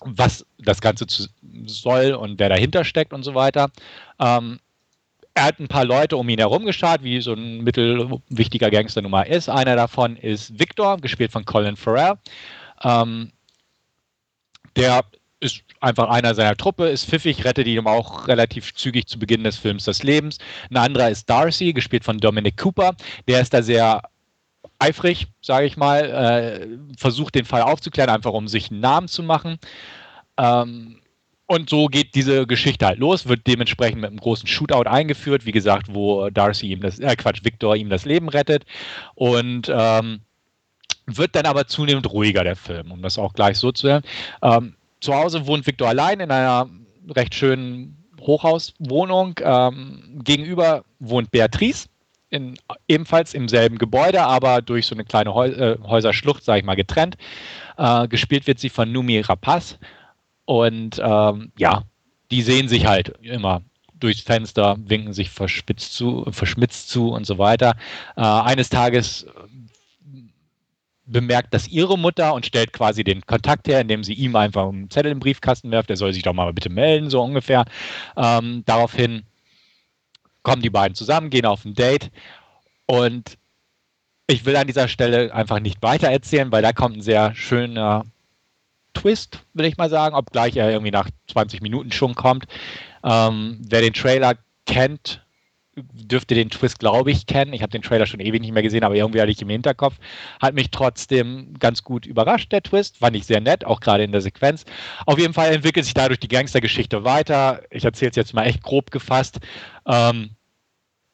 was 0.00 0.46
das 0.58 0.80
Ganze 0.80 1.06
zu, 1.06 1.26
soll 1.66 2.12
und 2.12 2.38
wer 2.38 2.48
dahinter 2.48 2.84
steckt 2.84 3.12
und 3.12 3.24
so 3.24 3.34
weiter. 3.34 3.70
Ähm, 4.20 4.60
er 5.34 5.44
hat 5.44 5.60
ein 5.60 5.68
paar 5.68 5.84
Leute 5.84 6.16
um 6.16 6.28
ihn 6.28 6.38
herum 6.38 6.64
geschaut, 6.64 7.02
wie 7.02 7.20
so 7.20 7.32
ein 7.32 7.62
mittelwichtiger 7.62 8.70
Gangster 8.70 9.02
Nummer 9.02 9.26
ist. 9.26 9.48
Einer 9.48 9.76
davon 9.76 10.16
ist 10.16 10.58
Victor, 10.58 10.98
gespielt 10.98 11.32
von 11.32 11.44
Colin 11.44 11.76
Farrell. 11.76 12.14
Ähm, 12.82 13.32
der 14.76 15.04
ist 15.40 15.62
einfach 15.80 16.08
einer 16.08 16.34
seiner 16.34 16.56
Truppe, 16.56 16.88
ist 16.88 17.06
pfiffig, 17.06 17.44
rettet 17.44 17.66
ihm 17.66 17.86
auch 17.86 18.26
relativ 18.26 18.74
zügig 18.74 19.06
zu 19.06 19.18
Beginn 19.18 19.44
des 19.44 19.56
Films 19.56 19.84
das 19.84 20.02
Lebens. 20.02 20.38
Ein 20.70 20.78
anderer 20.78 21.10
ist 21.10 21.30
Darcy, 21.30 21.72
gespielt 21.72 22.04
von 22.04 22.18
Dominic 22.18 22.56
Cooper. 22.56 22.96
Der 23.28 23.40
ist 23.40 23.54
da 23.54 23.62
sehr 23.62 24.02
eifrig, 24.78 25.28
sage 25.40 25.66
ich 25.66 25.76
mal, 25.76 26.04
äh, 26.04 26.66
versucht 26.96 27.34
den 27.34 27.44
Fall 27.44 27.62
aufzuklären, 27.62 28.10
einfach 28.10 28.32
um 28.32 28.48
sich 28.48 28.70
einen 28.70 28.80
Namen 28.80 29.08
zu 29.08 29.22
machen. 29.22 29.58
Ähm, 30.36 31.00
und 31.46 31.70
so 31.70 31.86
geht 31.86 32.14
diese 32.14 32.46
Geschichte 32.46 32.86
halt 32.86 32.98
los, 32.98 33.26
wird 33.26 33.46
dementsprechend 33.46 34.02
mit 34.02 34.10
einem 34.10 34.20
großen 34.20 34.46
Shootout 34.46 34.88
eingeführt, 34.88 35.46
wie 35.46 35.52
gesagt, 35.52 35.86
wo 35.94 36.28
Darcy 36.30 36.68
ihm 36.68 36.80
das, 36.80 36.98
äh 36.98 37.16
Quatsch, 37.16 37.42
Victor 37.42 37.74
ihm 37.74 37.88
das 37.88 38.04
Leben 38.04 38.28
rettet. 38.28 38.66
Und 39.14 39.72
ähm, 39.74 40.20
wird 41.06 41.34
dann 41.34 41.46
aber 41.46 41.66
zunehmend 41.66 42.10
ruhiger, 42.10 42.44
der 42.44 42.56
Film, 42.56 42.92
um 42.92 43.00
das 43.00 43.18
auch 43.18 43.32
gleich 43.32 43.56
so 43.56 43.72
zu 43.72 43.88
hören. 43.88 44.02
Ähm, 44.42 44.76
zu 45.00 45.14
Hause 45.14 45.46
wohnt 45.46 45.66
Victor 45.66 45.88
allein 45.88 46.20
in 46.20 46.30
einer 46.30 46.68
recht 47.10 47.34
schönen 47.34 47.96
Hochhauswohnung. 48.20 49.40
Ähm, 49.42 50.20
gegenüber 50.24 50.84
wohnt 50.98 51.30
Beatrice 51.30 51.88
in, 52.30 52.58
ebenfalls 52.86 53.34
im 53.34 53.48
selben 53.48 53.78
Gebäude, 53.78 54.22
aber 54.22 54.60
durch 54.62 54.86
so 54.86 54.94
eine 54.94 55.04
kleine 55.04 55.34
Häu 55.34 55.48
äh, 55.48 55.78
Häuserschlucht, 55.82 56.44
sage 56.44 56.60
ich 56.60 56.64
mal, 56.64 56.74
getrennt. 56.74 57.16
Äh, 57.76 58.08
gespielt 58.08 58.46
wird 58.46 58.58
sie 58.58 58.68
von 58.68 58.90
Numi 58.90 59.20
Rapaz. 59.20 59.78
Und 60.44 61.00
ähm, 61.02 61.52
ja, 61.58 61.82
die 62.30 62.42
sehen 62.42 62.68
sich 62.68 62.86
halt 62.86 63.14
immer 63.22 63.62
durchs 63.94 64.20
Fenster, 64.20 64.76
winken 64.78 65.12
sich 65.12 65.30
verspitzt 65.30 65.94
zu, 65.94 66.24
verschmitzt 66.30 66.88
zu 66.88 67.10
und 67.10 67.26
so 67.26 67.38
weiter. 67.38 67.74
Äh, 68.16 68.22
eines 68.22 68.68
Tages 68.68 69.26
bemerkt 71.08 71.54
das 71.54 71.68
ihre 71.68 71.98
Mutter 71.98 72.34
und 72.34 72.46
stellt 72.46 72.72
quasi 72.72 73.02
den 73.02 73.24
Kontakt 73.26 73.66
her, 73.66 73.80
indem 73.80 74.04
sie 74.04 74.14
ihm 74.14 74.36
einfach 74.36 74.68
einen 74.68 74.90
Zettel 74.90 75.12
im 75.12 75.20
Briefkasten 75.20 75.70
werft, 75.70 75.90
er 75.90 75.96
soll 75.96 76.12
sich 76.12 76.22
doch 76.22 76.32
mal 76.32 76.52
bitte 76.52 76.70
melden, 76.70 77.10
so 77.10 77.22
ungefähr. 77.22 77.64
Ähm, 78.16 78.62
daraufhin 78.66 79.24
kommen 80.42 80.62
die 80.62 80.70
beiden 80.70 80.94
zusammen, 80.94 81.30
gehen 81.30 81.46
auf 81.46 81.64
ein 81.64 81.74
Date 81.74 82.10
und 82.86 83.36
ich 84.26 84.44
will 84.44 84.56
an 84.56 84.66
dieser 84.66 84.88
Stelle 84.88 85.34
einfach 85.34 85.58
nicht 85.58 85.82
weiter 85.82 86.08
erzählen, 86.08 86.52
weil 86.52 86.62
da 86.62 86.72
kommt 86.72 86.98
ein 86.98 87.02
sehr 87.02 87.34
schöner 87.34 88.04
Twist, 88.94 89.40
will 89.54 89.66
ich 89.66 89.76
mal 89.76 89.90
sagen, 89.90 90.14
obgleich 90.14 90.56
er 90.56 90.70
irgendwie 90.70 90.90
nach 90.90 91.08
20 91.28 91.62
Minuten 91.62 91.92
schon 91.92 92.14
kommt. 92.14 92.44
Ähm, 93.04 93.58
wer 93.68 93.80
den 93.80 93.94
Trailer 93.94 94.34
kennt, 94.66 95.24
dürfte 95.92 96.34
den 96.34 96.50
Twist, 96.50 96.78
glaube 96.78 97.10
ich, 97.10 97.26
kennen. 97.26 97.52
Ich 97.52 97.62
habe 97.62 97.70
den 97.70 97.82
Trailer 97.82 98.06
schon 98.06 98.20
ewig 98.20 98.40
nicht 98.40 98.52
mehr 98.52 98.62
gesehen, 98.62 98.84
aber 98.84 98.94
irgendwie 98.94 99.20
hatte 99.20 99.30
ich 99.30 99.42
im 99.42 99.50
Hinterkopf. 99.50 99.96
Hat 100.40 100.54
mich 100.54 100.70
trotzdem 100.70 101.54
ganz 101.58 101.82
gut 101.82 102.06
überrascht, 102.06 102.52
der 102.52 102.62
Twist. 102.62 102.98
Fand 102.98 103.16
ich 103.16 103.26
sehr 103.26 103.40
nett, 103.40 103.64
auch 103.64 103.80
gerade 103.80 104.04
in 104.04 104.12
der 104.12 104.20
Sequenz. 104.20 104.64
Auf 105.06 105.18
jeden 105.18 105.34
Fall 105.34 105.52
entwickelt 105.54 105.84
sich 105.84 105.94
dadurch 105.94 106.20
die 106.20 106.28
Gangstergeschichte 106.28 107.04
weiter. 107.04 107.62
Ich 107.70 107.84
erzähle 107.84 108.10
es 108.10 108.16
jetzt 108.16 108.34
mal 108.34 108.44
echt 108.44 108.62
grob 108.62 108.90
gefasst. 108.90 109.38
Ähm, 109.86 110.30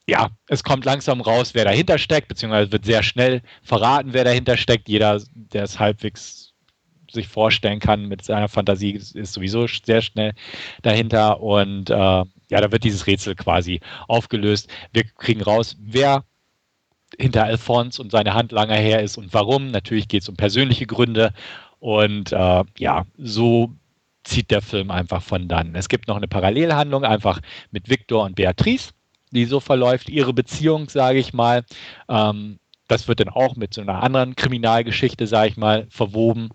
ja, 0.07 0.31
es 0.49 0.63
kommt 0.63 0.85
langsam 0.85 1.21
raus, 1.21 1.55
wer 1.55 1.65
dahinter 1.65 1.97
steckt, 1.97 2.29
beziehungsweise 2.29 2.73
wird 2.73 2.85
sehr 2.85 3.03
schnell 3.03 3.41
verraten, 3.63 4.13
wer 4.13 4.25
dahinter 4.25 4.57
steckt. 4.57 4.89
Jeder, 4.89 5.23
der 5.35 5.63
es 5.65 5.79
halbwegs 5.79 6.44
sich 7.15 7.29
vorstellen 7.29 7.81
kann 7.81 8.07
mit 8.07 8.25
seiner 8.25 8.49
Fantasie, 8.49 8.93
ist 8.93 9.33
sowieso 9.33 9.67
sehr 9.67 10.03
schnell 10.03 10.33
dahinter. 10.83 11.41
Und 11.41 11.91
äh, 11.91 11.95
ja, 11.95 12.27
da 12.51 12.73
wird 12.73 12.85
dieses 12.85 13.07
Rätsel 13.07 13.35
quasi 13.35 13.81
aufgelöst. 14.09 14.69
Wir 14.93 15.05
kriegen 15.05 15.43
raus, 15.43 15.77
wer 15.81 16.25
hinter 17.19 17.45
Alphonse 17.45 18.03
und 18.03 18.11
seine 18.11 18.35
Handlanger 18.35 18.77
her 18.77 19.03
ist 19.03 19.17
und 19.17 19.33
warum. 19.33 19.71
Natürlich 19.71 20.09
geht 20.09 20.23
es 20.23 20.29
um 20.29 20.37
persönliche 20.37 20.87
Gründe. 20.87 21.33
Und 21.79 22.33
äh, 22.33 22.65
ja, 22.79 23.07
so 23.19 23.71
zieht 24.25 24.51
der 24.51 24.63
Film 24.63 24.91
einfach 24.91 25.23
von 25.23 25.49
dann. 25.49 25.75
Es 25.75 25.89
gibt 25.89 26.09
noch 26.09 26.17
eine 26.17 26.29
Parallelhandlung 26.29 27.05
einfach 27.05 27.41
mit 27.71 27.89
Victor 27.89 28.25
und 28.25 28.37
Beatrice 28.37 28.93
die 29.35 29.45
so 29.45 29.61
verläuft, 29.61 30.09
ihre 30.09 30.33
Beziehung, 30.33 30.89
sage 30.89 31.19
ich 31.19 31.35
mal. 31.35 31.65
Ähm, 32.09 32.59
das 32.89 33.09
wird 33.09 33.21
dann 33.21 33.29
auch 33.29 33.57
mit 33.57 33.75
so 33.75 33.81
einer 33.81 34.03
anderen 34.03 34.37
Kriminalgeschichte, 34.37 35.27
sage 35.27 35.49
ich 35.49 35.57
mal, 35.57 35.87
verwoben. 35.91 36.51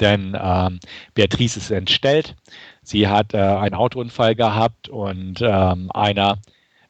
Denn 0.00 0.36
ähm, 0.40 0.80
Beatrice 1.14 1.56
ist 1.56 1.70
entstellt. 1.70 2.36
Sie 2.82 3.08
hat 3.08 3.34
äh, 3.34 3.38
einen 3.38 3.74
Autounfall 3.74 4.34
gehabt 4.34 4.88
und 4.88 5.40
ähm, 5.42 5.90
einer, 5.92 6.38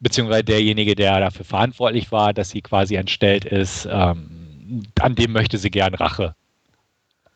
beziehungsweise 0.00 0.44
derjenige, 0.44 0.94
der 0.94 1.20
dafür 1.20 1.44
verantwortlich 1.44 2.12
war, 2.12 2.32
dass 2.32 2.50
sie 2.50 2.60
quasi 2.60 2.96
entstellt 2.96 3.44
ist, 3.44 3.88
ähm, 3.90 4.82
an 5.00 5.14
dem 5.14 5.32
möchte 5.32 5.58
sie 5.58 5.70
gern 5.70 5.94
Rache 5.94 6.34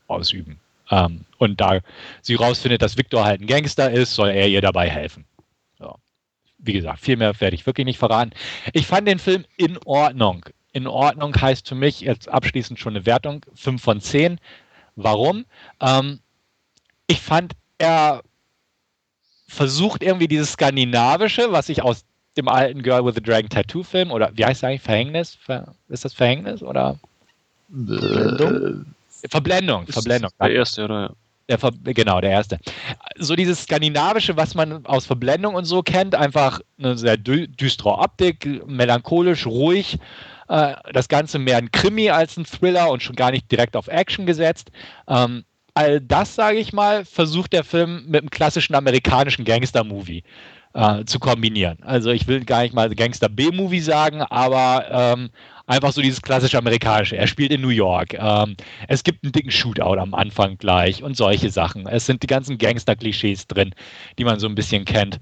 ausüben. 0.07 0.61
Ähm, 0.90 1.25
und 1.38 1.61
da 1.61 1.81
sie 2.20 2.35
rausfindet, 2.35 2.83
dass 2.83 2.98
Victor 2.98 3.25
halt 3.25 3.40
ein 3.40 3.46
Gangster 3.46 3.90
ist, 3.90 4.14
soll 4.14 4.31
er 4.31 4.48
ihr 4.48 4.61
dabei 4.61 4.88
helfen. 4.90 5.25
So. 5.79 5.94
Wie 6.59 6.75
gesagt, 6.75 7.01
viel 7.01 7.16
mehr 7.16 7.40
werde 7.40 7.55
ich 7.55 7.66
wirklich 7.66 7.87
nicht 7.87 7.98
verraten. 7.98 8.33
Ich 8.72 8.87
fand 8.87 9.09
den 9.09 9.18
Film 9.18 9.44
in 9.57 9.79
Ordnung. 9.85 10.44
In 10.72 10.87
Ordnung 10.87 11.35
heißt 11.35 11.68
für 11.68 11.75
mich 11.75 12.01
jetzt 12.01 12.29
abschließend 12.29 12.79
schon 12.79 12.94
eine 12.94 13.07
Wertung 13.07 13.44
5 13.55 13.83
von 13.83 14.01
10. 14.01 14.38
Warum? 14.96 15.44
Ähm, 15.81 16.20
ich 17.07 17.20
fand, 17.20 17.55
er 17.78 18.22
versucht 19.48 20.02
irgendwie 20.02 20.28
dieses 20.28 20.52
Skandinavische, 20.52 21.52
was 21.52 21.68
ich 21.68 21.83
aus 21.83 22.05
dem 22.37 22.48
alten 22.48 22.83
Girl 22.83 23.05
with 23.05 23.14
the 23.14 23.22
Dragon 23.22 23.48
Tattoo 23.48 23.83
Film 23.83 24.11
oder 24.11 24.31
wie 24.35 24.44
heißt 24.44 24.62
es 24.62 24.64
eigentlich? 24.64 24.83
Verhängnis? 24.83 25.35
Ver 25.35 25.74
ist 25.88 26.05
das 26.05 26.14
Verhängnis 26.14 26.62
oder? 26.62 26.98
Verblendung? 27.68 28.87
Verblendung. 29.28 29.87
Verblendung. 29.87 30.31
Der 30.40 30.50
erste, 30.50 30.85
oder? 30.85 31.14
Der 31.48 31.59
Ver 31.59 31.72
genau, 31.85 32.20
der 32.20 32.31
erste. 32.31 32.59
So 33.18 33.37
dieses 33.37 33.62
Skandinavische, 33.64 34.37
was 34.37 34.55
man 34.55 34.87
aus 34.87 35.07
Verblendung 35.07 35.55
und 35.55 35.64
so 35.64 35.83
kennt, 35.83 36.14
einfach 36.14 36.61
eine 36.78 36.96
sehr 36.96 37.16
dü 37.16 37.46
düstere 37.48 37.98
Optik, 37.98 38.66
melancholisch, 38.66 39.46
ruhig. 39.46 39.98
Äh, 40.52 40.74
das 40.92 41.08
Ganze 41.08 41.38
mehr 41.38 41.56
ein 41.56 41.72
Krimi 41.72 42.10
als 42.10 42.36
ein 42.36 42.44
Thriller 42.44 42.90
und 42.90 43.02
schon 43.02 43.16
gar 43.16 43.30
nicht 43.30 43.50
direkt 43.50 43.74
auf 43.74 43.88
Action 43.88 44.26
gesetzt. 44.26 44.70
Ähm, 45.08 45.44
all 45.72 45.98
das, 45.98 46.34
sage 46.34 46.58
ich 46.58 46.74
mal, 46.74 47.06
versucht 47.06 47.54
der 47.54 47.64
Film 47.64 48.04
mit 48.06 48.20
einem 48.20 48.28
klassischen 48.28 48.74
amerikanischen 48.74 49.46
Gangster-Movie 49.46 50.24
äh, 50.74 51.06
zu 51.06 51.18
kombinieren. 51.20 51.78
Also 51.82 52.10
ich 52.10 52.26
will 52.26 52.44
gar 52.44 52.64
nicht 52.64 52.74
mal 52.74 52.94
Gangster-B-Movie 52.94 53.80
sagen, 53.80 54.20
aber 54.20 54.88
ähm, 54.90 55.30
einfach 55.66 55.92
so 55.92 56.02
dieses 56.02 56.20
klassische 56.20 56.58
amerikanische. 56.58 57.16
Er 57.16 57.28
spielt 57.28 57.50
in 57.50 57.62
New 57.62 57.70
York. 57.70 58.12
Ähm, 58.12 58.54
es 58.88 59.04
gibt 59.04 59.24
einen 59.24 59.32
dicken 59.32 59.50
Shootout 59.50 59.98
am 59.98 60.12
Anfang 60.12 60.58
gleich 60.58 61.02
und 61.02 61.16
solche 61.16 61.48
Sachen. 61.48 61.86
Es 61.86 62.04
sind 62.04 62.22
die 62.22 62.26
ganzen 62.26 62.58
Gangster-Klischees 62.58 63.46
drin, 63.46 63.74
die 64.18 64.24
man 64.24 64.38
so 64.38 64.48
ein 64.48 64.54
bisschen 64.54 64.84
kennt. 64.84 65.18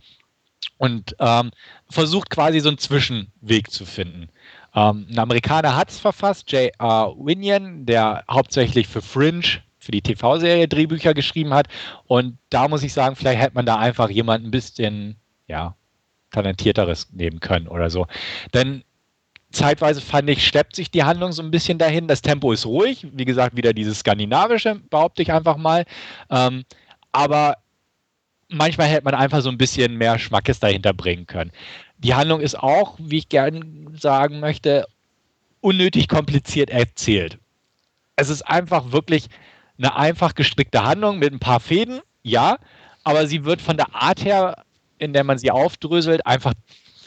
Und 0.77 1.15
ähm, 1.21 1.53
versucht 1.89 2.31
quasi 2.31 2.59
so 2.59 2.69
einen 2.69 2.79
Zwischenweg 2.79 3.71
zu 3.71 3.87
finden. 3.87 4.29
Ähm, 4.75 5.07
ein 5.11 5.19
Amerikaner 5.19 5.77
hat 5.77 5.91
es 5.91 5.99
verfasst, 5.99 6.51
J.R. 6.53 7.15
Winion, 7.19 7.87
der 7.87 8.25
hauptsächlich 8.31 8.89
für 8.89 9.03
Fringe 9.03 9.63
für 9.79 9.93
die 9.93 10.03
TV-Serie 10.03 10.69
Drehbücher 10.69 11.15
geschrieben 11.15 11.55
hat. 11.55 11.67
Und 12.07 12.39
da 12.51 12.69
muss 12.69 12.83
ich 12.83 12.93
sagen, 12.93 13.17
vielleicht 13.17 13.41
hätte 13.41 13.55
man 13.55 13.67
da 13.67 13.77
einfach 13.77 14.11
jemand 14.11 14.45
ein 14.45 14.51
bisschen, 14.51 15.17
ja, 15.49 15.75
talentierteres 16.31 17.09
nehmen 17.13 17.41
können 17.41 17.67
oder 17.67 17.91
so. 17.91 18.07
Denn 18.55 18.85
zeitweise 19.51 20.01
fand 20.01 20.31
ich, 20.31 20.47
steppt 20.47 20.77
sich 20.77 20.91
die 20.91 21.03
Handlung 21.03 21.33
so 21.33 21.43
ein 21.43 21.51
bisschen 21.51 21.79
dahin. 21.79 22.07
Das 22.07 22.23
Tempo 22.23 22.53
ist 22.53 22.67
ruhig. 22.67 23.07
Wie 23.13 23.25
gesagt, 23.25 23.57
wieder 23.57 23.73
dieses 23.73 24.01
skandinavische, 24.01 24.77
behaupte 24.91 25.23
ich 25.23 25.33
einfach 25.33 25.57
mal. 25.57 25.85
Ähm, 26.31 26.65
aber 27.11 27.57
manchmal 28.51 28.89
hätte 28.89 29.05
man 29.05 29.15
einfach 29.15 29.41
so 29.41 29.49
ein 29.49 29.59
bisschen 29.59 29.97
mehr 29.97 30.19
Schmackes 30.19 30.61
dahinter 30.61 30.93
bringen 30.93 31.27
können. 31.27 31.53
Die 31.99 32.15
Handlung 32.15 32.41
ist 32.41 32.59
auch, 32.59 32.97
wie 32.99 33.19
ich 33.19 33.29
gerne 33.29 33.61
sagen 33.99 34.41
möchte, 34.41 34.87
unnötig 35.61 36.09
kompliziert 36.09 36.71
erzählt. 36.71 37.39
Es 38.17 38.29
ist 38.29 38.43
einfach 38.43 38.93
wirklich 38.93 39.27
eine 39.79 39.97
einfach 39.97 40.35
gestrickte 40.35 40.85
Handlung 40.85 41.19
mit 41.19 41.33
ein 41.33 41.39
paar 41.39 41.61
Fäden, 41.61 42.01
ja, 42.23 42.59
aber 43.05 43.27
sie 43.27 43.45
wird 43.45 43.63
von 43.63 43.77
der 43.77 43.95
Art 43.95 44.25
her, 44.25 44.65
in 44.99 45.13
der 45.13 45.25
man 45.25 45.39
sie 45.39 45.51
aufdröselt, 45.51 46.27
einfach 46.27 46.53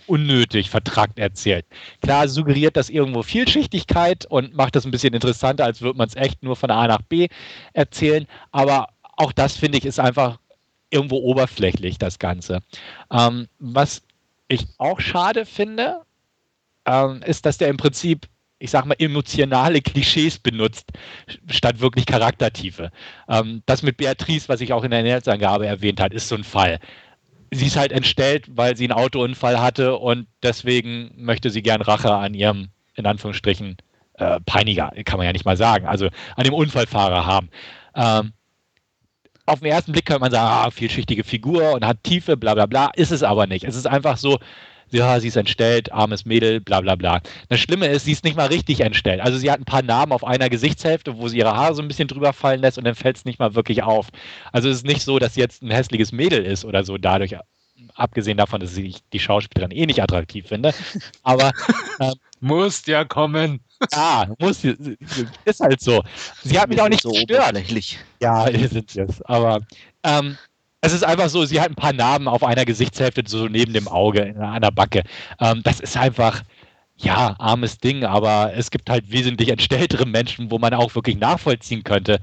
unnötig 0.08 0.70
vertrackt 0.70 1.20
erzählt. 1.20 1.66
Klar 2.02 2.28
suggeriert 2.28 2.76
das 2.76 2.90
irgendwo 2.90 3.24
Vielschichtigkeit 3.24 4.26
und 4.26 4.54
macht 4.56 4.76
das 4.76 4.86
ein 4.86 4.92
bisschen 4.92 5.14
interessanter, 5.14 5.66
als 5.66 5.82
würde 5.82 5.98
man 5.98 6.08
es 6.08 6.16
echt 6.16 6.44
nur 6.44 6.56
von 6.56 6.72
A 6.72 6.88
nach 6.88 7.02
B 7.04 7.28
erzählen, 7.74 8.28
aber 8.52 8.90
auch 9.16 9.32
das 9.32 9.56
finde 9.56 9.78
ich 9.78 9.86
ist 9.86 10.00
einfach 10.00 10.40
irgendwo 10.94 11.18
oberflächlich, 11.18 11.98
das 11.98 12.20
Ganze. 12.20 12.62
Ähm, 13.12 13.48
was 13.60 14.04
ich 14.48 14.68
auch 14.78 15.00
schade 15.00 15.46
finde, 15.46 16.02
ähm, 16.86 17.22
ist, 17.24 17.46
dass 17.46 17.58
der 17.58 17.70
im 17.70 17.78
Prinzip 17.78 18.28
ich 18.64 18.72
sag 18.72 18.86
mal, 18.86 18.96
emotionale 18.98 19.82
Klischees 19.82 20.40
benutzt, 20.40 20.90
statt 21.50 21.82
wirklich 21.82 22.06
Charaktertiefe. 22.06 22.92
Ähm, 23.28 23.62
das 23.66 23.84
mit 23.84 23.98
Beatrice, 23.98 24.48
was 24.48 24.62
ich 24.62 24.72
auch 24.72 24.86
in 24.86 24.92
der 24.92 25.04
Netzangabe 25.04 25.68
erwähnt 25.68 26.00
habe, 26.00 26.16
ist 26.16 26.30
so 26.30 26.36
ein 26.36 26.46
Fall. 26.46 26.80
Sie 27.52 27.66
ist 27.66 27.76
halt 27.76 27.92
entstellt, 27.92 28.46
weil 28.56 28.78
sie 28.78 28.86
einen 28.86 28.98
Autounfall 28.98 29.60
hatte 29.60 29.98
und 29.98 30.28
deswegen 30.44 31.12
möchte 31.18 31.50
sie 31.50 31.62
gern 31.62 31.82
Rache 31.82 32.14
an 32.14 32.34
ihrem, 32.34 32.70
in 32.96 33.06
Anführungsstrichen, 33.06 33.76
äh, 34.14 34.40
Peiniger, 34.46 34.94
kann 35.04 35.18
man 35.18 35.26
ja 35.26 35.34
nicht 35.34 35.46
mal 35.46 35.58
sagen, 35.58 35.86
also 35.86 36.08
an 36.38 36.46
dem 36.46 36.54
Unfallfahrer 36.54 37.26
haben. 37.26 37.50
Ähm, 37.96 38.32
auf 39.46 39.60
den 39.60 39.72
ersten 39.72 39.92
Blick 39.92 40.06
könnte 40.06 40.22
man 40.22 40.32
sagen, 40.32 40.48
ah, 40.48 40.72
vielschichtige 40.72 41.24
Figur 41.24 41.74
und 41.74 41.86
hat 41.86 42.04
Tiefe, 42.04 42.38
bla 42.38 42.54
bla 42.54 42.66
bla, 42.66 42.92
ist 42.96 43.12
es 43.12 43.24
aber 43.24 43.48
nicht. 43.48 43.66
Es 43.66 43.76
ist 43.76 43.88
einfach 43.88 44.18
so, 44.18 44.40
ja, 44.90 45.20
sie 45.20 45.28
ist 45.28 45.36
entstellt, 45.36 45.92
armes 45.92 46.26
Mädel, 46.26 46.62
bla 46.62 46.82
bla 46.82 46.96
bla. 46.96 47.22
Das 47.50 47.60
Schlimme 47.60 47.88
ist, 47.88 48.06
sie 48.06 48.12
ist 48.12 48.24
nicht 48.24 48.38
mal 48.38 48.48
richtig 48.48 48.82
entstellt. 48.82 49.22
Also 49.22 49.38
sie 49.38 49.52
hat 49.52 49.60
ein 49.60 49.66
paar 49.66 49.82
Narben 49.82 50.12
auf 50.12 50.24
einer 50.24 50.50
Gesichtshälfte, 50.50 51.18
wo 51.18 51.28
sie 51.28 51.40
ihre 51.40 51.56
Haare 51.56 51.76
so 51.76 51.82
ein 51.82 51.88
bisschen 51.88 52.08
drüber 52.08 52.32
fallen 52.32 52.62
lässt 52.62 52.78
und 52.78 52.86
dann 52.86 52.96
fällt 52.96 53.18
es 53.18 53.26
nicht 53.26 53.40
mal 53.40 53.56
wirklich 53.56 53.84
auf. 53.84 54.10
Also 54.52 54.70
es 54.70 54.78
ist 54.78 54.86
nicht 54.86 55.02
so, 55.02 55.20
dass 55.20 55.34
sie 55.34 55.42
jetzt 55.42 55.62
ein 55.64 55.72
hässliches 55.72 56.12
Mädel 56.12 56.46
ist 56.46 56.64
oder 56.64 56.84
so 56.84 56.98
dadurch, 56.98 57.36
abgesehen 57.96 58.38
davon, 58.38 58.62
dass 58.62 58.78
ich 58.78 58.98
die 59.12 59.20
Schauspielerin 59.20 59.72
eh 59.72 59.86
nicht 59.86 60.02
attraktiv 60.02 60.48
finde. 60.48 60.74
Aber 61.24 61.52
ähm, 62.00 62.14
muss 62.44 62.86
ja 62.86 63.06
kommen. 63.06 63.62
Ja, 63.92 64.28
muss, 64.40 64.64
ist 64.64 65.60
halt 65.60 65.82
so. 65.82 66.04
Sie 66.44 66.60
hat 66.60 66.70
mich 66.70 66.82
auch 66.82 66.90
nicht 66.90 67.04
so 67.04 67.12
gestört. 67.12 67.56
Ja, 68.22 68.46
sind 68.70 68.92
sie 68.92 69.02
es. 69.02 69.22
Aber 69.24 69.62
ähm, 70.04 70.38
es 70.82 70.94
ist 70.94 71.04
einfach 71.04 71.30
so, 71.30 71.46
sie 71.46 71.60
hat 71.62 71.70
ein 71.70 71.76
paar 71.76 71.94
Narben 71.94 72.28
auf 72.28 72.44
einer 72.44 72.66
Gesichtshälfte, 72.66 73.24
so 73.26 73.48
neben 73.48 73.74
dem 73.74 73.88
Auge, 73.88 74.36
an 74.38 74.62
der 74.62 74.72
Backe. 74.72 75.04
Ähm, 75.40 75.62
das 75.64 75.80
ist 75.80 75.96
einfach, 75.98 76.44
ja, 76.98 77.36
armes 77.40 77.78
Ding, 77.78 78.04
aber 78.04 78.54
es 78.56 78.70
gibt 78.70 78.90
halt 78.90 79.10
wesentlich 79.12 79.50
entstelltere 79.50 80.06
Menschen, 80.06 80.52
wo 80.52 80.60
man 80.60 80.74
auch 80.74 80.94
wirklich 80.96 81.18
nachvollziehen 81.18 81.84
könnte, 81.84 82.20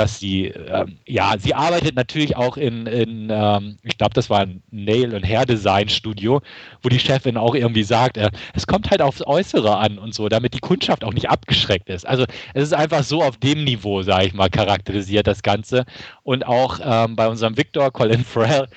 dass 0.00 0.18
sie, 0.18 0.46
ähm, 0.46 0.96
ja, 1.06 1.34
sie 1.38 1.52
arbeitet 1.52 1.94
natürlich 1.94 2.34
auch 2.34 2.56
in, 2.56 2.86
in 2.86 3.28
ähm, 3.30 3.76
ich 3.82 3.98
glaube, 3.98 4.14
das 4.14 4.30
war 4.30 4.40
ein 4.40 4.62
Nail- 4.70 5.14
und 5.14 5.26
Hair-Design-Studio, 5.26 6.40
wo 6.82 6.88
die 6.88 6.98
Chefin 6.98 7.36
auch 7.36 7.54
irgendwie 7.54 7.82
sagt, 7.82 8.16
äh, 8.16 8.30
es 8.54 8.66
kommt 8.66 8.90
halt 8.90 9.02
aufs 9.02 9.20
Äußere 9.20 9.76
an 9.76 9.98
und 9.98 10.14
so, 10.14 10.30
damit 10.30 10.54
die 10.54 10.60
Kundschaft 10.60 11.04
auch 11.04 11.12
nicht 11.12 11.28
abgeschreckt 11.28 11.90
ist. 11.90 12.06
Also 12.06 12.24
es 12.54 12.62
ist 12.62 12.72
einfach 12.72 13.02
so 13.02 13.22
auf 13.22 13.36
dem 13.36 13.64
Niveau, 13.64 14.00
sage 14.00 14.28
ich 14.28 14.32
mal, 14.32 14.48
charakterisiert 14.48 15.26
das 15.26 15.42
Ganze. 15.42 15.84
Und 16.22 16.46
auch 16.46 16.80
ähm, 16.82 17.14
bei 17.14 17.28
unserem 17.28 17.58
Victor, 17.58 17.90
Colin 17.90 18.24
Farrell, 18.24 18.68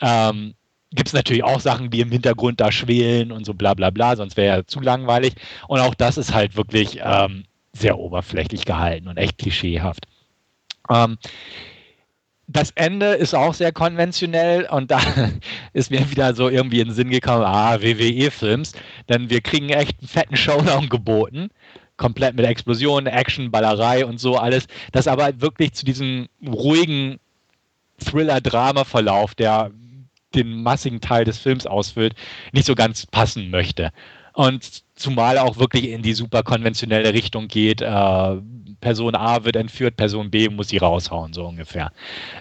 ähm, 0.00 0.54
gibt 0.92 1.08
es 1.08 1.12
natürlich 1.12 1.44
auch 1.44 1.60
Sachen, 1.60 1.90
die 1.90 2.00
im 2.00 2.10
Hintergrund 2.10 2.58
da 2.58 2.72
schwelen 2.72 3.32
und 3.32 3.44
so 3.44 3.52
bla 3.52 3.74
bla 3.74 3.90
bla, 3.90 4.16
sonst 4.16 4.38
wäre 4.38 4.56
ja 4.56 4.66
zu 4.66 4.80
langweilig. 4.80 5.34
Und 5.68 5.80
auch 5.80 5.94
das 5.94 6.16
ist 6.16 6.32
halt 6.32 6.56
wirklich 6.56 7.00
ähm, 7.04 7.44
sehr 7.74 7.98
oberflächlich 7.98 8.64
gehalten 8.64 9.08
und 9.08 9.18
echt 9.18 9.36
klischeehaft. 9.36 10.06
Ähm, 10.90 11.18
das 12.52 12.72
Ende 12.72 13.12
ist 13.12 13.34
auch 13.34 13.54
sehr 13.54 13.70
konventionell 13.72 14.66
und 14.70 14.90
da 14.90 15.00
ist 15.72 15.90
mir 15.90 16.10
wieder 16.10 16.34
so 16.34 16.48
irgendwie 16.48 16.80
in 16.80 16.88
den 16.88 16.94
Sinn 16.94 17.10
gekommen, 17.10 17.44
ah, 17.44 17.80
WWE-Films, 17.80 18.72
denn 19.08 19.30
wir 19.30 19.40
kriegen 19.40 19.68
echt 19.70 20.00
einen 20.00 20.08
fetten 20.08 20.36
Showdown 20.36 20.88
geboten, 20.88 21.50
komplett 21.96 22.34
mit 22.34 22.44
Explosionen, 22.44 23.06
Action, 23.06 23.50
Ballerei 23.50 24.04
und 24.04 24.18
so 24.18 24.36
alles, 24.36 24.66
das 24.90 25.06
aber 25.06 25.40
wirklich 25.40 25.74
zu 25.74 25.84
diesem 25.84 26.28
ruhigen 26.44 27.20
Thriller-Drama-Verlauf, 27.98 29.34
der 29.34 29.70
den 30.34 30.62
massigen 30.62 31.00
Teil 31.00 31.24
des 31.24 31.38
Films 31.38 31.66
ausfüllt, 31.66 32.14
nicht 32.52 32.66
so 32.66 32.74
ganz 32.74 33.06
passen 33.06 33.50
möchte. 33.50 33.90
Und 34.40 34.84
zumal 34.94 35.36
auch 35.36 35.58
wirklich 35.58 35.90
in 35.90 36.00
die 36.00 36.14
super 36.14 36.42
konventionelle 36.42 37.12
Richtung 37.12 37.46
geht, 37.46 37.82
äh, 37.82 38.36
Person 38.80 39.14
A 39.14 39.44
wird 39.44 39.54
entführt, 39.54 39.98
Person 39.98 40.30
B 40.30 40.48
muss 40.48 40.68
sie 40.68 40.78
raushauen, 40.78 41.34
so 41.34 41.44
ungefähr. 41.44 41.92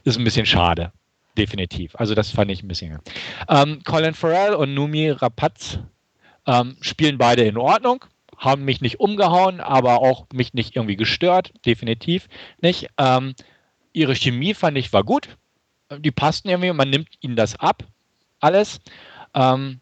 Ist 0.06 0.18
ein 0.18 0.24
bisschen 0.24 0.46
schade. 0.46 0.94
Definitiv. 1.38 1.98
Also 1.98 2.16
das 2.16 2.32
fand 2.32 2.52
ich 2.52 2.64
ein 2.64 2.70
bisschen. 2.70 3.00
Ähm, 3.50 3.82
Colin 3.84 4.14
Farrell 4.14 4.54
und 4.54 4.74
Numi 4.74 5.10
Rapaz 5.10 5.80
ähm, 6.48 6.78
spielen 6.80 7.18
beide 7.18 7.44
in 7.44 7.58
Ordnung, 7.58 8.06
haben 8.38 8.64
mich 8.64 8.80
nicht 8.80 9.02
umgehauen, 9.02 9.60
aber 9.60 10.02
auch 10.02 10.26
mich 10.32 10.54
nicht 10.54 10.78
irgendwie 10.78 10.96
gestört, 10.96 11.52
definitiv 11.66 12.30
nicht. 12.62 12.88
Ähm, 12.98 13.36
ihre 13.92 14.16
Chemie 14.16 14.54
fand 14.54 14.78
ich 14.78 14.94
war 14.94 15.04
gut. 15.04 15.28
Die 15.98 16.12
passten 16.12 16.48
irgendwie, 16.48 16.72
man 16.72 16.92
nimmt 16.92 17.10
ihnen 17.20 17.36
das 17.36 17.58
ab, 17.58 17.84
alles. 18.40 18.80
Ähm, 19.34 19.82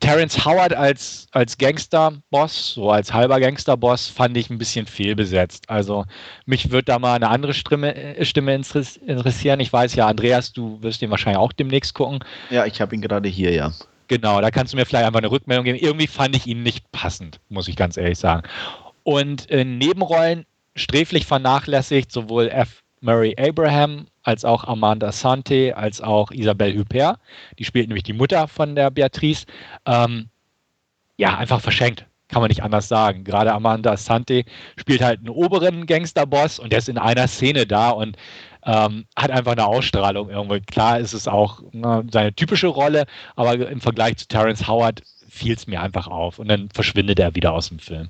Terence 0.00 0.44
Howard 0.44 0.74
als, 0.74 1.26
als 1.30 1.56
Gangster-Boss, 1.56 2.74
so 2.74 2.90
als 2.90 3.12
halber 3.12 3.38
Gangster-Boss, 3.38 4.08
fand 4.08 4.36
ich 4.36 4.50
ein 4.50 4.58
bisschen 4.58 4.86
fehlbesetzt. 4.86 5.70
Also 5.70 6.04
mich 6.46 6.70
würde 6.70 6.86
da 6.86 6.98
mal 6.98 7.14
eine 7.14 7.28
andere 7.28 7.54
Stimme, 7.54 7.94
äh, 7.94 8.24
Stimme 8.24 8.54
interessieren. 8.54 9.60
Ich 9.60 9.72
weiß 9.72 9.94
ja, 9.94 10.06
Andreas, 10.06 10.52
du 10.52 10.82
wirst 10.82 11.00
den 11.00 11.10
wahrscheinlich 11.10 11.38
auch 11.38 11.52
demnächst 11.52 11.94
gucken. 11.94 12.20
Ja, 12.50 12.66
ich 12.66 12.80
habe 12.80 12.94
ihn 12.94 13.02
gerade 13.02 13.28
hier, 13.28 13.52
ja. 13.52 13.72
Genau, 14.08 14.40
da 14.40 14.50
kannst 14.50 14.72
du 14.72 14.76
mir 14.76 14.84
vielleicht 14.84 15.06
einfach 15.06 15.20
eine 15.20 15.30
Rückmeldung 15.30 15.64
geben. 15.64 15.78
Irgendwie 15.78 16.06
fand 16.06 16.36
ich 16.36 16.46
ihn 16.46 16.62
nicht 16.62 16.90
passend, 16.92 17.40
muss 17.48 17.68
ich 17.68 17.76
ganz 17.76 17.96
ehrlich 17.96 18.18
sagen. 18.18 18.42
Und 19.02 19.46
in 19.46 19.78
Nebenrollen 19.78 20.44
sträflich 20.76 21.24
vernachlässigt, 21.26 22.10
sowohl 22.10 22.48
F. 22.48 22.82
Murray 23.00 23.34
Abraham 23.38 24.06
als 24.24 24.44
auch 24.44 24.64
Amanda 24.64 25.12
Sante, 25.12 25.76
als 25.76 26.00
auch 26.00 26.30
Isabelle 26.32 26.78
Huppert. 26.78 27.18
Die 27.58 27.64
spielt 27.64 27.88
nämlich 27.88 28.04
die 28.04 28.12
Mutter 28.12 28.48
von 28.48 28.74
der 28.74 28.90
Beatrice. 28.90 29.46
Ähm, 29.86 30.28
ja, 31.16 31.36
einfach 31.36 31.60
verschenkt. 31.60 32.06
Kann 32.28 32.40
man 32.40 32.48
nicht 32.48 32.62
anders 32.62 32.88
sagen. 32.88 33.22
Gerade 33.22 33.52
Amanda 33.52 33.96
Sante 33.96 34.44
spielt 34.76 35.02
halt 35.02 35.20
einen 35.20 35.28
oberen 35.28 35.86
Gangsterboss 35.86 36.58
und 36.58 36.72
der 36.72 36.80
ist 36.80 36.88
in 36.88 36.98
einer 36.98 37.28
Szene 37.28 37.66
da 37.66 37.90
und 37.90 38.16
ähm, 38.64 39.04
hat 39.14 39.30
einfach 39.30 39.52
eine 39.52 39.66
Ausstrahlung 39.66 40.30
irgendwo. 40.30 40.58
Klar 40.66 40.98
ist 40.98 41.12
es 41.12 41.28
auch 41.28 41.60
ne, 41.72 42.04
seine 42.10 42.34
typische 42.34 42.68
Rolle, 42.68 43.04
aber 43.36 43.54
im 43.68 43.80
Vergleich 43.80 44.16
zu 44.16 44.26
Terence 44.26 44.66
Howard 44.66 45.02
fiel 45.28 45.54
es 45.54 45.66
mir 45.66 45.82
einfach 45.82 46.06
auf 46.06 46.38
und 46.38 46.48
dann 46.48 46.68
verschwindet 46.70 47.18
er 47.18 47.34
wieder 47.34 47.52
aus 47.52 47.68
dem 47.68 47.78
Film. 47.78 48.08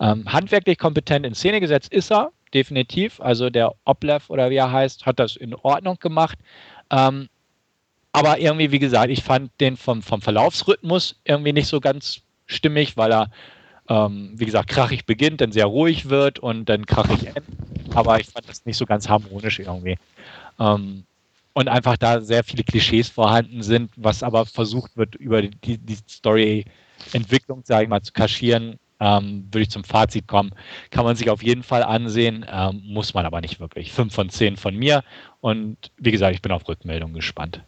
Ähm, 0.00 0.24
handwerklich 0.26 0.78
kompetent 0.78 1.24
in 1.24 1.34
Szene 1.34 1.60
gesetzt 1.60 1.92
ist 1.92 2.10
er, 2.10 2.32
definitiv. 2.54 3.20
Also 3.20 3.50
der 3.50 3.74
Oplev 3.84 4.30
oder 4.30 4.50
wie 4.50 4.56
er 4.56 4.72
heißt, 4.72 5.06
hat 5.06 5.18
das 5.18 5.36
in 5.36 5.54
Ordnung 5.54 5.96
gemacht. 5.98 6.38
Ähm, 6.90 7.28
aber 8.12 8.38
irgendwie, 8.38 8.70
wie 8.70 8.78
gesagt, 8.78 9.10
ich 9.10 9.22
fand 9.22 9.50
den 9.60 9.76
vom, 9.76 10.02
vom 10.02 10.20
Verlaufsrhythmus 10.20 11.16
irgendwie 11.24 11.52
nicht 11.52 11.66
so 11.66 11.80
ganz 11.80 12.20
stimmig, 12.46 12.96
weil 12.96 13.12
er, 13.12 13.30
ähm, 13.88 14.32
wie 14.34 14.44
gesagt, 14.44 14.68
krachig 14.68 15.06
beginnt, 15.06 15.40
dann 15.40 15.52
sehr 15.52 15.66
ruhig 15.66 16.10
wird 16.10 16.38
und 16.38 16.66
dann 16.68 16.84
krachig 16.84 17.26
endet. 17.26 17.44
Aber 17.94 18.20
ich 18.20 18.26
fand 18.26 18.48
das 18.48 18.66
nicht 18.66 18.76
so 18.76 18.84
ganz 18.84 19.08
harmonisch 19.08 19.58
irgendwie. 19.58 19.96
Ähm, 20.60 21.04
und 21.54 21.68
einfach 21.68 21.96
da 21.96 22.20
sehr 22.20 22.44
viele 22.44 22.64
Klischees 22.64 23.08
vorhanden 23.08 23.62
sind, 23.62 23.90
was 23.96 24.22
aber 24.22 24.46
versucht 24.46 24.96
wird, 24.96 25.14
über 25.16 25.42
die, 25.42 25.78
die 25.78 25.98
Story-Entwicklung, 26.08 27.62
sage 27.64 27.84
ich 27.84 27.88
mal, 27.88 28.02
zu 28.02 28.12
kaschieren, 28.12 28.78
ähm, 29.02 29.48
würde 29.50 29.62
ich 29.62 29.70
zum 29.70 29.82
Fazit 29.82 30.28
kommen. 30.28 30.52
Kann 30.90 31.04
man 31.04 31.16
sich 31.16 31.28
auf 31.28 31.42
jeden 31.42 31.64
Fall 31.64 31.82
ansehen, 31.82 32.46
ähm, 32.50 32.82
muss 32.86 33.14
man 33.14 33.26
aber 33.26 33.40
nicht 33.40 33.58
wirklich. 33.58 33.92
Fünf 33.92 34.14
von 34.14 34.30
zehn 34.30 34.56
von 34.56 34.76
mir 34.76 35.02
und 35.40 35.76
wie 35.98 36.12
gesagt, 36.12 36.34
ich 36.34 36.42
bin 36.42 36.52
auf 36.52 36.68
Rückmeldung 36.68 37.12
gespannt. 37.12 37.60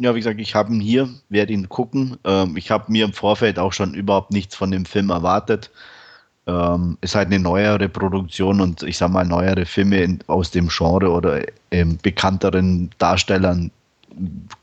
Ja, 0.00 0.14
wie 0.14 0.20
gesagt, 0.20 0.40
ich 0.40 0.54
habe 0.54 0.72
ihn 0.72 0.80
hier, 0.80 1.08
werde 1.28 1.52
ihn 1.52 1.68
gucken. 1.68 2.18
Ähm, 2.24 2.56
ich 2.56 2.70
habe 2.70 2.90
mir 2.90 3.04
im 3.04 3.12
Vorfeld 3.12 3.58
auch 3.58 3.72
schon 3.72 3.94
überhaupt 3.94 4.32
nichts 4.32 4.56
von 4.56 4.70
dem 4.70 4.84
Film 4.84 5.10
erwartet. 5.10 5.70
Ähm, 6.46 6.98
ist 7.02 7.14
halt 7.14 7.26
eine 7.26 7.38
neuere 7.38 7.88
Produktion 7.88 8.60
und 8.60 8.82
ich 8.82 8.96
sag 8.96 9.10
mal, 9.10 9.24
neuere 9.24 9.64
Filme 9.64 10.02
in, 10.02 10.18
aus 10.28 10.50
dem 10.50 10.68
Genre 10.68 11.10
oder 11.10 11.42
ähm, 11.70 11.98
bekannteren 12.02 12.90
Darstellern 12.98 13.70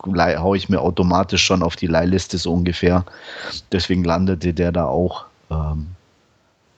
haue 0.04 0.58
ich 0.58 0.68
mir 0.68 0.82
automatisch 0.82 1.44
schon 1.44 1.64
auf 1.64 1.76
die 1.76 1.88
Leihliste 1.88 2.38
so 2.38 2.52
ungefähr. 2.54 3.06
Deswegen 3.72 4.04
landete 4.04 4.54
der 4.54 4.72
da 4.72 4.86
auch. 4.86 5.26
Ähm, 5.50 5.96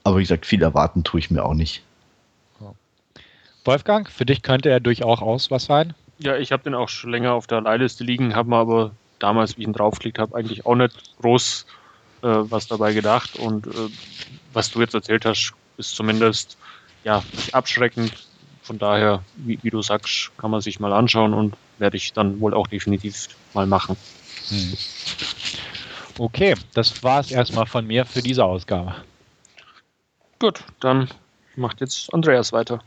aber 0.04 0.18
wie 0.18 0.22
gesagt, 0.22 0.46
viel 0.46 0.62
erwarten 0.62 1.04
tue 1.04 1.20
ich 1.20 1.30
mir 1.30 1.44
auch 1.44 1.54
nicht. 1.54 1.82
Wolfgang, 3.64 4.10
für 4.10 4.24
dich 4.24 4.40
könnte 4.40 4.70
er 4.70 4.80
durchaus 4.80 5.50
was 5.50 5.66
sein? 5.66 5.92
Ja, 6.18 6.36
ich 6.36 6.52
habe 6.52 6.62
den 6.62 6.74
auch 6.74 6.88
schon 6.88 7.10
länger 7.10 7.34
auf 7.34 7.46
der 7.46 7.60
Leihliste 7.60 8.02
liegen, 8.02 8.34
habe 8.34 8.48
mir 8.48 8.56
aber 8.56 8.92
damals, 9.18 9.56
wie 9.56 9.60
ich 9.60 9.66
ihn 9.66 9.74
draufgelegt 9.74 10.18
habe, 10.18 10.34
eigentlich 10.34 10.64
auch 10.64 10.74
nicht 10.74 11.14
groß 11.20 11.66
äh, 12.22 12.26
was 12.26 12.66
dabei 12.66 12.94
gedacht. 12.94 13.36
Und 13.36 13.66
äh, 13.66 13.90
was 14.54 14.70
du 14.70 14.80
jetzt 14.80 14.94
erzählt 14.94 15.26
hast, 15.26 15.52
ist 15.76 15.94
zumindest 15.94 16.56
ja 17.04 17.22
nicht 17.32 17.54
abschreckend. 17.54 18.12
Von 18.62 18.78
daher, 18.78 19.22
wie, 19.36 19.58
wie, 19.62 19.70
du 19.70 19.82
sagst, 19.82 20.30
kann 20.38 20.50
man 20.50 20.60
sich 20.60 20.80
mal 20.80 20.92
anschauen 20.94 21.34
und 21.34 21.54
werde 21.78 21.96
ich 21.96 22.12
dann 22.14 22.40
wohl 22.40 22.54
auch 22.54 22.66
definitiv 22.66 23.28
mal 23.54 23.66
machen. 23.66 23.96
Hm. 24.48 24.76
Okay, 26.18 26.54
das 26.74 27.02
war 27.02 27.20
es 27.20 27.30
erstmal 27.30 27.66
von 27.66 27.86
mir 27.86 28.04
für 28.04 28.22
diese 28.22 28.44
Ausgabe. 28.44 28.94
Gut, 30.40 30.64
dann 30.80 31.08
macht 31.56 31.80
jetzt 31.80 32.12
Andreas 32.12 32.52
weiter. 32.52 32.80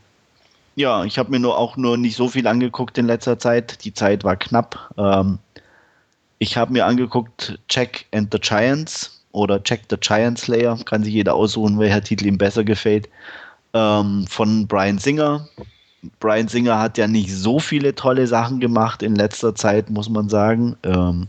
Ja, 0.74 1.04
ich 1.04 1.18
habe 1.18 1.30
mir 1.30 1.38
nur 1.38 1.58
auch 1.58 1.76
nur 1.76 1.96
nicht 1.96 2.16
so 2.16 2.28
viel 2.28 2.46
angeguckt 2.46 2.96
in 2.96 3.06
letzter 3.06 3.38
Zeit. 3.38 3.84
Die 3.84 3.92
Zeit 3.92 4.24
war 4.24 4.36
knapp. 4.36 4.90
Ähm, 4.96 5.38
ich 6.38 6.56
habe 6.56 6.72
mir 6.72 6.86
angeguckt 6.86 7.58
Jack 7.68 8.06
and 8.12 8.32
the 8.32 8.38
Giants 8.38 9.22
oder 9.32 9.60
Jack 9.64 9.82
the 9.90 9.96
Giant 9.98 10.38
Slayer. 10.38 10.78
Kann 10.84 11.04
sich 11.04 11.12
jeder 11.12 11.34
aussuchen, 11.34 11.78
welcher 11.78 12.02
Titel 12.02 12.26
ihm 12.26 12.38
besser 12.38 12.64
gefällt. 12.64 13.08
Ähm, 13.74 14.26
von 14.28 14.66
Brian 14.66 14.98
Singer. 14.98 15.46
Brian 16.20 16.48
Singer 16.48 16.78
hat 16.78 16.98
ja 16.98 17.06
nicht 17.06 17.32
so 17.32 17.58
viele 17.58 17.94
tolle 17.94 18.26
Sachen 18.26 18.58
gemacht 18.58 19.02
in 19.02 19.14
letzter 19.14 19.54
Zeit, 19.54 19.90
muss 19.90 20.08
man 20.08 20.28
sagen. 20.28 20.76
Ähm, 20.82 21.28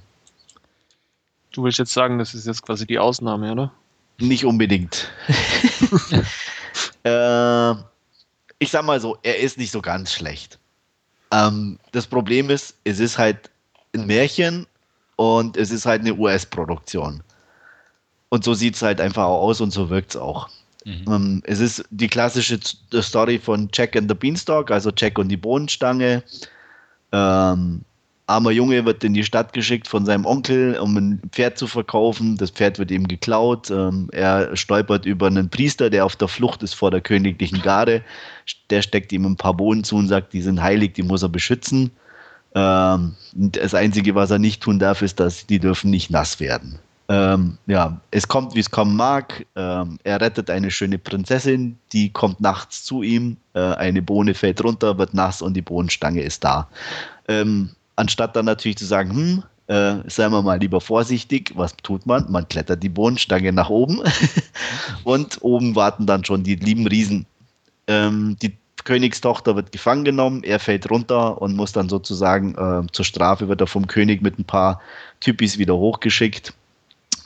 Du 1.54 1.64
willst 1.64 1.80
jetzt 1.80 1.94
sagen, 1.94 2.18
das 2.18 2.34
ist 2.34 2.46
jetzt 2.46 2.64
quasi 2.64 2.86
die 2.86 3.00
Ausnahme, 3.00 3.52
oder? 3.52 3.72
Nicht 4.20 4.44
unbedingt. 4.44 5.10
äh, 7.04 7.72
ich 8.60 8.72
sag 8.72 8.84
mal 8.84 9.00
so, 9.00 9.18
er 9.24 9.40
ist 9.40 9.58
nicht 9.58 9.72
so 9.72 9.82
ganz 9.82 10.14
schlecht. 10.14 10.60
Ähm, 11.32 11.80
das 11.92 12.08
Problem 12.08 12.50
ist, 12.50 12.76
es 12.84 13.00
ist 13.00 13.18
halt 13.18 13.50
ein 13.94 14.08
Märchen 14.08 14.68
und 15.16 15.56
es 15.58 15.72
ist 15.72 15.86
halt 15.86 16.02
eine 16.02 16.14
US-Produktion. 16.14 17.22
Und 18.30 18.44
so 18.44 18.56
sieht 18.56 18.76
es 18.76 18.82
halt 18.82 19.00
einfach 19.00 19.26
auch 19.26 19.44
aus 19.44 19.62
und 19.62 19.72
so 19.72 19.90
wirkt 19.90 20.12
es 20.12 20.18
auch. 20.18 20.50
Mhm. 20.86 21.06
Ähm, 21.08 21.44
es 21.46 21.60
ist 21.60 21.86
die 21.92 22.08
klassische 22.08 22.60
Story 23.02 23.38
von 23.38 23.70
Jack 23.72 23.96
and 23.96 24.10
the 24.10 24.16
Beanstalk, 24.16 24.72
also 24.72 24.92
Jack 24.96 25.20
und 25.20 25.30
die 25.30 25.38
Bohnenstange. 25.38 26.24
Ähm, 27.12 27.82
armer 28.34 28.52
Junge 28.52 28.86
wird 28.86 29.04
in 29.04 29.14
die 29.14 29.24
Stadt 29.24 29.54
geschickt 29.54 29.88
von 29.88 30.06
seinem 30.06 30.26
Onkel, 30.26 30.78
um 30.80 30.98
ein 30.98 31.22
Pferd 31.32 31.58
zu 31.58 31.68
verkaufen. 31.68 32.38
Das 32.38 32.50
Pferd 32.50 32.80
wird 32.80 32.92
ihm 32.92 33.08
geklaut. 33.08 33.70
Ähm, 33.70 34.10
er 34.12 34.56
stolpert 34.56 35.06
über 35.06 35.28
einen 35.28 35.50
Priester, 35.50 35.90
der 35.90 36.06
auf 36.06 36.16
der 36.16 36.28
Flucht 36.28 36.64
ist 36.64 36.74
vor 36.74 36.92
der 36.92 37.02
königlichen 37.02 37.62
Garde. 37.62 38.04
Der 38.70 38.82
steckt 38.82 39.12
ihm 39.12 39.26
ein 39.26 39.38
paar 39.38 39.54
Bohnen 39.54 39.84
zu 39.84 39.96
und 39.96 40.08
sagt, 40.08 40.34
die 40.34 40.42
sind 40.42 40.62
heilig, 40.62 40.94
die 40.94 41.04
muss 41.04 41.24
er 41.24 41.30
beschützen. 41.30 41.92
Ähm, 42.56 43.16
das 43.34 43.74
Einzige, 43.74 44.16
was 44.16 44.32
er 44.32 44.40
nicht 44.40 44.62
tun 44.62 44.80
darf, 44.80 45.02
ist, 45.02 45.20
dass 45.20 45.46
die 45.48 45.60
dürfen 45.60 45.90
nicht 45.90 46.10
nass 46.10 46.40
werden. 46.40 46.80
Ähm, 47.10 47.58
ja, 47.68 48.00
es 48.12 48.28
kommt, 48.28 48.56
wie 48.56 48.60
es 48.60 48.72
kommen 48.72 48.96
mag. 48.96 49.46
Ähm, 49.56 50.00
er 50.04 50.22
rettet 50.22 50.50
eine 50.50 50.72
schöne 50.72 50.98
Prinzessin, 50.98 51.78
die 51.92 52.12
kommt 52.12 52.40
nachts 52.40 52.84
zu 52.84 53.04
ihm. 53.04 53.38
Äh, 53.54 53.60
eine 53.60 54.02
Bohne 54.02 54.34
fällt 54.34 54.64
runter, 54.64 54.98
wird 54.98 55.14
nass 55.14 55.42
und 55.42 55.54
die 55.54 55.62
Bohnenstange 55.62 56.22
ist 56.22 56.44
da. 56.44 56.70
Ähm, 57.28 57.72
anstatt 57.96 58.36
dann 58.36 58.46
natürlich 58.46 58.78
zu 58.78 58.86
sagen, 58.86 59.12
hm, 59.12 59.44
äh, 59.68 60.10
seien 60.10 60.32
wir 60.32 60.42
mal 60.42 60.60
lieber 60.60 60.82
vorsichtig, 60.82 61.52
was 61.56 61.76
tut 61.78 62.06
man? 62.06 62.30
Man 62.32 62.48
klettert 62.48 62.84
die 62.84 62.90
Bohnenstange 62.90 63.54
nach 63.54 63.70
oben 63.70 64.02
und 65.04 65.38
oben 65.42 65.76
warten 65.76 66.06
dann 66.06 66.26
schon 66.26 66.44
die 66.44 66.56
lieben 66.56 66.88
Riesen. 66.88 67.26
Ähm, 67.88 68.36
die 68.42 68.58
Königstochter 68.84 69.56
wird 69.56 69.72
gefangen 69.72 70.04
genommen, 70.04 70.44
er 70.44 70.60
fällt 70.60 70.90
runter 70.90 71.42
und 71.42 71.56
muss 71.56 71.72
dann 71.72 71.88
sozusagen 71.88 72.56
äh, 72.56 72.92
zur 72.92 73.06
Strafe 73.06 73.48
wird 73.48 73.62
er 73.62 73.68
vom 73.68 73.88
König 73.88 74.22
mit 74.22 74.38
ein 74.38 74.44
paar 74.44 74.82
Typis 75.22 75.58
wieder 75.58 75.78
hochgeschickt, 75.78 76.54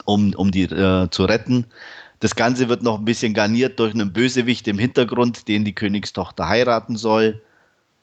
um, 0.04 0.32
um 0.34 0.52
die 0.52 0.62
äh, 0.62 1.10
zu 1.10 1.24
retten. 1.24 1.66
Das 2.20 2.34
Ganze 2.36 2.68
wird 2.68 2.82
noch 2.82 2.98
ein 2.98 3.04
bisschen 3.04 3.34
garniert 3.34 3.78
durch 3.78 3.94
einen 3.94 4.12
Bösewicht 4.12 4.66
im 4.68 4.78
Hintergrund, 4.78 5.48
den 5.48 5.64
die 5.64 5.74
Königstochter 5.74 6.48
heiraten 6.48 6.96
soll. 6.96 7.40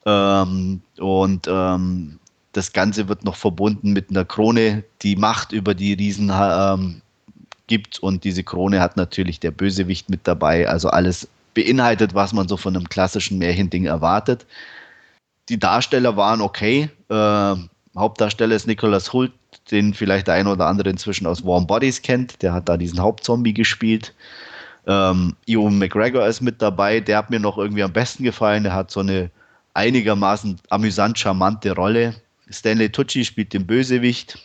Ähm, 0.06 0.82
und 0.98 1.48
ähm, 1.50 2.20
das 2.56 2.72
Ganze 2.72 3.10
wird 3.10 3.26
noch 3.26 3.36
verbunden 3.36 3.92
mit 3.92 4.10
einer 4.10 4.24
Krone, 4.24 4.86
die 5.02 5.18
Macht 5.18 5.52
über 5.52 5.74
die 5.74 5.94
Riesen 5.94 6.32
ähm, 6.34 7.02
gibt. 7.68 8.00
Und 8.00 8.24
diese 8.24 8.44
Krone 8.44 8.80
hat 8.80 8.96
natürlich 8.96 9.42
der 9.42 9.52
Bösewicht 9.52 10.10
mit 10.10 10.22
dabei. 10.24 10.70
Also 10.70 10.90
alles 10.90 11.28
beinhaltet, 11.54 12.14
was 12.14 12.32
man 12.32 12.48
so 12.48 12.56
von 12.56 12.76
einem 12.76 12.88
klassischen 12.88 13.40
Märchending 13.40 13.86
erwartet. 13.86 14.46
Die 15.50 15.60
Darsteller 15.60 16.16
waren 16.16 16.40
okay. 16.40 16.90
Äh, 17.10 17.56
Hauptdarsteller 17.98 18.56
ist 18.56 18.68
Nicholas 18.68 19.12
Hult, 19.12 19.34
den 19.70 19.94
vielleicht 19.94 20.28
der 20.28 20.36
eine 20.36 20.50
oder 20.50 20.68
andere 20.68 20.90
inzwischen 20.90 21.28
aus 21.28 21.44
Warm 21.46 21.68
Bodies 21.68 22.02
kennt. 22.02 22.42
Der 22.42 22.54
hat 22.54 22.70
da 22.70 22.78
diesen 22.78 23.02
Hauptzombie 23.02 23.54
gespielt. 23.54 24.14
Ähm, 24.88 25.36
Ewan 25.46 25.78
McGregor 25.78 26.26
ist 26.26 26.40
mit 26.40 26.62
dabei. 26.62 27.02
Der 27.02 27.18
hat 27.18 27.30
mir 27.30 27.40
noch 27.42 27.58
irgendwie 27.58 27.84
am 27.84 27.92
besten 27.92 28.24
gefallen. 28.24 28.64
Der 28.64 28.74
hat 28.74 28.92
so 28.92 29.02
eine 29.02 29.30
einigermaßen 29.74 30.58
amüsant 30.70 31.20
charmante 31.20 31.76
Rolle. 31.76 32.16
Stanley 32.50 32.90
Tucci 32.90 33.26
spielt 33.26 33.54
den 33.54 33.66
Bösewicht, 33.66 34.38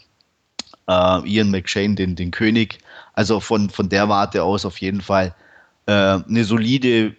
äh, 0.88 1.28
Ian 1.28 1.50
McShane 1.50 1.94
den, 1.94 2.16
den 2.16 2.30
König. 2.30 2.78
Also 3.14 3.40
von, 3.40 3.70
von 3.70 3.88
der 3.88 4.08
Warte 4.08 4.42
aus 4.42 4.64
auf 4.64 4.78
jeden 4.78 5.00
Fall 5.00 5.34
äh, 5.86 5.92
eine 5.92 6.44
solide 6.44 7.14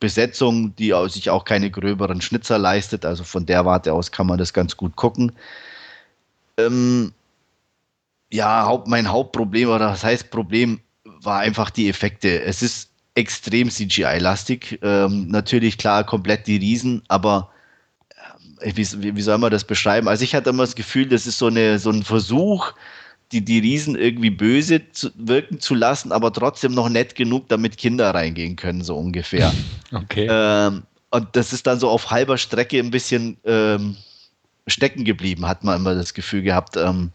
Besetzung, 0.00 0.74
die 0.76 0.92
sich 1.08 1.30
auch 1.30 1.44
keine 1.44 1.70
gröberen 1.70 2.20
Schnitzer 2.20 2.58
leistet. 2.58 3.04
Also 3.04 3.24
von 3.24 3.46
der 3.46 3.64
Warte 3.64 3.92
aus 3.92 4.10
kann 4.10 4.26
man 4.26 4.38
das 4.38 4.52
ganz 4.52 4.76
gut 4.76 4.96
gucken. 4.96 5.32
Ähm, 6.56 7.12
ja, 8.30 8.82
mein 8.86 9.10
Hauptproblem 9.10 9.68
oder 9.68 9.90
was 9.90 10.04
heißt 10.04 10.30
Problem 10.30 10.80
war 11.04 11.40
einfach 11.40 11.70
die 11.70 11.88
Effekte. 11.88 12.42
Es 12.42 12.62
ist 12.62 12.90
extrem 13.14 13.70
CGI-lastig. 13.70 14.78
Ähm, 14.82 15.28
natürlich 15.28 15.78
klar 15.78 16.04
komplett 16.04 16.46
die 16.46 16.56
Riesen, 16.56 17.02
aber 17.08 17.50
wie, 18.62 19.16
wie, 19.16 19.22
soll 19.22 19.38
man 19.38 19.50
das 19.50 19.64
beschreiben? 19.64 20.08
Also 20.08 20.24
ich 20.24 20.34
hatte 20.34 20.50
immer 20.50 20.62
das 20.62 20.74
Gefühl, 20.74 21.06
das 21.06 21.26
ist 21.26 21.38
so, 21.38 21.46
eine, 21.46 21.78
so 21.78 21.90
ein 21.90 22.02
Versuch, 22.02 22.72
die, 23.32 23.44
die 23.44 23.58
Riesen 23.58 23.96
irgendwie 23.96 24.30
böse 24.30 24.90
zu, 24.92 25.10
wirken 25.16 25.60
zu 25.60 25.74
lassen, 25.74 26.12
aber 26.12 26.32
trotzdem 26.32 26.72
noch 26.72 26.88
nett 26.88 27.14
genug, 27.14 27.48
damit 27.48 27.76
Kinder 27.76 28.14
reingehen 28.14 28.56
können, 28.56 28.82
so 28.82 28.96
ungefähr. 28.96 29.52
Okay. 29.92 30.26
Ähm, 30.28 30.82
und 31.10 31.28
das 31.36 31.52
ist 31.52 31.68
dann 31.68 31.78
so 31.78 31.88
auf 31.88 32.10
halber 32.10 32.36
Strecke 32.36 32.80
ein 32.80 32.90
bisschen 32.90 33.36
ähm, 33.44 33.96
stecken 34.66 35.04
geblieben, 35.04 35.46
hat 35.46 35.62
man 35.62 35.76
immer 35.76 35.94
das 35.94 36.14
Gefühl 36.14 36.42
gehabt. 36.42 36.76
Ähm, 36.76 37.12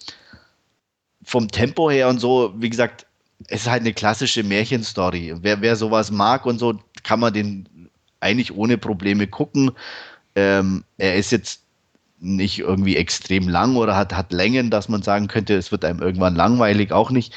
vom 1.23 1.49
Tempo 1.49 1.91
her 1.91 2.07
und 2.07 2.19
so, 2.19 2.53
wie 2.57 2.69
gesagt, 2.69 3.05
es 3.47 3.61
ist 3.61 3.69
halt 3.69 3.81
eine 3.81 3.93
klassische 3.93 4.43
Märchenstory. 4.43 5.35
Wer, 5.41 5.61
wer 5.61 5.75
sowas 5.75 6.11
mag 6.11 6.45
und 6.45 6.59
so, 6.59 6.79
kann 7.03 7.19
man 7.19 7.33
den 7.33 7.89
eigentlich 8.19 8.53
ohne 8.53 8.77
Probleme 8.77 9.27
gucken. 9.27 9.71
Ähm, 10.35 10.83
er 10.97 11.15
ist 11.15 11.31
jetzt 11.31 11.61
nicht 12.19 12.59
irgendwie 12.59 12.97
extrem 12.97 13.47
lang 13.47 13.75
oder 13.75 13.95
hat, 13.95 14.13
hat 14.13 14.33
Längen, 14.33 14.69
dass 14.69 14.89
man 14.89 15.01
sagen 15.01 15.27
könnte, 15.27 15.55
es 15.55 15.71
wird 15.71 15.85
einem 15.85 16.01
irgendwann 16.01 16.35
langweilig, 16.35 16.91
auch 16.91 17.11
nicht. 17.11 17.33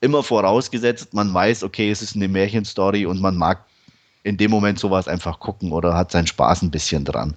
Immer 0.00 0.22
vorausgesetzt, 0.22 1.14
man 1.14 1.32
weiß, 1.32 1.62
okay, 1.62 1.90
es 1.90 2.02
ist 2.02 2.16
eine 2.16 2.28
Märchenstory 2.28 3.06
und 3.06 3.20
man 3.20 3.36
mag 3.36 3.64
in 4.22 4.36
dem 4.36 4.50
Moment 4.50 4.78
sowas 4.78 5.06
einfach 5.06 5.38
gucken 5.38 5.72
oder 5.72 5.94
hat 5.94 6.10
seinen 6.10 6.26
Spaß 6.26 6.62
ein 6.62 6.70
bisschen 6.70 7.04
dran. 7.04 7.36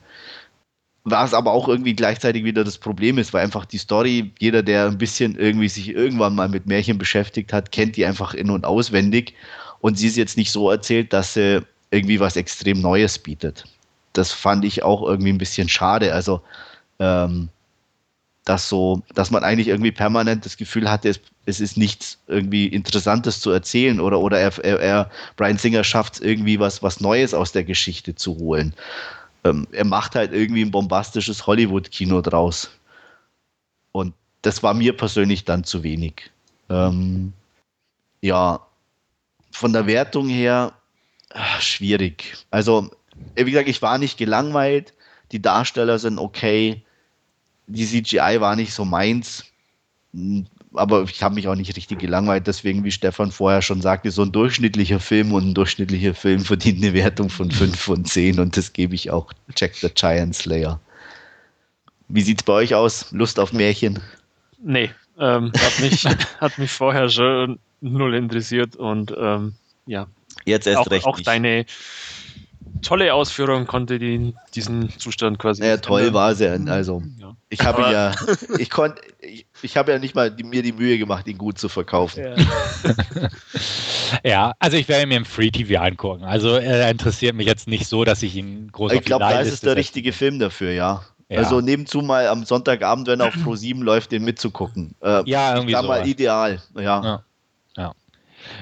Was 1.04 1.34
aber 1.34 1.52
auch 1.52 1.70
irgendwie 1.70 1.96
gleichzeitig 1.96 2.44
wieder 2.44 2.64
das 2.64 2.78
Problem 2.78 3.18
ist, 3.18 3.34
weil 3.34 3.44
einfach 3.44 3.66
die 3.66 3.78
Story, 3.78 4.34
jeder, 4.40 4.64
der 4.64 4.88
ein 4.88 4.98
bisschen 4.98 5.38
irgendwie 5.38 5.70
sich 5.70 5.90
irgendwann 5.90 6.36
mal 6.36 6.50
mit 6.50 6.66
Märchen 6.66 6.98
beschäftigt 6.98 7.54
hat, 7.54 7.72
kennt 7.72 7.96
die 7.96 8.06
einfach 8.06 8.34
in- 8.34 8.50
und 8.50 8.66
auswendig. 8.66 9.34
Und 9.80 9.98
sie 9.98 10.08
ist 10.08 10.18
jetzt 10.18 10.36
nicht 10.36 10.52
so 10.52 10.70
erzählt, 10.70 11.14
dass 11.14 11.34
sie 11.34 11.66
irgendwie 11.92 12.20
was 12.20 12.36
extrem 12.36 12.82
Neues 12.82 13.20
bietet. 13.20 13.64
Das 14.18 14.32
fand 14.32 14.66
ich 14.66 14.84
auch 14.84 15.04
irgendwie 15.04 15.32
ein 15.32 15.38
bisschen 15.38 15.70
schade. 15.70 16.14
Also, 16.14 16.42
ähm, 17.00 17.50
dass 18.46 18.70
so, 18.70 19.02
dass 19.14 19.30
man 19.30 19.44
eigentlich 19.44 19.68
irgendwie 19.68 19.92
permanent 19.92 20.46
das 20.46 20.56
Gefühl 20.56 20.90
hatte, 20.90 21.10
es, 21.10 21.20
es 21.46 21.60
ist 21.60 21.78
nichts 21.78 22.18
irgendwie 22.28 22.68
Interessantes 22.68 23.42
zu 23.42 23.52
erzählen 23.52 24.00
oder, 24.00 24.20
oder 24.20 24.40
er, 24.40 24.58
er, 24.64 25.12
Brian 25.36 25.58
Singer 25.58 25.84
schafft 25.84 26.16
es 26.16 26.22
irgendwie 26.22 26.58
was, 26.58 26.82
was 26.82 27.02
Neues 27.02 27.34
aus 27.34 27.52
der 27.52 27.66
Geschichte 27.66 28.16
zu 28.16 28.38
holen 28.38 28.74
ähm, 29.48 29.68
er 29.72 29.86
macht 29.86 30.16
halt 30.16 30.34
irgendwie 30.34 30.64
ein 30.64 30.72
bombastisches 30.72 31.46
Hollywood-Kino 31.48 32.22
draus. 32.22 32.70
Und 33.92 34.14
das 34.42 34.64
war 34.64 34.74
mir 34.74 34.96
persönlich 34.96 35.46
dann 35.46 35.64
zu 35.64 35.84
wenig. 35.84 36.32
Ähm, 36.70 37.34
ja, 38.22 38.60
von 39.52 39.74
der 39.74 39.88
Wertung 39.88 40.30
her 40.30 40.74
schwierig. 41.60 42.38
Also, 42.52 42.90
wie 43.36 43.52
gesagt, 43.52 43.70
ich 43.70 43.82
war 43.82 43.98
nicht 43.98 44.18
gelangweilt. 44.18 44.94
Die 45.32 45.42
Darsteller 45.42 46.00
sind 46.00 46.20
okay. 46.20 46.84
Die 47.68 47.86
CGI 47.86 48.40
war 48.40 48.56
nicht 48.56 48.74
so 48.74 48.86
meins 48.86 49.44
aber 50.78 51.04
ich 51.04 51.24
habe 51.24 51.36
mich 51.36 51.48
auch 51.48 51.56
nicht 51.56 51.76
richtig 51.76 52.00
gelangweilt. 52.00 52.48
Deswegen, 52.48 52.84
wie 52.84 52.92
Stefan 52.92 53.32
vorher 53.32 53.62
schon 53.62 53.82
sagte, 53.82 54.12
so 54.12 54.24
ein 54.24 54.32
durchschnittlicher 54.32 55.00
Film 55.00 55.34
und 55.34 55.50
ein 55.50 55.54
durchschnittlicher 55.54 56.14
Film 56.14 56.42
verdient 56.42 56.84
eine 56.84 56.94
Wertung 56.94 57.30
von 57.30 57.52
5 57.52 57.80
von 57.80 58.06
10 58.06 58.40
und 58.40 58.58
das 58.58 58.74
gebe 58.74 58.96
ich 58.96 59.12
auch 59.12 59.32
Jack 59.56 59.76
the 59.76 59.90
Giant 59.94 60.36
Slayer. 60.36 60.80
Wie 62.08 62.22
sieht 62.22 62.42
es 62.42 62.44
bei 62.44 62.54
euch 62.54 62.76
aus? 62.76 63.12
Lust 63.12 63.40
auf 63.40 63.52
Märchen? 63.52 64.00
Nee, 64.64 64.92
ähm, 65.20 65.52
hat, 65.58 65.80
mich, 65.80 66.06
hat 66.40 66.58
mich 66.58 66.72
vorher 66.72 67.10
schon 67.10 67.60
null 67.82 68.16
interessiert 68.16 68.76
und 68.76 69.14
ähm, 69.18 69.54
ja. 69.86 70.08
Jetzt 70.46 70.68
erst 70.68 70.80
auch, 70.80 70.92
recht. 70.92 71.06
Auch 71.06 71.18
nicht. 71.18 71.28
deine 71.28 71.66
tolle 72.82 73.14
Ausführung 73.14 73.66
konnte 73.66 74.00
die, 74.00 74.34
diesen 74.56 74.90
Zustand 74.98 75.40
quasi. 75.40 75.64
Ja, 75.64 75.78
toll 75.78 76.02
ändern. 76.02 76.14
war 76.14 76.36
sie. 76.36 76.48
Also, 76.70 77.04
ja. 77.20 77.36
ich 77.50 77.62
habe 77.62 77.82
ja, 77.84 78.14
ich 78.58 78.70
konnte, 78.70 79.02
ich, 79.20 79.46
ich 79.62 79.78
habe 79.78 79.92
ja 79.92 80.00
nicht 80.00 80.16
mal 80.16 80.32
die, 80.32 80.44
mir 80.44 80.64
die 80.64 80.72
Mühe 80.72 80.98
gemacht, 80.98 81.28
ihn 81.28 81.38
gut 81.38 81.58
zu 81.58 81.70
verkaufen. 81.70 82.24
Ja, 82.24 83.30
ja 84.24 84.54
also 84.60 84.78
ich 84.78 84.88
werde 84.88 85.08
mir 85.08 85.18
im 85.18 85.26
Free 85.26 85.52
TV 85.52 85.82
angucken. 85.82 86.24
Also 86.24 86.50
er 86.56 86.90
interessiert 86.90 87.36
mich 87.36 87.48
jetzt 87.48 87.68
nicht 87.68 87.88
so, 87.88 88.04
dass 88.04 88.24
ich 88.24 88.36
ihn 88.36 88.70
groß 88.72 88.94
Ich 88.94 89.02
glaube, 89.02 89.26
da 89.26 89.40
ist 89.40 89.54
es 89.54 89.62
der 89.62 89.76
richtige 89.76 90.14
Film 90.14 90.40
dafür, 90.40 90.72
ja. 90.72 91.04
Ja. 91.30 91.40
Also 91.40 91.60
nebenzu 91.60 92.02
mal 92.02 92.28
am 92.28 92.46
Sonntagabend, 92.46 93.08
wenn 93.08 93.22
auf 93.22 93.34
Pro 93.44 93.56
7 93.56 93.82
läuft, 93.82 94.12
den 94.12 94.24
mitzugucken. 94.24 94.96
Äh, 95.02 95.24
ja, 95.26 95.56
irgendwie 95.56 95.76
so. 95.76 95.84
mal 95.84 96.08
ideal, 96.08 96.62
ja. 96.76 97.04
ja. 97.04 97.24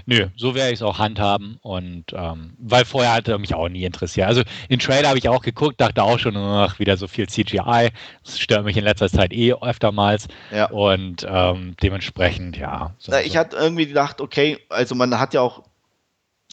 Nö, 0.05 0.27
so 0.35 0.55
werde 0.55 0.69
ich 0.69 0.79
es 0.79 0.81
auch 0.81 0.99
handhaben 0.99 1.57
und 1.61 2.05
ähm, 2.13 2.53
weil 2.57 2.85
vorher 2.85 3.13
hatte 3.13 3.31
er 3.31 3.39
mich 3.39 3.53
auch 3.53 3.69
nie 3.69 3.83
interessiert. 3.83 4.27
Also 4.27 4.43
den 4.69 4.79
Trailer 4.79 5.09
habe 5.09 5.17
ich 5.17 5.29
auch 5.29 5.41
geguckt, 5.41 5.81
dachte 5.81 6.03
auch 6.03 6.19
schon, 6.19 6.35
ach, 6.37 6.79
wieder 6.79 6.97
so 6.97 7.07
viel 7.07 7.27
CGI. 7.27 7.89
Das 8.23 8.39
stört 8.39 8.65
mich 8.65 8.77
in 8.77 8.83
letzter 8.83 9.09
Zeit 9.09 9.33
eh 9.33 9.53
öftermals. 9.53 10.27
Ja. 10.51 10.69
Und 10.69 11.25
ähm, 11.29 11.75
dementsprechend, 11.81 12.57
ja. 12.57 12.93
So, 12.97 13.11
Na, 13.11 13.21
ich 13.21 13.33
so. 13.33 13.39
hatte 13.39 13.57
irgendwie 13.57 13.87
gedacht, 13.87 14.21
okay, 14.21 14.59
also 14.69 14.95
man 14.95 15.19
hat 15.19 15.33
ja 15.33 15.41
auch 15.41 15.63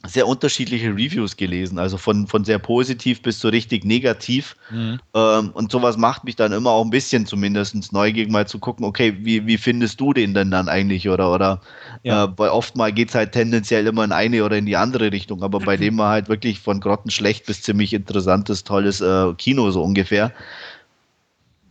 sehr 0.05 0.27
unterschiedliche 0.27 0.91
Reviews 0.91 1.37
gelesen, 1.37 1.79
also 1.79 1.97
von, 1.97 2.27
von 2.27 2.45
sehr 2.45 2.59
positiv 2.59 3.23
bis 3.23 3.39
zu 3.39 3.49
richtig 3.49 3.85
negativ. 3.85 4.57
Mhm. 4.71 4.99
Ähm, 5.15 5.51
und 5.51 5.71
sowas 5.71 5.97
macht 5.97 6.25
mich 6.25 6.35
dann 6.35 6.53
immer 6.53 6.71
auch 6.71 6.85
ein 6.85 6.91
bisschen 6.91 7.25
zumindest 7.25 7.93
neugierig, 7.93 8.31
mal 8.31 8.47
zu 8.47 8.59
gucken, 8.59 8.85
okay, 8.85 9.17
wie, 9.21 9.47
wie 9.47 9.59
findest 9.59 10.01
du 10.01 10.13
den 10.13 10.35
denn 10.35 10.51
dann 10.51 10.69
eigentlich? 10.69 11.09
Oder, 11.09 11.33
oder 11.33 11.61
ja. 12.03 12.25
äh, 12.25 12.29
weil 12.37 12.51
oftmal 12.51 12.93
geht 12.93 13.11
es 13.11 13.15
halt 13.15 13.33
tendenziell 13.33 13.87
immer 13.87 14.03
in 14.03 14.13
eine 14.13 14.45
oder 14.45 14.57
in 14.57 14.67
die 14.67 14.77
andere 14.77 15.13
Richtung, 15.13 15.43
aber 15.43 15.61
bei 15.61 15.77
dem 15.77 15.97
war 15.99 16.11
halt 16.11 16.29
wirklich 16.29 16.59
von 16.59 16.81
grottenschlecht 16.81 17.47
bis 17.47 17.63
ziemlich 17.63 17.93
interessantes, 17.93 18.65
tolles 18.65 19.01
äh, 19.01 19.33
Kino 19.35 19.71
so 19.71 19.83
ungefähr. 19.83 20.33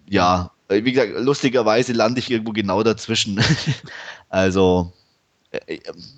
Ja, 0.09 0.51
äh, 0.69 0.85
wie 0.85 0.93
gesagt, 0.93 1.11
lustigerweise 1.17 1.91
lande 1.91 2.19
ich 2.19 2.31
irgendwo 2.31 2.53
genau 2.53 2.81
dazwischen. 2.81 3.43
also 4.29 4.93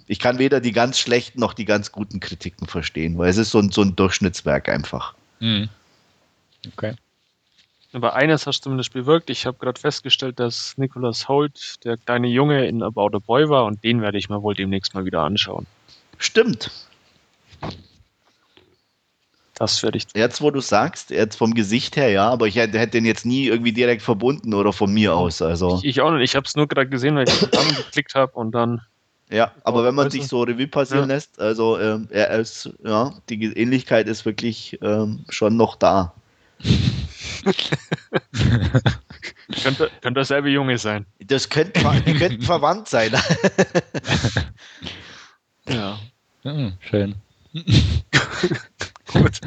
ich 0.07 0.19
kann 0.19 0.37
weder 0.37 0.59
die 0.59 0.71
ganz 0.71 0.99
schlechten 0.99 1.39
noch 1.39 1.53
die 1.53 1.65
ganz 1.65 1.91
guten 1.91 2.19
Kritiken 2.19 2.67
verstehen, 2.67 3.17
weil 3.17 3.29
es 3.29 3.37
ist 3.37 3.51
so 3.51 3.59
ein, 3.59 3.71
so 3.71 3.81
ein 3.81 3.95
Durchschnittswerk 3.95 4.69
einfach. 4.69 5.15
Mhm. 5.39 5.69
Okay. 6.71 6.93
Aber 7.93 8.15
eines 8.15 8.47
hast 8.47 8.59
du 8.59 8.63
zumindest 8.63 8.93
bewirkt. 8.93 9.29
Ich 9.29 9.45
habe 9.45 9.57
gerade 9.59 9.79
festgestellt, 9.79 10.39
dass 10.39 10.77
Nicholas 10.77 11.27
Holt 11.27 11.83
der 11.85 11.97
kleine 11.97 12.27
Junge 12.27 12.67
in 12.67 12.81
About 12.81 13.15
a 13.15 13.19
Boy 13.19 13.49
war 13.49 13.65
und 13.65 13.83
den 13.83 14.01
werde 14.01 14.17
ich 14.17 14.29
mir 14.29 14.41
wohl 14.41 14.55
demnächst 14.55 14.93
mal 14.95 15.05
wieder 15.05 15.21
anschauen. 15.21 15.67
Stimmt. 16.17 16.71
Das 19.55 19.83
werde 19.83 19.97
ich. 19.97 20.05
Jetzt, 20.15 20.41
wo 20.41 20.49
du 20.49 20.59
sagst, 20.59 21.11
jetzt 21.11 21.35
vom 21.35 21.53
Gesicht 21.53 21.95
her, 21.95 22.09
ja, 22.09 22.29
aber 22.29 22.47
ich 22.47 22.55
hätte, 22.55 22.79
hätte 22.79 22.93
den 22.93 23.05
jetzt 23.05 23.25
nie 23.25 23.45
irgendwie 23.45 23.71
direkt 23.71 24.01
verbunden 24.01 24.53
oder 24.53 24.73
von 24.73 24.91
mir 24.91 25.15
aus. 25.15 25.43
Also. 25.43 25.77
Ich, 25.77 25.85
ich 25.85 26.01
auch 26.01 26.11
nicht. 26.11 26.23
Ich 26.23 26.35
habe 26.35 26.45
es 26.47 26.55
nur 26.55 26.67
gerade 26.67 26.89
gesehen, 26.89 27.15
weil 27.15 27.27
ich 27.27 27.39
geklickt 27.77 28.15
habe 28.15 28.33
und 28.33 28.51
dann. 28.51 28.81
Ja, 29.29 29.51
aber 29.63 29.83
wenn 29.83 29.95
man 29.95 30.11
sich 30.11 30.27
so 30.27 30.43
Revue 30.43 30.67
passieren 30.67 31.09
ja. 31.09 31.15
lässt, 31.15 31.39
also 31.39 31.79
ähm, 31.79 32.07
er 32.11 32.29
ist, 32.31 32.69
ja, 32.83 33.13
die 33.29 33.45
Ähnlichkeit 33.45 34.07
ist 34.07 34.25
wirklich 34.25 34.77
ähm, 34.81 35.25
schon 35.29 35.57
noch 35.57 35.75
da. 35.75 36.13
könnte, 39.63 39.91
könnte 40.01 40.13
derselbe 40.13 40.49
Junge 40.49 40.77
sein. 40.77 41.05
Das 41.19 41.49
könnte, 41.49 41.81
die 42.05 42.13
könnten 42.13 42.41
verwandt 42.45 42.87
sein. 42.87 43.11
ja. 45.67 45.99
Mhm, 46.43 46.73
schön. 46.79 47.15
Gut. 49.13 49.39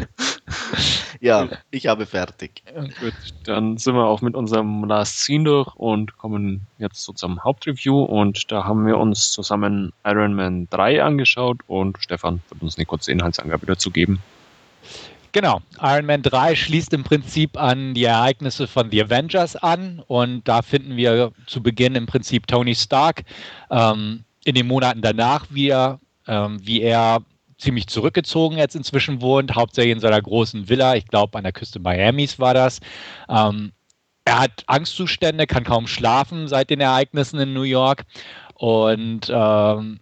Ja, 1.20 1.48
ich 1.70 1.86
habe 1.86 2.06
fertig. 2.06 2.62
Gut, 3.00 3.14
dann 3.44 3.78
sind 3.78 3.94
wir 3.94 4.04
auch 4.04 4.20
mit 4.20 4.34
unserem 4.34 4.84
Last 4.84 5.20
Scene 5.20 5.44
durch 5.44 5.74
und 5.76 6.16
kommen 6.18 6.66
jetzt 6.78 7.02
zu 7.02 7.12
unserem 7.12 7.42
Hauptreview. 7.42 8.02
Und 8.02 8.50
da 8.52 8.64
haben 8.64 8.86
wir 8.86 8.98
uns 8.98 9.30
zusammen 9.30 9.92
Iron 10.04 10.34
Man 10.34 10.68
3 10.70 11.02
angeschaut 11.02 11.58
und 11.66 11.98
Stefan 12.00 12.40
wird 12.48 12.62
uns 12.62 12.76
eine 12.76 12.86
kurze 12.86 13.12
Inhaltsangabe 13.12 13.66
dazu 13.66 13.90
geben. 13.90 14.20
Genau, 15.32 15.60
Iron 15.82 16.06
Man 16.06 16.22
3 16.22 16.54
schließt 16.54 16.92
im 16.92 17.04
Prinzip 17.04 17.58
an 17.58 17.94
die 17.94 18.04
Ereignisse 18.04 18.66
von 18.66 18.90
The 18.90 19.04
Avengers 19.04 19.56
an 19.56 20.02
und 20.06 20.46
da 20.48 20.62
finden 20.62 20.96
wir 20.96 21.32
zu 21.46 21.62
Beginn 21.62 21.94
im 21.94 22.06
Prinzip 22.06 22.46
Tony 22.46 22.74
Stark 22.74 23.24
ähm, 23.70 24.24
in 24.44 24.54
den 24.54 24.66
Monaten 24.66 25.02
danach 25.02 25.46
wieder, 25.50 26.00
ähm, 26.26 26.58
wie 26.62 26.80
er 26.80 27.20
ziemlich 27.58 27.86
zurückgezogen 27.86 28.58
jetzt 28.58 28.76
inzwischen 28.76 29.20
wohnt, 29.20 29.54
hauptsächlich 29.54 29.92
in 29.92 30.00
seiner 30.00 30.20
großen 30.20 30.68
Villa, 30.68 30.94
ich 30.94 31.06
glaube 31.06 31.38
an 31.38 31.44
der 31.44 31.52
Küste 31.52 31.78
Miamis 31.78 32.38
war 32.38 32.54
das. 32.54 32.80
Ähm, 33.28 33.72
er 34.24 34.40
hat 34.40 34.64
Angstzustände, 34.66 35.46
kann 35.46 35.64
kaum 35.64 35.86
schlafen 35.86 36.48
seit 36.48 36.70
den 36.70 36.80
Ereignissen 36.80 37.38
in 37.38 37.52
New 37.52 37.62
York 37.62 38.04
und 38.54 39.30
ähm, 39.30 40.00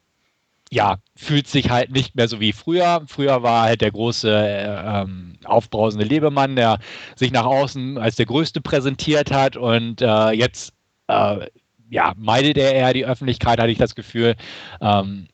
ja, 0.70 0.96
fühlt 1.14 1.46
sich 1.46 1.70
halt 1.70 1.92
nicht 1.92 2.16
mehr 2.16 2.26
so 2.26 2.40
wie 2.40 2.52
früher. 2.52 3.02
Früher 3.07 3.42
war 3.42 3.62
halt 3.62 3.80
der 3.80 3.92
große 3.92 4.30
äh, 4.30 5.02
ähm, 5.02 5.38
aufbrausende 5.44 6.05
Lebemann, 6.05 6.57
der 6.57 6.78
sich 7.14 7.30
nach 7.32 7.44
außen 7.44 7.98
als 7.98 8.16
der 8.16 8.26
Größte 8.26 8.61
präsentiert 8.61 9.30
hat 9.30 9.57
und 9.57 10.02
äh, 10.02 10.30
jetzt 10.30 10.72
äh, 11.09 11.46
ja, 11.90 12.12
meidet 12.16 12.57
er 12.57 12.74
eher 12.74 12.92
die 12.92 13.07
Öffentlichkeit, 13.07 13.61
hatte 13.61 13.70
ich 13.70 13.78
das 13.78 13.94
Gefühl. 13.94 14.34
Ähm, 14.80 15.28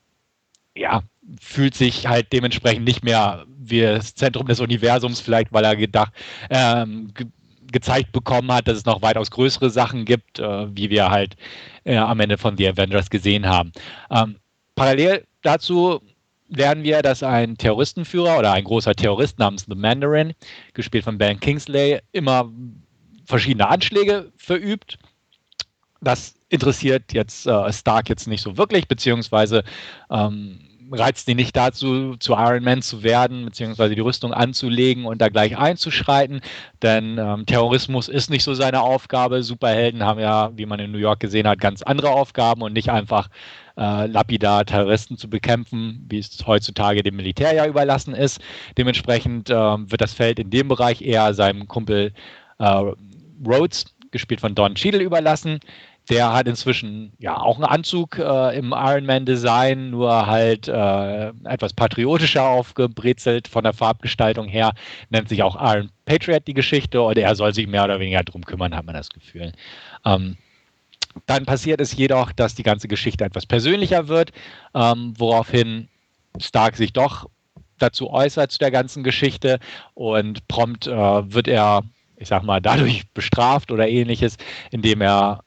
ja, 0.75 1.01
fühlt 1.39 1.75
sich 1.75 2.07
halt 2.07 2.31
dementsprechend 2.33 2.85
nicht 2.85 3.03
mehr 3.03 3.45
wie 3.57 3.81
das 3.81 4.15
Zentrum 4.15 4.47
des 4.47 4.59
Universums, 4.59 5.19
vielleicht 5.19 5.53
weil 5.53 5.63
er 5.63 5.75
gedacht, 5.75 6.13
ähm, 6.49 7.13
ge 7.13 7.27
gezeigt 7.71 8.11
bekommen 8.11 8.51
hat, 8.51 8.67
dass 8.67 8.79
es 8.79 8.85
noch 8.85 9.01
weitaus 9.01 9.31
größere 9.31 9.69
Sachen 9.69 10.03
gibt, 10.03 10.39
äh, 10.39 10.75
wie 10.75 10.89
wir 10.89 11.09
halt 11.09 11.37
äh, 11.85 11.95
am 11.95 12.19
Ende 12.19 12.37
von 12.37 12.57
The 12.57 12.67
Avengers 12.67 13.09
gesehen 13.09 13.47
haben. 13.47 13.71
Ähm, 14.09 14.35
parallel 14.75 15.25
dazu 15.41 16.01
lernen 16.49 16.83
wir, 16.83 17.01
dass 17.01 17.23
ein 17.23 17.57
Terroristenführer 17.57 18.37
oder 18.37 18.51
ein 18.51 18.65
großer 18.65 18.93
Terrorist 18.93 19.39
namens 19.39 19.65
The 19.69 19.75
Mandarin, 19.75 20.33
gespielt 20.73 21.05
von 21.05 21.17
Ben 21.17 21.39
Kingsley, 21.39 21.99
immer 22.11 22.51
verschiedene 23.25 23.69
Anschläge 23.69 24.31
verübt. 24.35 24.97
Das 26.01 26.35
interessiert 26.49 27.13
jetzt 27.13 27.47
äh, 27.47 27.71
Stark 27.71 28.09
jetzt 28.09 28.27
nicht 28.27 28.41
so 28.41 28.57
wirklich, 28.57 28.89
beziehungsweise 28.89 29.63
ähm, 30.09 30.59
reizt 30.91 31.27
ihn 31.29 31.37
nicht 31.37 31.55
dazu, 31.55 32.15
zu 32.17 32.33
Iron 32.33 32.63
Man 32.63 32.81
zu 32.81 33.03
werden, 33.03 33.45
beziehungsweise 33.45 33.95
die 33.95 34.01
Rüstung 34.01 34.33
anzulegen 34.33 35.05
und 35.05 35.21
da 35.21 35.29
gleich 35.29 35.57
einzuschreiten. 35.57 36.41
Denn 36.81 37.17
ähm, 37.17 37.45
Terrorismus 37.45 38.09
ist 38.09 38.29
nicht 38.29 38.43
so 38.43 38.53
seine 38.53 38.81
Aufgabe. 38.81 39.43
Superhelden 39.43 40.03
haben 40.03 40.19
ja, 40.19 40.51
wie 40.55 40.65
man 40.65 40.79
in 40.79 40.91
New 40.91 40.97
York 40.97 41.19
gesehen 41.19 41.47
hat, 41.47 41.59
ganz 41.59 41.81
andere 41.81 42.09
Aufgaben 42.09 42.61
und 42.61 42.73
nicht 42.73 42.89
einfach 42.89 43.29
äh, 43.77 44.05
lapidar 44.07 44.65
Terroristen 44.65 45.17
zu 45.17 45.29
bekämpfen, 45.29 46.05
wie 46.09 46.19
es 46.19 46.45
heutzutage 46.45 47.03
dem 47.03 47.15
Militär 47.15 47.53
ja 47.53 47.65
überlassen 47.65 48.13
ist. 48.13 48.41
Dementsprechend 48.77 49.49
äh, 49.49 49.53
wird 49.53 50.01
das 50.01 50.13
Feld 50.13 50.39
in 50.39 50.49
dem 50.49 50.67
Bereich 50.67 51.01
eher 51.01 51.33
seinem 51.33 51.67
Kumpel 51.67 52.13
äh, 52.59 52.83
Rhodes, 53.45 53.95
gespielt 54.11 54.41
von 54.41 54.55
Don 54.55 54.75
Cheadle, 54.75 55.01
überlassen. 55.01 55.59
Der 56.11 56.33
hat 56.33 56.45
inzwischen 56.45 57.13
ja 57.19 57.37
auch 57.37 57.55
einen 57.55 57.63
Anzug 57.63 58.17
äh, 58.17 58.57
im 58.57 58.73
Ironman-Design, 58.73 59.91
nur 59.91 60.27
halt 60.27 60.67
äh, 60.67 61.29
etwas 61.45 61.71
patriotischer 61.71 62.43
aufgebrezelt 62.43 63.47
von 63.47 63.63
der 63.63 63.71
Farbgestaltung 63.71 64.49
her. 64.49 64.73
Nennt 65.09 65.29
sich 65.29 65.41
auch 65.41 65.55
Iron 65.55 65.89
Patriot 66.03 66.45
die 66.47 66.53
Geschichte 66.53 67.01
und 67.01 67.17
er 67.17 67.33
soll 67.33 67.53
sich 67.53 67.65
mehr 67.65 67.85
oder 67.85 68.01
weniger 68.01 68.23
drum 68.23 68.43
kümmern, 68.43 68.75
hat 68.75 68.85
man 68.85 68.93
das 68.93 69.09
Gefühl. 69.09 69.53
Ähm, 70.03 70.35
dann 71.27 71.45
passiert 71.45 71.79
es 71.79 71.95
jedoch, 71.95 72.33
dass 72.33 72.55
die 72.55 72.63
ganze 72.63 72.89
Geschichte 72.89 73.23
etwas 73.23 73.45
persönlicher 73.45 74.09
wird, 74.09 74.31
ähm, 74.75 75.13
woraufhin 75.17 75.87
Stark 76.41 76.75
sich 76.75 76.91
doch 76.91 77.29
dazu 77.79 78.11
äußert 78.11 78.51
zu 78.51 78.59
der 78.59 78.71
ganzen 78.71 79.03
Geschichte 79.03 79.59
und 79.93 80.45
prompt 80.49 80.87
äh, 80.87 80.91
wird 81.33 81.47
er, 81.47 81.83
ich 82.17 82.27
sag 82.27 82.43
mal, 82.43 82.59
dadurch 82.59 83.07
bestraft 83.13 83.71
oder 83.71 83.87
ähnliches, 83.87 84.35
indem 84.71 84.99
er 84.99 85.39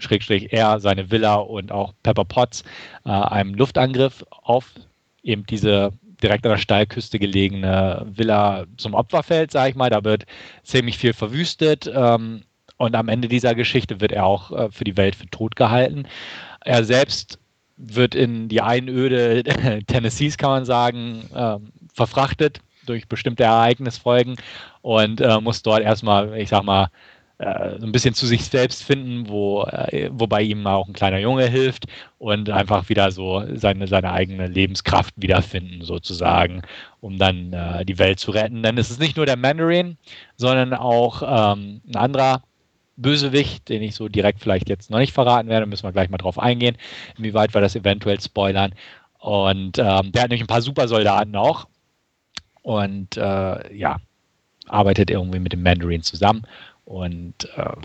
Schrägstrich 0.00 0.52
er, 0.52 0.80
seine 0.80 1.10
Villa 1.10 1.36
und 1.36 1.72
auch 1.72 1.92
Pepper 2.02 2.24
Potts 2.24 2.64
äh, 3.04 3.10
einem 3.10 3.54
Luftangriff 3.54 4.24
auf 4.30 4.72
eben 5.22 5.44
diese 5.46 5.92
direkt 6.22 6.44
an 6.44 6.52
der 6.52 6.58
Steilküste 6.58 7.18
gelegene 7.18 8.06
Villa 8.06 8.66
zum 8.76 8.94
Opfer 8.94 9.22
fällt, 9.22 9.50
sage 9.50 9.70
ich 9.70 9.76
mal. 9.76 9.90
Da 9.90 10.04
wird 10.04 10.26
ziemlich 10.62 10.98
viel 10.98 11.12
verwüstet 11.12 11.90
ähm, 11.92 12.42
und 12.76 12.94
am 12.94 13.08
Ende 13.08 13.28
dieser 13.28 13.54
Geschichte 13.54 14.00
wird 14.00 14.12
er 14.12 14.26
auch 14.26 14.52
äh, 14.52 14.70
für 14.70 14.84
die 14.84 14.96
Welt 14.96 15.14
für 15.14 15.26
tot 15.26 15.56
gehalten. 15.56 16.06
Er 16.64 16.84
selbst 16.84 17.38
wird 17.76 18.14
in 18.14 18.48
die 18.48 18.60
Einöde 18.60 19.42
Tennessees, 19.86 20.36
kann 20.36 20.50
man 20.50 20.64
sagen, 20.64 21.24
äh, 21.34 21.56
verfrachtet 21.94 22.60
durch 22.86 23.08
bestimmte 23.08 23.44
Ereignisfolgen 23.44 24.36
und 24.82 25.20
äh, 25.20 25.40
muss 25.40 25.62
dort 25.62 25.82
erstmal, 25.82 26.36
ich 26.38 26.48
sag 26.48 26.64
mal, 26.64 26.88
äh, 27.40 27.78
so 27.78 27.86
ein 27.86 27.92
bisschen 27.92 28.12
zu 28.12 28.26
sich 28.26 28.44
selbst 28.44 28.84
finden, 28.84 29.26
wo, 29.30 29.62
äh, 29.62 30.10
wobei 30.12 30.42
ihm 30.42 30.66
auch 30.66 30.86
ein 30.86 30.92
kleiner 30.92 31.18
Junge 31.18 31.46
hilft 31.46 31.86
und 32.18 32.50
einfach 32.50 32.90
wieder 32.90 33.10
so 33.12 33.42
seine, 33.54 33.86
seine 33.86 34.12
eigene 34.12 34.46
Lebenskraft 34.46 35.14
wiederfinden, 35.16 35.82
sozusagen, 35.82 36.60
um 37.00 37.16
dann 37.16 37.54
äh, 37.54 37.86
die 37.86 37.98
Welt 37.98 38.20
zu 38.20 38.30
retten. 38.30 38.62
Denn 38.62 38.76
es 38.76 38.90
ist 38.90 39.00
nicht 39.00 39.16
nur 39.16 39.24
der 39.24 39.38
Mandarin, 39.38 39.96
sondern 40.36 40.74
auch 40.74 41.22
ähm, 41.22 41.80
ein 41.88 41.96
anderer 41.96 42.42
Bösewicht, 42.98 43.70
den 43.70 43.80
ich 43.80 43.94
so 43.94 44.08
direkt 44.08 44.40
vielleicht 44.40 44.68
jetzt 44.68 44.90
noch 44.90 44.98
nicht 44.98 45.14
verraten 45.14 45.48
werde, 45.48 45.64
müssen 45.64 45.84
wir 45.84 45.92
gleich 45.92 46.10
mal 46.10 46.18
drauf 46.18 46.38
eingehen, 46.38 46.76
inwieweit 47.16 47.54
wir 47.54 47.62
das 47.62 47.74
eventuell 47.74 48.20
spoilern. 48.20 48.74
Und 49.18 49.78
ähm, 49.78 50.12
der 50.12 50.22
hat 50.22 50.28
nämlich 50.28 50.42
ein 50.42 50.46
paar 50.46 50.60
Supersoldaten 50.60 51.34
auch. 51.36 51.66
Und 52.60 53.16
äh, 53.16 53.74
ja, 53.74 53.96
arbeitet 54.68 55.10
irgendwie 55.10 55.38
mit 55.38 55.54
dem 55.54 55.62
Mandarin 55.62 56.02
zusammen 56.02 56.42
und 56.90 57.48
ähm, 57.56 57.82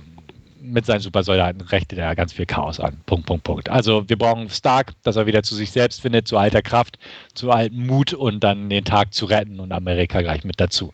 mit 0.59 0.87
seinen 0.87 0.99
Supersoldaten 0.99 1.61
rechnet 1.61 1.99
er 1.99 2.15
ganz 2.15 2.33
viel 2.33 2.47
Chaos 2.47 2.79
an. 2.79 2.97
Punkt, 3.05 3.27
Punkt, 3.27 3.43
Punkt. 3.43 3.69
Also 3.69 4.09
wir 4.09 4.17
brauchen 4.17 4.49
Stark, 4.49 4.93
dass 5.03 5.15
er 5.15 5.27
wieder 5.27 5.43
zu 5.43 5.53
sich 5.53 5.69
selbst 5.69 6.01
findet, 6.01 6.27
zu 6.27 6.37
alter 6.37 6.63
Kraft, 6.63 6.97
zu 7.35 7.51
altem 7.51 7.85
Mut 7.85 8.13
und 8.13 8.43
dann 8.43 8.67
den 8.67 8.83
Tag 8.83 9.13
zu 9.13 9.25
retten 9.25 9.59
und 9.59 9.71
Amerika 9.71 10.21
gleich 10.21 10.43
mit 10.43 10.59
dazu. 10.59 10.91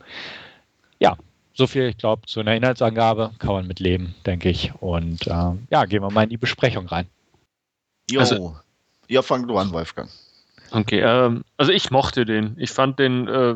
Ja, 0.98 1.16
so 1.54 1.66
viel, 1.66 1.84
ich 1.84 1.96
glaube, 1.96 2.26
zu 2.26 2.40
einer 2.40 2.54
Inhaltsangabe 2.54 3.30
kann 3.38 3.54
man 3.54 3.66
mit 3.66 3.80
leben, 3.80 4.14
denke 4.26 4.50
ich. 4.50 4.72
Und 4.80 5.26
äh, 5.26 5.52
ja, 5.70 5.86
gehen 5.86 6.02
wir 6.02 6.10
mal 6.10 6.24
in 6.24 6.30
die 6.30 6.36
Besprechung 6.36 6.86
rein. 6.88 7.06
Jo, 8.10 8.20
also, 8.20 8.56
ja, 9.08 9.22
fang 9.22 9.48
du 9.48 9.56
an, 9.56 9.72
Wolfgang. 9.72 10.10
Okay, 10.70 11.00
ähm, 11.00 11.44
also 11.56 11.72
ich 11.72 11.90
mochte 11.90 12.26
den. 12.26 12.56
Ich 12.58 12.72
fand 12.72 12.98
den 12.98 13.26
äh, 13.26 13.54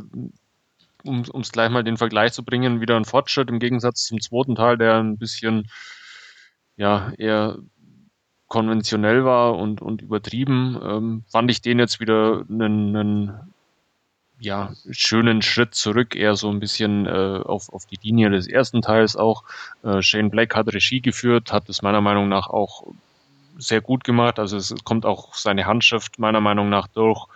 um 1.06 1.40
es 1.40 1.52
gleich 1.52 1.70
mal 1.70 1.84
den 1.84 1.96
Vergleich 1.96 2.32
zu 2.32 2.44
bringen, 2.44 2.80
wieder 2.80 2.96
ein 2.96 3.04
Fortschritt 3.04 3.48
im 3.48 3.58
Gegensatz 3.58 4.04
zum 4.04 4.20
zweiten 4.20 4.54
Teil, 4.54 4.78
der 4.78 4.96
ein 4.96 5.18
bisschen 5.18 5.68
ja 6.76 7.12
eher 7.18 7.58
konventionell 8.48 9.24
war 9.24 9.56
und, 9.56 9.82
und 9.82 10.02
übertrieben, 10.02 10.78
ähm, 10.82 11.24
fand 11.28 11.50
ich 11.50 11.62
den 11.62 11.78
jetzt 11.78 12.00
wieder 12.00 12.44
einen, 12.48 12.96
einen 12.96 13.52
ja, 14.38 14.72
schönen 14.90 15.42
Schritt 15.42 15.74
zurück, 15.74 16.14
eher 16.14 16.36
so 16.36 16.50
ein 16.50 16.60
bisschen 16.60 17.06
äh, 17.06 17.40
auf, 17.44 17.72
auf 17.72 17.86
die 17.86 17.98
Linie 18.02 18.30
des 18.30 18.46
ersten 18.46 18.82
Teils 18.82 19.16
auch. 19.16 19.44
Äh, 19.82 20.02
Shane 20.02 20.30
Black 20.30 20.54
hat 20.54 20.72
Regie 20.72 21.00
geführt, 21.00 21.52
hat 21.52 21.68
es 21.68 21.82
meiner 21.82 22.00
Meinung 22.00 22.28
nach 22.28 22.48
auch 22.48 22.84
sehr 23.58 23.80
gut 23.80 24.04
gemacht. 24.04 24.38
Also 24.38 24.56
es 24.58 24.74
kommt 24.84 25.06
auch 25.06 25.34
seine 25.34 25.66
Handschrift 25.66 26.18
meiner 26.18 26.40
Meinung 26.40 26.68
nach 26.68 26.86
durch. 26.88 27.26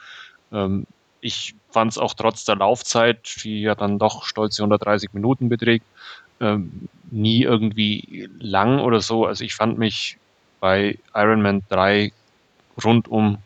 Ähm, 0.52 0.86
ich 1.20 1.54
fand 1.70 1.92
es 1.92 1.98
auch 1.98 2.14
trotz 2.14 2.44
der 2.44 2.56
Laufzeit, 2.56 3.42
die 3.44 3.62
ja 3.62 3.74
dann 3.74 3.98
doch 3.98 4.24
stolze 4.24 4.62
130 4.62 5.12
Minuten 5.12 5.48
beträgt, 5.48 5.84
ähm, 6.40 6.88
nie 7.10 7.42
irgendwie 7.42 8.28
lang 8.38 8.80
oder 8.80 9.00
so. 9.00 9.26
Also 9.26 9.44
ich 9.44 9.54
fand 9.54 9.78
mich 9.78 10.16
bei 10.60 10.98
Iron 11.14 11.42
Man 11.42 11.62
3 11.68 12.12
rundum 12.82 13.38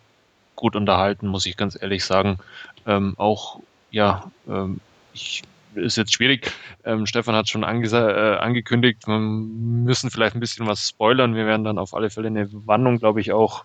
gut 0.56 0.76
unterhalten, 0.76 1.26
muss 1.26 1.46
ich 1.46 1.56
ganz 1.56 1.80
ehrlich 1.80 2.04
sagen. 2.04 2.38
Ähm, 2.86 3.14
auch, 3.18 3.60
ja, 3.90 4.30
ähm, 4.48 4.80
ich, 5.12 5.42
ist 5.74 5.96
jetzt 5.96 6.14
schwierig. 6.14 6.52
Ähm, 6.84 7.06
Stefan 7.06 7.34
hat 7.34 7.48
schon 7.48 7.64
äh, 7.64 7.66
angekündigt, 7.66 9.06
wir 9.06 9.18
müssen 9.18 10.10
vielleicht 10.10 10.36
ein 10.36 10.40
bisschen 10.40 10.66
was 10.66 10.88
spoilern. 10.88 11.34
Wir 11.34 11.46
werden 11.46 11.64
dann 11.64 11.78
auf 11.78 11.94
alle 11.94 12.10
Fälle 12.10 12.28
eine 12.28 12.48
Wandlung, 12.66 12.98
glaube 12.98 13.20
ich, 13.20 13.32
auch 13.32 13.64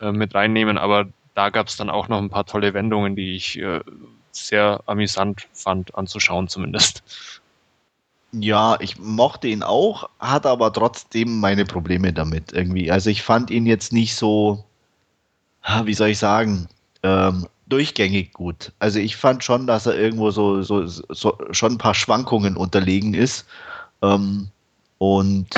äh, 0.00 0.12
mit 0.12 0.34
reinnehmen. 0.34 0.78
Aber 0.78 1.08
da 1.38 1.50
gab 1.50 1.68
es 1.68 1.76
dann 1.76 1.88
auch 1.88 2.08
noch 2.08 2.18
ein 2.18 2.30
paar 2.30 2.46
tolle 2.46 2.74
Wendungen, 2.74 3.14
die 3.14 3.36
ich 3.36 3.56
äh, 3.60 3.80
sehr 4.32 4.80
amüsant 4.86 5.46
fand 5.52 5.94
anzuschauen 5.94 6.48
zumindest. 6.48 7.04
Ja, 8.32 8.76
ich 8.80 8.98
mochte 8.98 9.46
ihn 9.46 9.62
auch, 9.62 10.10
hatte 10.18 10.50
aber 10.50 10.72
trotzdem 10.72 11.38
meine 11.38 11.64
Probleme 11.64 12.12
damit 12.12 12.52
irgendwie. 12.52 12.90
Also 12.90 13.08
ich 13.08 13.22
fand 13.22 13.52
ihn 13.52 13.66
jetzt 13.66 13.92
nicht 13.92 14.16
so, 14.16 14.64
wie 15.84 15.94
soll 15.94 16.08
ich 16.08 16.18
sagen, 16.18 16.66
ähm, 17.04 17.46
durchgängig 17.68 18.32
gut. 18.32 18.72
Also 18.80 18.98
ich 18.98 19.14
fand 19.14 19.44
schon, 19.44 19.68
dass 19.68 19.86
er 19.86 19.96
irgendwo 19.96 20.32
so, 20.32 20.62
so, 20.62 20.86
so 20.86 21.38
schon 21.52 21.74
ein 21.74 21.78
paar 21.78 21.94
Schwankungen 21.94 22.56
unterlegen 22.56 23.14
ist. 23.14 23.46
Ähm, 24.02 24.48
und 24.98 25.50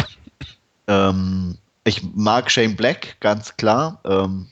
ähm, 0.89 1.57
ich 1.85 2.03
mag 2.14 2.51
Shane 2.51 2.76
Black, 2.76 3.16
ganz 3.20 3.57
klar. 3.57 3.99
Ähm, 4.05 4.49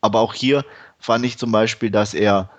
aber 0.00 0.20
auch 0.20 0.34
hier 0.34 0.64
fand 0.98 1.24
ich 1.24 1.38
zum 1.38 1.52
Beispiel, 1.52 1.90
dass 1.90 2.14
er 2.14 2.50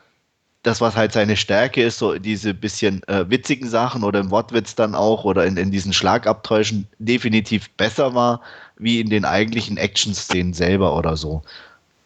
das, 0.64 0.80
was 0.80 0.96
halt 0.96 1.12
seine 1.12 1.38
Stärke 1.38 1.84
ist, 1.84 1.98
so 1.98 2.18
diese 2.20 2.54
bisschen 2.54 3.02
äh, 3.08 3.28
witzigen 3.30 3.68
Sachen 3.68 4.04
oder 4.04 4.20
im 4.20 4.30
Wortwitz 4.30 4.76
dann 4.76 4.94
auch 4.94 5.24
oder 5.24 5.46
in, 5.46 5.58
in 5.58 5.72
diesen 5.72 5.92
Schlagabtäuschen 5.92 6.88
definitiv 7.00 7.70
besser 7.72 8.14
war, 8.14 8.42
wie 8.78 9.00
in 9.00 9.10
den 9.10 9.26
eigentlichen 9.26 9.78
Action-Szenen 9.78 10.54
selber 10.54 10.96
oder 10.96 11.18
so. 11.18 11.42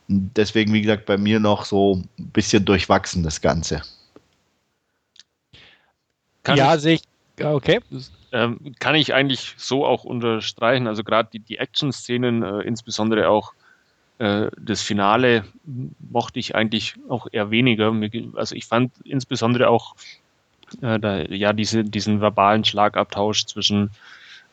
Deswegen, 0.08 0.72
wie 0.72 0.82
gesagt, 0.82 1.06
bei 1.06 1.18
mir 1.18 1.40
noch 1.40 1.66
so 1.66 2.02
ein 2.18 2.28
bisschen 2.32 2.64
durchwachsen 2.64 3.24
das 3.24 3.42
Ganze. 3.42 3.82
Kann 6.44 6.58
ja, 6.58 6.78
sehe 6.78 6.96
ich. 6.96 7.02
Okay. 7.44 7.82
Ähm, 8.32 8.76
kann 8.80 8.96
ich 8.96 9.14
eigentlich 9.14 9.56
so 9.58 9.86
auch 9.86 10.06
unterstreichen. 10.06 10.88
Also 10.88 11.04
gerade 11.04 11.30
die, 11.34 11.40
die 11.40 11.58
Action-Szenen, 11.58 12.44
äh, 12.44 12.62
insbesondere 12.62 13.28
auch 13.28 13.54
äh, 13.54 13.65
das 14.18 14.82
Finale 14.82 15.44
mochte 16.00 16.40
ich 16.40 16.56
eigentlich 16.56 16.96
auch 17.10 17.28
eher 17.32 17.52
weniger. 17.52 17.94
Also 18.36 18.56
ich 18.56 18.66
fand 18.66 18.94
insbesondere 19.04 19.68
auch 19.68 19.96
äh, 20.82 21.00
da, 21.00 21.22
ja 21.24 21.54
diese, 21.54 21.84
diesen 21.84 22.22
verbalen 22.22 22.64
Schlagabtausch 22.64 23.46
zwischen 23.46 23.92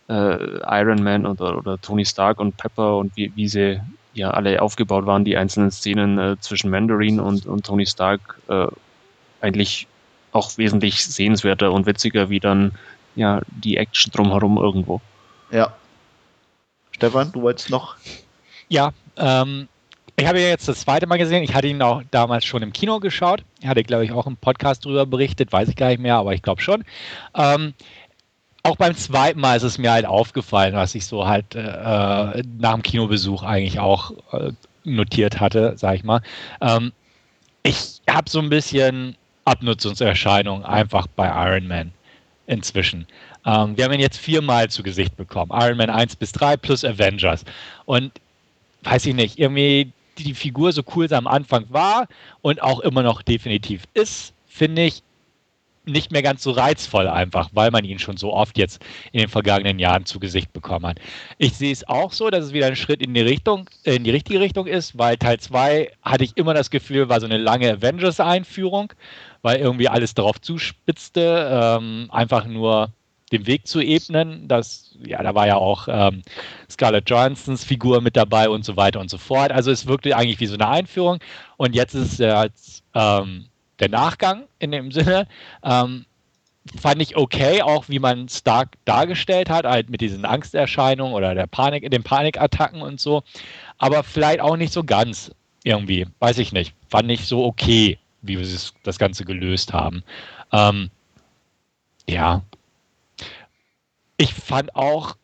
äh, 0.09 0.59
Iron 0.81 1.03
Man 1.03 1.27
oder, 1.27 1.57
oder 1.59 1.81
Tony 1.81 2.05
Stark 2.05 2.41
und 2.41 2.57
Pepper 2.57 2.99
und 2.99 3.17
wie, 3.17 3.33
wie 3.35 3.49
sie 3.49 3.81
ja 4.15 4.31
alle 4.31 4.61
aufgebaut 4.61 5.07
waren, 5.07 5.25
die 5.25 5.37
einzelnen 5.37 5.71
Szenen 5.71 6.19
äh, 6.19 6.37
zwischen 6.41 6.71
Mandarin 6.71 7.21
und, 7.21 7.47
und 7.47 7.65
Tony 7.65 7.87
Stark 7.87 8.39
äh, 8.49 8.67
eigentlich 9.41 9.87
auch 10.33 10.57
wesentlich 10.59 11.05
sehenswerter 11.05 11.73
und 11.73 11.87
witziger 11.87 12.31
wie 12.31 12.41
dann 12.41 12.73
ja 13.15 13.41
die 13.47 13.77
Action 13.77 14.13
drumherum 14.13 14.57
irgendwo. 14.59 15.01
Ja. 15.51 15.75
Stefan, 16.93 17.33
du 17.33 17.43
wolltest 17.43 17.71
noch? 17.71 17.97
Ja, 18.69 18.93
ähm, 19.17 19.69
ich 20.17 20.27
habe 20.27 20.41
ihn 20.41 20.47
jetzt 20.47 20.69
das 20.69 20.81
zweite 20.81 21.07
Mal 21.07 21.17
gesehen. 21.17 21.43
Ich 21.43 21.55
hatte 21.55 21.69
ihn 21.69 21.81
auch 21.83 22.03
damals 22.11 22.45
schon 22.45 22.63
im 22.63 22.73
Kino 22.73 23.01
geschaut. 23.01 23.45
Ich 23.61 23.67
hatte, 23.67 23.83
glaube 23.83 24.05
ich, 24.05 24.13
auch 24.13 24.27
im 24.27 24.37
Podcast 24.37 24.85
darüber 24.85 25.07
berichtet, 25.07 25.53
weiß 25.53 25.69
ich 25.69 25.77
gar 25.77 25.89
nicht 25.89 26.01
mehr, 26.01 26.17
aber 26.17 26.35
ich 26.35 26.43
glaube 26.43 26.61
schon. 26.61 26.85
Ähm, 27.35 27.75
auch 28.63 28.77
beim 28.77 28.95
zweiten 28.95 29.41
Mal 29.41 29.57
ist 29.57 29.65
es 29.65 29.79
mir 29.79 29.91
halt 29.91 30.07
aufgefallen, 30.07 30.75
was 30.75 30.95
ich 30.95 31.07
so 31.07 31.27
halt 31.27 31.55
äh, 31.55 32.43
nach 32.59 32.75
dem 32.75 32.83
Kinobesuch 32.83 33.43
eigentlich 33.43 33.81
auch 33.81 34.13
äh, 34.33 34.53
notiert 34.85 35.41
hatte, 35.41 35.75
sag 35.77 35.97
ich 35.97 36.05
mal. 36.05 36.23
Ähm, 36.61 36.93
ich 37.65 38.01
habe 38.09 38.31
so 38.31 38.39
ein 38.39 38.51
bisschen 38.51 39.17
Abnutzungserscheinungen 39.45 40.65
einfach 40.65 41.07
bei 41.09 41.27
Iron 41.27 41.67
Man 41.67 41.93
inzwischen. 42.47 43.07
Ähm, 43.45 43.77
wir 43.77 43.85
haben 43.85 43.93
ihn 43.93 44.01
jetzt 44.01 44.19
viermal 44.19 44.69
zu 44.69 44.83
Gesicht 44.83 45.17
bekommen. 45.17 45.51
Iron 45.53 45.79
Man 45.79 45.91
1 45.91 46.17
bis 46.17 46.33
3 46.33 46.57
plus 46.57 46.85
Avengers. 46.85 47.45
Und 47.87 48.13
weiß 48.83 49.07
ich 49.07 49.14
nicht, 49.14 49.39
irgendwie 49.39 49.93
die 50.18 50.35
Figur 50.35 50.72
so 50.72 50.83
cool 50.95 51.09
sie 51.09 51.16
am 51.16 51.26
Anfang 51.26 51.66
war 51.70 52.07
und 52.43 52.62
auch 52.62 52.80
immer 52.80 53.03
noch 53.03 53.22
definitiv 53.22 53.85
ist, 53.95 54.35
finde 54.47 54.83
ich 54.83 55.03
nicht 55.85 56.12
mehr 56.12 56.22
ganz 56.22 56.43
so 56.43 56.53
reizvoll 56.53 57.09
einfach, 57.09 57.51
weil 57.53 57.70
man 57.70 57.85
ihn 57.85 57.99
schon 57.99 58.16
so 58.16 58.33
oft 58.33 58.57
jetzt 58.57 58.80
in 59.11 59.18
den 59.18 59.28
vergangenen 59.28 59.78
Jahren 59.78 60.05
zu 60.05 60.20
Gesicht 60.20 60.53
bekommen 60.53 60.87
hat. 60.87 61.01
Ich 61.39 61.55
sehe 61.55 61.72
es 61.72 61.87
auch 61.89 62.12
so, 62.12 62.30
dass 62.30 62.45
es 62.45 62.53
wieder 62.53 62.66
ein 62.66 62.76
Schritt 62.76 63.03
in 63.03 63.14
die 63.14 63.20
Richtung, 63.20 63.68
in 63.83 64.05
die 64.05 64.11
richtige 64.11 64.41
Richtung 64.41 64.66
ist, 64.66 64.97
weil 64.97 65.16
Teil 65.16 65.41
2 65.41 65.91
hatte 66.03 66.24
ich 66.24 66.37
immer 66.37 66.55
das 66.55 66.70
Gefühl, 66.70 67.09
war 67.09 67.20
so 67.20 67.26
eine 67.26 67.39
lange 67.39 67.72
Avengers-Einführung, 67.72 68.93
weil 69.43 69.59
irgendwie 69.59 69.89
alles 69.89 70.14
darauf 70.14 70.41
zuspitzte, 70.41 71.78
ähm, 71.80 72.09
einfach 72.12 72.47
nur 72.47 72.93
den 73.33 73.47
Weg 73.47 73.66
zu 73.66 73.80
ebnen. 73.80 74.47
Das, 74.47 74.95
ja, 75.05 75.22
da 75.22 75.35
war 75.35 75.47
ja 75.47 75.57
auch 75.57 75.89
ähm, 75.91 76.22
Scarlett 76.70 77.11
Johansons 77.11 77.64
Figur 77.64 78.01
mit 78.01 78.16
dabei 78.16 78.49
und 78.49 78.64
so 78.64 78.76
weiter 78.76 79.01
und 79.01 79.11
so 79.11 79.18
fort. 79.18 79.51
Also 79.51 79.70
es 79.70 79.87
wirkte 79.87 80.16
eigentlich 80.16 80.41
wie 80.41 80.47
so 80.47 80.55
eine 80.55 80.68
Einführung 80.68 81.18
und 81.57 81.74
jetzt 81.74 81.95
ist 81.95 82.18
ja 82.18 82.47
ähm, 82.95 83.47
der 83.80 83.89
Nachgang 83.89 84.45
in 84.59 84.70
dem 84.70 84.93
Sinne. 84.93 85.26
Ähm, 85.64 86.05
fand 86.80 87.03
ich 87.03 87.16
okay, 87.16 87.62
auch 87.62 87.89
wie 87.89 87.99
man 87.99 88.28
Stark 88.28 88.76
dargestellt 88.85 89.51
hat, 89.51 89.64
halt 89.64 89.91
mit 89.91 90.01
diesen 90.01 90.24
Angsterscheinungen 90.24 91.14
oder 91.14 91.35
der 91.35 91.47
Panik, 91.47 91.91
den 91.91 92.03
Panikattacken 92.03 92.83
und 92.83 93.01
so. 93.01 93.22
Aber 93.78 94.05
vielleicht 94.05 94.41
auch 94.41 94.57
nicht 94.57 94.72
so 94.72 94.85
ganz 94.85 95.33
irgendwie, 95.64 96.07
weiß 96.20 96.39
ich 96.39 96.53
nicht. 96.53 96.74
Fand 96.89 97.11
ich 97.11 97.26
so 97.26 97.45
okay, 97.45 97.99
wie 98.22 98.39
wir 98.39 98.47
das 98.85 98.99
Ganze 98.99 99.24
gelöst 99.24 99.72
haben. 99.72 100.05
Ähm, 100.53 100.91
ja, 102.09 102.43
ich 104.23 104.35
fand 104.35 104.75
auch, 104.77 105.16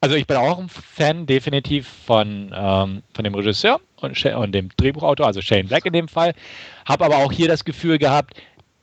also 0.00 0.16
ich 0.16 0.26
bin 0.26 0.36
auch 0.36 0.58
ein 0.58 0.68
Fan 0.68 1.26
definitiv 1.26 1.86
von, 2.06 2.52
ähm, 2.52 3.02
von 3.14 3.24
dem 3.24 3.34
Regisseur 3.34 3.80
und, 4.00 4.24
und, 4.26 4.52
dem 4.52 4.68
Drehbuchautor, 4.76 5.26
also 5.26 5.40
Shane 5.40 5.68
Black 5.68 5.86
in 5.86 5.92
dem 5.92 6.08
Fall. 6.08 6.34
Habe 6.84 7.04
aber 7.04 7.18
auch 7.18 7.30
hier 7.30 7.46
das 7.46 7.64
Gefühl 7.64 7.98
gehabt, 7.98 8.34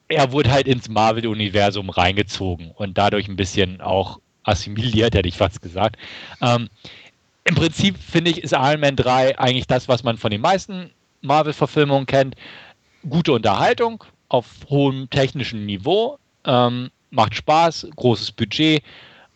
er 0.07 0.31
wurde 0.31 0.49
halt 0.51 0.67
ins 0.67 0.87
Marvel-Universum 0.87 1.89
reingezogen 1.89 2.71
und 2.71 2.97
dadurch 2.97 3.27
ein 3.27 3.35
bisschen 3.35 3.81
auch 3.81 4.19
assimiliert, 4.43 5.13
hätte 5.13 5.27
ich 5.27 5.37
fast 5.37 5.61
gesagt. 5.61 5.97
Ähm, 6.41 6.69
Im 7.43 7.55
Prinzip 7.55 7.97
finde 7.97 8.31
ich, 8.31 8.41
ist 8.41 8.53
Iron 8.53 8.79
Man 8.79 8.95
3 8.95 9.37
eigentlich 9.37 9.67
das, 9.67 9.89
was 9.89 10.03
man 10.03 10.17
von 10.17 10.31
den 10.31 10.41
meisten 10.41 10.89
Marvel-Verfilmungen 11.21 12.05
kennt. 12.05 12.35
Gute 13.07 13.33
Unterhaltung 13.33 14.05
auf 14.29 14.45
hohem 14.69 15.09
technischen 15.09 15.65
Niveau, 15.65 16.17
ähm, 16.45 16.91
macht 17.11 17.35
Spaß, 17.35 17.87
großes 17.95 18.31
Budget, 18.31 18.83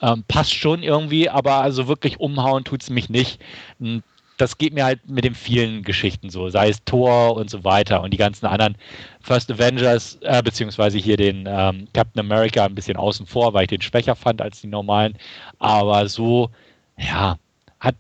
ähm, 0.04 0.24
passt 0.28 0.54
schon 0.54 0.84
irgendwie, 0.84 1.30
aber 1.30 1.56
also 1.56 1.88
wirklich 1.88 2.20
umhauen 2.20 2.66
tut 2.66 2.84
es 2.84 2.90
mich 2.90 3.10
nicht. 3.10 3.42
Und 3.80 4.04
das 4.38 4.58
geht 4.58 4.74
mir 4.74 4.84
halt 4.84 5.08
mit 5.10 5.24
den 5.24 5.36
vielen 5.36 5.84
Geschichten 5.84 6.30
so, 6.30 6.50
sei 6.50 6.70
es 6.70 6.84
Thor 6.84 7.36
und 7.38 7.50
so 7.50 7.64
weiter 7.64 8.02
und 8.02 8.12
die 8.12 8.18
ganzen 8.18 8.46
anderen 8.46 8.76
First 9.22 9.50
Avengers, 9.50 10.18
äh, 10.22 10.42
beziehungsweise 10.44 10.98
hier 10.98 11.18
den 11.18 11.46
ähm, 11.48 11.88
Captain 11.94 12.20
America 12.20 12.66
ein 12.66 12.76
bisschen 12.76 12.98
außen 12.98 13.26
vor, 13.26 13.54
weil 13.54 13.64
ich 13.64 13.70
den 13.70 13.82
schwächer 13.82 14.16
fand 14.16 14.42
als 14.42 14.60
die 14.60 14.68
normalen. 14.68 15.18
Aber 15.60 16.10
so, 16.10 16.50
ja, 16.98 17.38
hat 17.80 17.96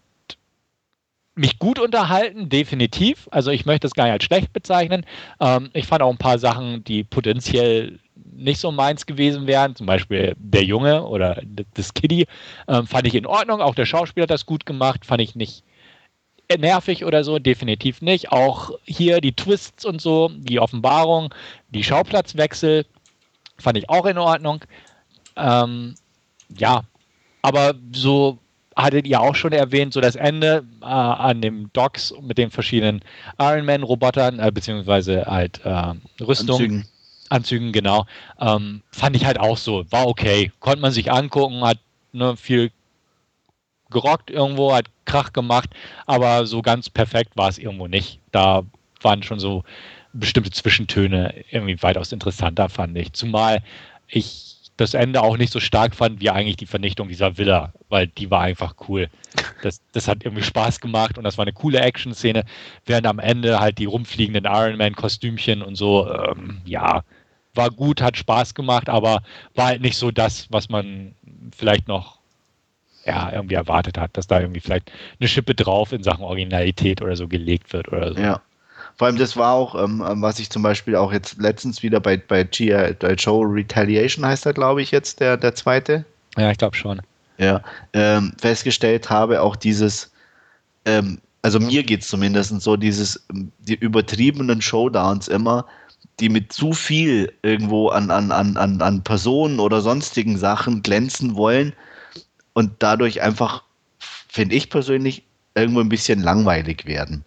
mich 1.36 1.60
gut 1.60 1.80
unterhalten, 1.80 2.50
definitiv. 2.50 3.30
Also 3.32 3.52
ich 3.52 3.66
möchte 3.66 3.88
das 3.88 3.94
gar 3.94 4.06
nicht 4.06 4.14
als 4.14 4.24
schlecht 4.26 4.52
bezeichnen. 4.52 5.06
Ähm, 5.40 5.70
ich 5.74 5.88
fand 5.88 6.02
auch 6.02 6.12
ein 6.12 6.18
paar 6.18 6.40
Sachen, 6.40 6.84
die 6.84 7.04
potenziell 7.04 8.00
nicht 8.16 8.60
so 8.60 8.72
meins 8.72 9.06
gewesen 9.06 9.48
wären, 9.48 9.76
zum 9.76 9.86
Beispiel 9.86 10.36
der 10.38 10.64
Junge 10.64 11.06
oder 11.06 11.42
das 11.74 11.94
Kitty, 11.94 12.28
ähm, 12.68 12.88
fand 12.88 13.08
ich 13.08 13.16
in 13.16 13.26
Ordnung. 13.26 13.62
Auch 13.62 13.76
der 13.76 13.86
Schauspieler 13.86 14.24
hat 14.24 14.32
das 14.32 14.46
gut 14.46 14.66
gemacht, 14.66 15.06
fand 15.06 15.22
ich 15.22 15.36
nicht 15.36 15.64
nervig 16.58 17.06
oder 17.06 17.24
so, 17.24 17.40
definitiv 17.40 18.02
nicht. 18.02 18.32
Auch 18.32 18.72
hier 18.84 19.22
die 19.22 19.34
Twists 19.34 19.86
und 19.86 20.02
so, 20.02 20.30
die 20.36 20.60
Offenbarung, 20.60 21.34
die 21.70 21.84
Schauplatzwechsel 21.84 22.86
fand 23.58 23.78
ich 23.78 23.90
auch 23.90 24.06
in 24.06 24.18
Ordnung. 24.18 24.64
Ähm, 25.36 25.96
ja, 26.56 26.82
aber 27.42 27.74
so 27.94 28.38
hattet 28.76 29.08
ihr 29.08 29.22
auch 29.22 29.36
schon 29.36 29.52
erwähnt, 29.52 29.94
so 29.94 30.02
das 30.02 30.16
Ende 30.16 30.64
äh, 30.82 30.86
an 30.86 31.42
dem 31.42 31.72
Docks 31.74 32.14
mit 32.22 32.38
den 32.38 32.50
verschiedenen 32.50 33.02
Iron 33.40 33.66
Man 33.66 33.84
Robotern, 33.84 34.40
äh, 34.40 34.52
beziehungsweise 34.52 35.26
halt 35.26 35.62
äh, 35.64 35.94
Rüstung. 36.22 36.86
Anzügen. 37.34 37.72
Genau. 37.72 38.06
Ähm, 38.40 38.82
fand 38.92 39.16
ich 39.16 39.26
halt 39.26 39.40
auch 39.40 39.58
so. 39.58 39.86
War 39.92 40.08
okay. 40.08 40.52
Konnte 40.60 40.82
man 40.82 40.92
sich 40.92 41.12
angucken, 41.12 41.64
hat 41.64 41.80
ne, 42.14 42.38
viel 42.38 42.72
gerockt 43.90 44.30
irgendwo, 44.30 44.74
hat 44.74 44.88
Krach 45.06 45.34
gemacht, 45.34 45.70
aber 46.06 46.46
so 46.48 46.62
ganz 46.62 46.90
perfekt 46.90 47.38
war 47.38 47.50
es 47.50 47.58
irgendwo 47.58 47.88
nicht. 47.88 48.20
Da 48.32 48.64
waren 49.02 49.24
schon 49.24 49.40
so 49.40 49.64
bestimmte 50.14 50.52
Zwischentöne 50.52 51.44
irgendwie 51.50 51.82
weitaus 51.82 52.12
interessanter, 52.12 52.70
fand 52.70 52.98
ich. 52.98 53.14
Zumal 53.14 53.62
ich 54.08 54.54
das 54.78 54.96
Ende 54.96 55.22
auch 55.22 55.38
nicht 55.38 55.54
so 55.54 55.60
stark 55.60 55.96
fand 55.96 56.20
wie 56.20 56.32
eigentlich 56.32 56.56
die 56.56 56.66
Vernichtung 56.66 57.08
dieser 57.08 57.38
Villa, 57.38 57.74
weil 57.90 58.08
die 58.08 58.32
war 58.32 58.42
einfach 58.42 58.76
cool. 58.88 59.08
Das, 59.62 59.82
das 59.92 60.08
hat 60.08 60.24
irgendwie 60.24 60.44
Spaß 60.44 60.80
gemacht 60.80 61.18
und 61.18 61.24
das 61.24 61.38
war 61.38 61.44
eine 61.44 61.54
coole 61.54 61.80
Action-Szene, 61.80 62.44
während 62.86 63.06
am 63.06 63.20
Ende 63.20 63.60
halt 63.60 63.78
die 63.78 63.86
rumfliegenden 63.86 64.46
Iron 64.46 64.78
Man-Kostümchen 64.78 65.62
und 65.62 65.76
so, 65.76 66.12
ähm, 66.12 66.62
ja, 66.66 67.04
war 67.54 67.70
gut, 67.70 68.02
hat 68.02 68.18
Spaß 68.18 68.54
gemacht, 68.54 68.90
aber 68.90 69.22
war 69.56 69.68
halt 69.68 69.82
nicht 69.82 69.98
so 69.98 70.12
das, 70.12 70.48
was 70.50 70.70
man 70.70 71.14
vielleicht 71.56 71.88
noch 71.88 72.20
ja, 73.06 73.32
irgendwie 73.32 73.56
erwartet 73.56 73.98
hat, 73.98 74.16
dass 74.18 74.28
da 74.28 74.40
irgendwie 74.40 74.62
vielleicht 74.62 74.92
eine 75.20 75.28
Schippe 75.28 75.56
drauf 75.56 75.92
in 75.92 76.04
Sachen 76.04 76.24
Originalität 76.24 77.02
oder 77.02 77.16
so 77.16 77.28
gelegt 77.28 77.74
wird 77.74 77.92
oder 77.92 78.14
so. 78.14 78.20
Ja. 78.20 78.42
Vor 78.96 79.08
allem, 79.08 79.18
das 79.18 79.36
war 79.36 79.54
auch, 79.54 79.76
ähm, 79.76 80.04
ähm 80.08 80.22
was 80.22 80.40
ich 80.40 80.50
zum 80.50 80.62
Beispiel 80.62 80.96
auch 80.96 81.12
jetzt 81.12 81.38
letztens 81.40 81.84
wieder 81.84 82.00
bei, 82.00 82.18
bei 82.18 82.44
G.I. 82.44 82.96
Joe 83.18 83.46
Retaliation 83.46 84.26
heißt 84.26 84.46
er, 84.46 84.54
glaube 84.54 84.82
ich, 84.82 84.92
jetzt, 84.92 85.20
der, 85.20 85.36
der 85.36 85.56
zweite. 85.56 86.06
Ja, 86.38 86.52
ich 86.52 86.58
glaube 86.58 86.76
schon. 86.76 87.02
Ja, 87.38 87.62
ähm, 87.94 88.34
festgestellt 88.40 89.10
habe, 89.10 89.42
auch 89.42 89.56
dieses, 89.56 90.12
ähm, 90.86 91.20
also 91.42 91.60
mir 91.60 91.84
geht 91.84 92.02
es 92.02 92.08
zumindest 92.08 92.62
so, 92.62 92.78
dieses, 92.78 93.26
die 93.60 93.76
übertriebenen 93.76 94.62
Showdowns 94.62 95.28
immer, 95.28 95.66
die 96.20 96.30
mit 96.30 96.54
zu 96.54 96.74
viel 96.74 97.34
irgendwo 97.42 97.90
an, 97.90 98.12
an, 98.12 98.32
an, 98.32 98.82
an 98.82 99.04
Personen 99.04 99.60
oder 99.60 99.82
sonstigen 99.82 100.38
Sachen 100.38 100.84
glänzen 100.84 101.36
wollen 101.36 101.74
und 102.54 102.72
dadurch 102.80 103.22
einfach, 103.22 103.64
finde 104.28 104.56
ich 104.56 104.70
persönlich, 104.70 105.24
irgendwo 105.56 105.82
ein 105.82 105.90
bisschen 105.90 106.22
langweilig 106.22 106.86
werden. 106.86 107.24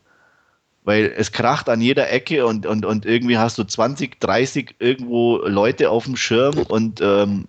Weil 0.85 1.13
es 1.17 1.33
kracht 1.33 1.69
an 1.69 1.81
jeder 1.81 2.11
Ecke 2.11 2.47
und, 2.47 2.65
und, 2.65 2.85
und 2.85 3.07
irgendwie 3.07 3.39
hast 3.39 3.59
du 3.59 3.65
20, 3.65 4.21
30 4.21 4.77
irgendwo 4.79 5.39
Leute 5.39 5.91
auf 5.91 6.05
dem 6.05 6.17
Schirm 6.17 6.59
und 6.69 7.01
ähm, 7.01 7.49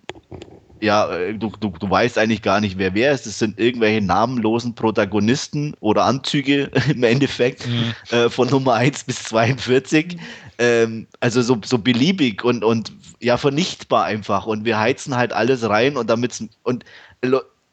ja, 0.80 1.08
du, 1.32 1.52
du, 1.58 1.70
du 1.70 1.90
weißt 1.90 2.18
eigentlich 2.18 2.42
gar 2.42 2.60
nicht, 2.60 2.78
wer 2.78 2.94
wer 2.94 3.12
ist. 3.12 3.26
Es 3.26 3.38
sind 3.38 3.58
irgendwelche 3.58 4.04
namenlosen 4.04 4.74
Protagonisten 4.74 5.74
oder 5.80 6.04
Anzüge 6.04 6.70
im 6.88 7.02
Endeffekt 7.02 7.66
mhm. 7.66 7.94
äh, 8.10 8.28
von 8.28 8.48
Nummer 8.48 8.74
1 8.74 9.04
bis 9.04 9.24
42. 9.24 10.16
Ähm, 10.58 11.06
also 11.20 11.40
so, 11.42 11.58
so 11.64 11.78
beliebig 11.78 12.44
und, 12.44 12.64
und 12.64 12.92
ja, 13.20 13.36
vernichtbar 13.36 14.04
einfach. 14.04 14.46
Und 14.46 14.64
wir 14.64 14.78
heizen 14.78 15.16
halt 15.16 15.32
alles 15.32 15.68
rein 15.68 15.96
und 15.96 16.10
damit 16.10 16.42
und 16.62 16.84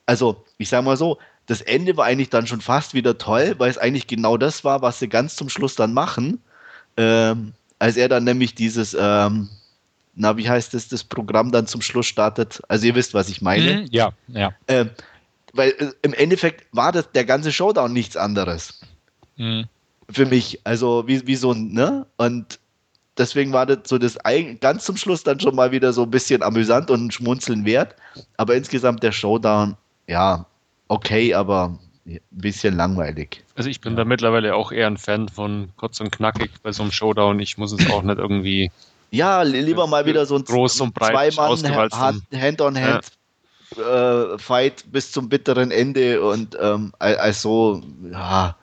also 0.05 0.45
ich 0.57 0.69
sag 0.69 0.83
mal 0.83 0.97
so, 0.97 1.17
das 1.47 1.61
Ende 1.61 1.95
war 1.97 2.05
eigentlich 2.05 2.29
dann 2.29 2.47
schon 2.47 2.61
fast 2.61 2.93
wieder 2.93 3.17
toll, 3.17 3.55
weil 3.57 3.69
es 3.69 3.77
eigentlich 3.77 4.07
genau 4.07 4.37
das 4.37 4.63
war, 4.63 4.81
was 4.81 4.99
sie 4.99 5.09
ganz 5.09 5.35
zum 5.35 5.49
Schluss 5.49 5.75
dann 5.75 5.93
machen. 5.93 6.41
Ähm, 6.97 7.53
als 7.79 7.97
er 7.97 8.09
dann 8.09 8.23
nämlich 8.23 8.55
dieses, 8.55 8.95
ähm, 8.99 9.49
na, 10.15 10.37
wie 10.37 10.49
heißt 10.49 10.73
das, 10.73 10.87
das 10.87 11.03
Programm 11.03 11.51
dann 11.51 11.67
zum 11.67 11.81
Schluss 11.81 12.07
startet. 12.07 12.61
Also 12.67 12.87
ihr 12.87 12.95
wisst, 12.95 13.13
was 13.13 13.29
ich 13.29 13.41
meine. 13.41 13.81
Mhm, 13.81 13.87
ja, 13.91 14.11
ja. 14.27 14.53
Ähm, 14.67 14.89
weil 15.53 15.71
äh, 15.71 15.91
im 16.01 16.13
Endeffekt 16.13 16.65
war 16.71 16.91
das 16.91 17.11
der 17.11 17.25
ganze 17.25 17.51
Showdown 17.51 17.93
nichts 17.93 18.17
anderes. 18.17 18.79
Mhm. 19.35 19.65
Für 20.09 20.25
mich. 20.25 20.61
Also 20.63 21.07
wie, 21.07 21.27
wie 21.27 21.35
so 21.35 21.51
ein, 21.51 21.73
ne? 21.73 22.05
Und 22.17 22.59
deswegen 23.17 23.53
war 23.53 23.65
das 23.65 23.79
so 23.85 23.97
das 23.97 24.23
eigen- 24.25 24.59
ganz 24.59 24.85
zum 24.85 24.97
Schluss 24.97 25.23
dann 25.23 25.39
schon 25.39 25.55
mal 25.55 25.71
wieder 25.71 25.93
so 25.93 26.03
ein 26.03 26.11
bisschen 26.11 26.43
amüsant 26.43 26.89
und 26.91 27.05
ein 27.05 27.11
Schmunzeln 27.11 27.65
wert. 27.65 27.95
Aber 28.37 28.55
insgesamt 28.55 29.03
der 29.03 29.11
Showdown, 29.11 29.75
ja, 30.07 30.45
okay, 30.87 31.33
aber 31.33 31.77
ein 32.05 32.19
bisschen 32.31 32.75
langweilig. 32.75 33.43
Also 33.55 33.69
ich 33.69 33.81
bin 33.81 33.95
da 33.95 34.05
mittlerweile 34.05 34.55
auch 34.55 34.71
eher 34.71 34.87
ein 34.87 34.97
Fan 34.97 35.27
von 35.29 35.69
kurz 35.77 35.99
und 35.99 36.11
knackig 36.11 36.51
bei 36.61 36.71
so 36.71 36.83
einem 36.83 36.91
Showdown. 36.91 37.39
Ich 37.39 37.57
muss 37.57 37.71
es 37.71 37.89
auch 37.89 38.03
nicht 38.03 38.17
irgendwie 38.19 38.71
Ja, 39.11 39.41
li- 39.41 39.61
lieber 39.61 39.87
mal 39.87 40.05
wieder 40.05 40.25
so 40.25 40.35
ein 40.35 40.43
Groß 40.43 40.81
und 40.81 40.93
breit 40.93 41.11
zwei 41.13 41.41
Mann 41.41 41.51
ausgewalzt 41.51 41.97
Hand- 41.97 42.23
Hand-on-Hand 42.33 43.05
äh, 43.77 44.37
Fight 44.37 44.85
bis 44.91 45.11
zum 45.11 45.27
bitteren 45.29 45.71
Ende 45.71 46.21
und 46.23 46.57
ähm, 46.61 46.93
al- 46.99 47.17
als 47.17 47.41
so, 47.41 47.81
ja. 48.11 48.55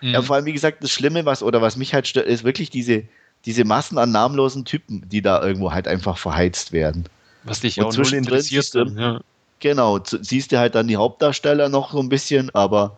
Mhm. 0.00 0.14
ja. 0.14 0.22
Vor 0.22 0.36
allem, 0.36 0.44
wie 0.46 0.52
gesagt, 0.52 0.82
das 0.82 0.90
Schlimme, 0.90 1.24
was 1.24 1.42
oder 1.42 1.62
was 1.62 1.76
mich 1.76 1.94
halt 1.94 2.06
stört, 2.06 2.26
ist 2.26 2.44
wirklich 2.44 2.68
diese, 2.70 3.04
diese 3.44 3.64
Massen 3.64 3.98
an 3.98 4.10
namenlosen 4.10 4.64
Typen, 4.64 5.08
die 5.08 5.22
da 5.22 5.42
irgendwo 5.42 5.72
halt 5.72 5.88
einfach 5.88 6.18
verheizt 6.18 6.72
werden. 6.72 7.04
was 7.44 7.60
dich 7.60 7.78
Und 7.78 7.86
auch 7.86 7.96
null 7.96 8.14
interessiert. 8.14 8.74
dann, 8.74 8.98
ja. 8.98 9.20
Genau, 9.60 9.98
siehst 10.04 10.52
du 10.52 10.58
halt 10.58 10.74
dann 10.74 10.86
die 10.88 10.96
Hauptdarsteller 10.96 11.68
noch 11.68 11.92
so 11.92 11.98
ein 12.00 12.08
bisschen, 12.08 12.50
aber 12.54 12.96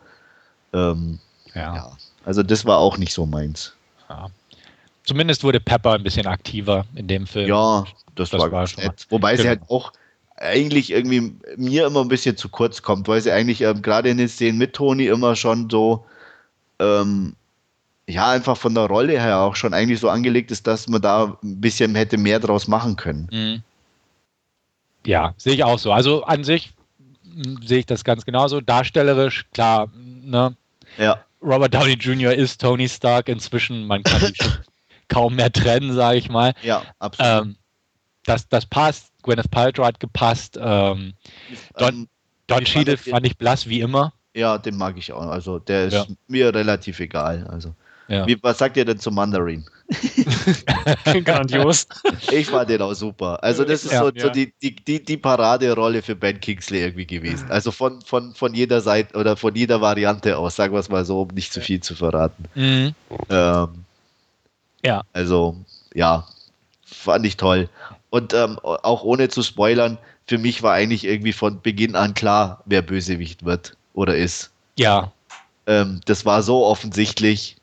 ähm, 0.73 1.19
ja. 1.55 1.75
ja, 1.77 1.93
also 2.25 2.43
das 2.43 2.65
war 2.65 2.79
auch 2.79 2.99
nicht 2.99 3.13
so 3.15 3.25
meins. 3.27 3.73
Ja. 4.09 4.29
Zumindest 5.05 5.43
wurde 5.43 5.61
Pepper 5.61 5.93
ein 5.95 6.03
bisschen 6.03 6.27
aktiver 6.27 6.85
in 6.95 7.09
dem 7.09 7.27
Film. 7.27 7.49
Ja, 7.49 7.85
das, 8.15 8.31
Das 8.31 8.41
war, 8.41 8.53
war 8.53 8.67
schon. 8.67 8.85
Wobei 9.09 9.37
sie 9.37 9.43
Genau. 9.45 9.49
halt 9.49 9.63
auch 9.71 9.93
eigentlich 10.37 10.91
irgendwie 10.91 11.35
mir 11.57 11.87
immer 11.87 12.01
ein 12.03 12.09
bisschen 12.09 12.37
zu 12.37 12.49
kurz 12.49 12.83
kommt, 12.83 13.09
weil 13.09 13.21
sie 13.21 13.31
eigentlich 13.33 13.61
ähm, 13.63 13.83
gerade 13.83 14.09
in 14.11 14.19
den 14.19 14.29
Szenen 14.29 14.59
mit 14.59 14.75
Toni 14.75 15.07
immer 15.07 15.37
schon 15.37 15.69
so, 15.71 16.05
ähm, 16.79 17.35
ja, 18.09 18.31
einfach 18.31 18.57
von 18.57 18.75
der 18.75 18.87
Rolle 18.87 19.21
her 19.21 19.39
auch 19.41 19.55
schon 19.57 19.73
eigentlich 19.75 20.01
so 20.01 20.09
angelegt 20.09 20.51
ist, 20.51 20.67
dass 20.67 20.89
man 20.89 21.01
da 21.01 21.37
ein 21.43 21.61
bisschen 21.61 21.95
hätte 21.95 22.17
mehr 22.19 22.41
draus 22.41 22.67
machen 22.69 22.97
können. 22.97 23.29
Mhm. 23.33 23.63
Ja, 25.07 25.35
sehe 25.37 25.55
ich 25.55 25.65
auch 25.65 25.79
so. 25.79 25.93
Also 25.93 26.25
an 26.25 26.45
sich 26.45 26.73
mh, 27.25 27.61
sehe 27.67 27.79
ich 27.81 27.87
das 27.87 28.05
ganz 28.05 28.25
genauso. 28.25 28.61
Darstellerisch, 28.61 29.47
klar, 29.53 29.89
ne? 29.95 30.57
Ja, 30.99 31.25
Robert 31.43 31.73
Downey 31.73 31.95
Jr. 31.95 32.33
ist 32.35 32.61
Tony 32.61 32.89
Stark 32.89 33.29
inzwischen. 33.29 33.87
Man 33.87 34.03
kann 34.03 34.21
schon 34.35 34.53
kaum 35.09 35.37
mehr 35.37 35.51
trennen, 35.51 35.95
sage 35.95 36.19
ich 36.19 36.29
mal. 36.29 36.53
ja, 36.63 36.83
absolut. 36.99 37.47
Ähm, 37.47 37.57
das, 38.25 38.47
das 38.49 38.67
passt. 38.67 39.11
Gwyneth 39.23 39.51
Paltrow 39.51 39.87
hat 39.87 40.01
gepasst. 40.01 40.59
Ähm, 40.61 41.15
Don, 41.79 41.89
Ähm, 41.95 42.09
Don 42.47 42.61
wie 42.61 42.65
Cheadle 42.65 42.97
fand 42.99 43.27
ich 43.27 43.39
blass 43.39 43.67
wie 43.69 43.81
immer. 43.81 44.13
ja, 44.35 44.59
den 44.59 44.77
mag 44.77 44.99
ich 44.99 45.13
auch. 45.13 45.23
Also 45.27 45.59
der 45.59 45.87
ist 45.87 45.95
Ja. 45.95 46.07
mir 46.29 46.55
relativ 46.55 47.01
egal. 47.01 47.47
Also, 47.49 47.75
Ja. 48.11 48.27
wie, 48.27 48.37
was 48.43 48.59
sagt 48.59 48.77
ihr 48.77 48.85
denn 48.85 48.99
zum 48.99 49.15
Mandarin? 49.15 49.65
Grandios. 51.25 51.87
Ich 52.33 52.49
fand 52.49 52.69
den 52.71 52.83
auch 52.83 52.93
super. 52.95 53.43
Also 53.43 53.65
das 53.65 53.85
ist 53.85 53.93
Ja. 53.93 54.01
so, 54.01 54.11
Ja. 54.11 54.23
so 54.23 54.29
die, 54.31 54.53
die, 54.63 54.75
die, 54.75 55.03
die 55.05 55.17
Paraderolle 55.17 56.03
für 56.03 56.15
Ben 56.17 56.41
Kingsley 56.41 56.81
irgendwie 56.81 57.07
gewesen. 57.07 57.47
Also 57.51 57.71
von, 57.71 58.01
von, 58.03 58.35
von 58.35 58.55
jeder 58.55 58.81
Seite 58.81 59.17
oder 59.17 59.37
von 59.37 59.55
jeder 59.55 59.81
Variante 59.81 60.37
aus, 60.37 60.57
sagen 60.57 60.73
wir 60.75 60.81
es 60.81 60.89
mal 60.89 61.05
so, 61.05 61.23
um 61.23 61.29
nicht 61.29 61.53
zu 61.53 61.61
viel 61.61 61.81
zu 61.81 61.95
verraten. 61.95 62.45
Mhm. 62.55 62.95
Ähm, 63.31 63.69
Ja. 64.85 65.03
Also 65.13 65.57
ja, 65.95 66.27
fand 66.85 67.27
ich 67.27 67.37
toll. 67.37 67.69
Und 68.11 68.35
ähm, 68.35 68.59
auch 68.63 69.05
ohne 69.05 69.29
zu 69.29 69.43
spoilern, 69.43 69.99
für 70.27 70.39
mich 70.39 70.63
war 70.63 70.75
eigentlich 70.75 71.05
irgendwie 71.05 71.33
von 71.33 71.61
Beginn 71.61 71.95
an 71.95 72.15
klar, 72.15 72.63
wer 72.67 72.83
Bösewicht 72.83 73.45
wird 73.45 73.77
oder 73.95 74.17
ist. 74.17 74.51
Ja, 74.79 75.13
Ähm, 75.67 76.01
das 76.07 76.25
war 76.25 76.43
so 76.43 76.65
offensichtlich. 76.65 77.57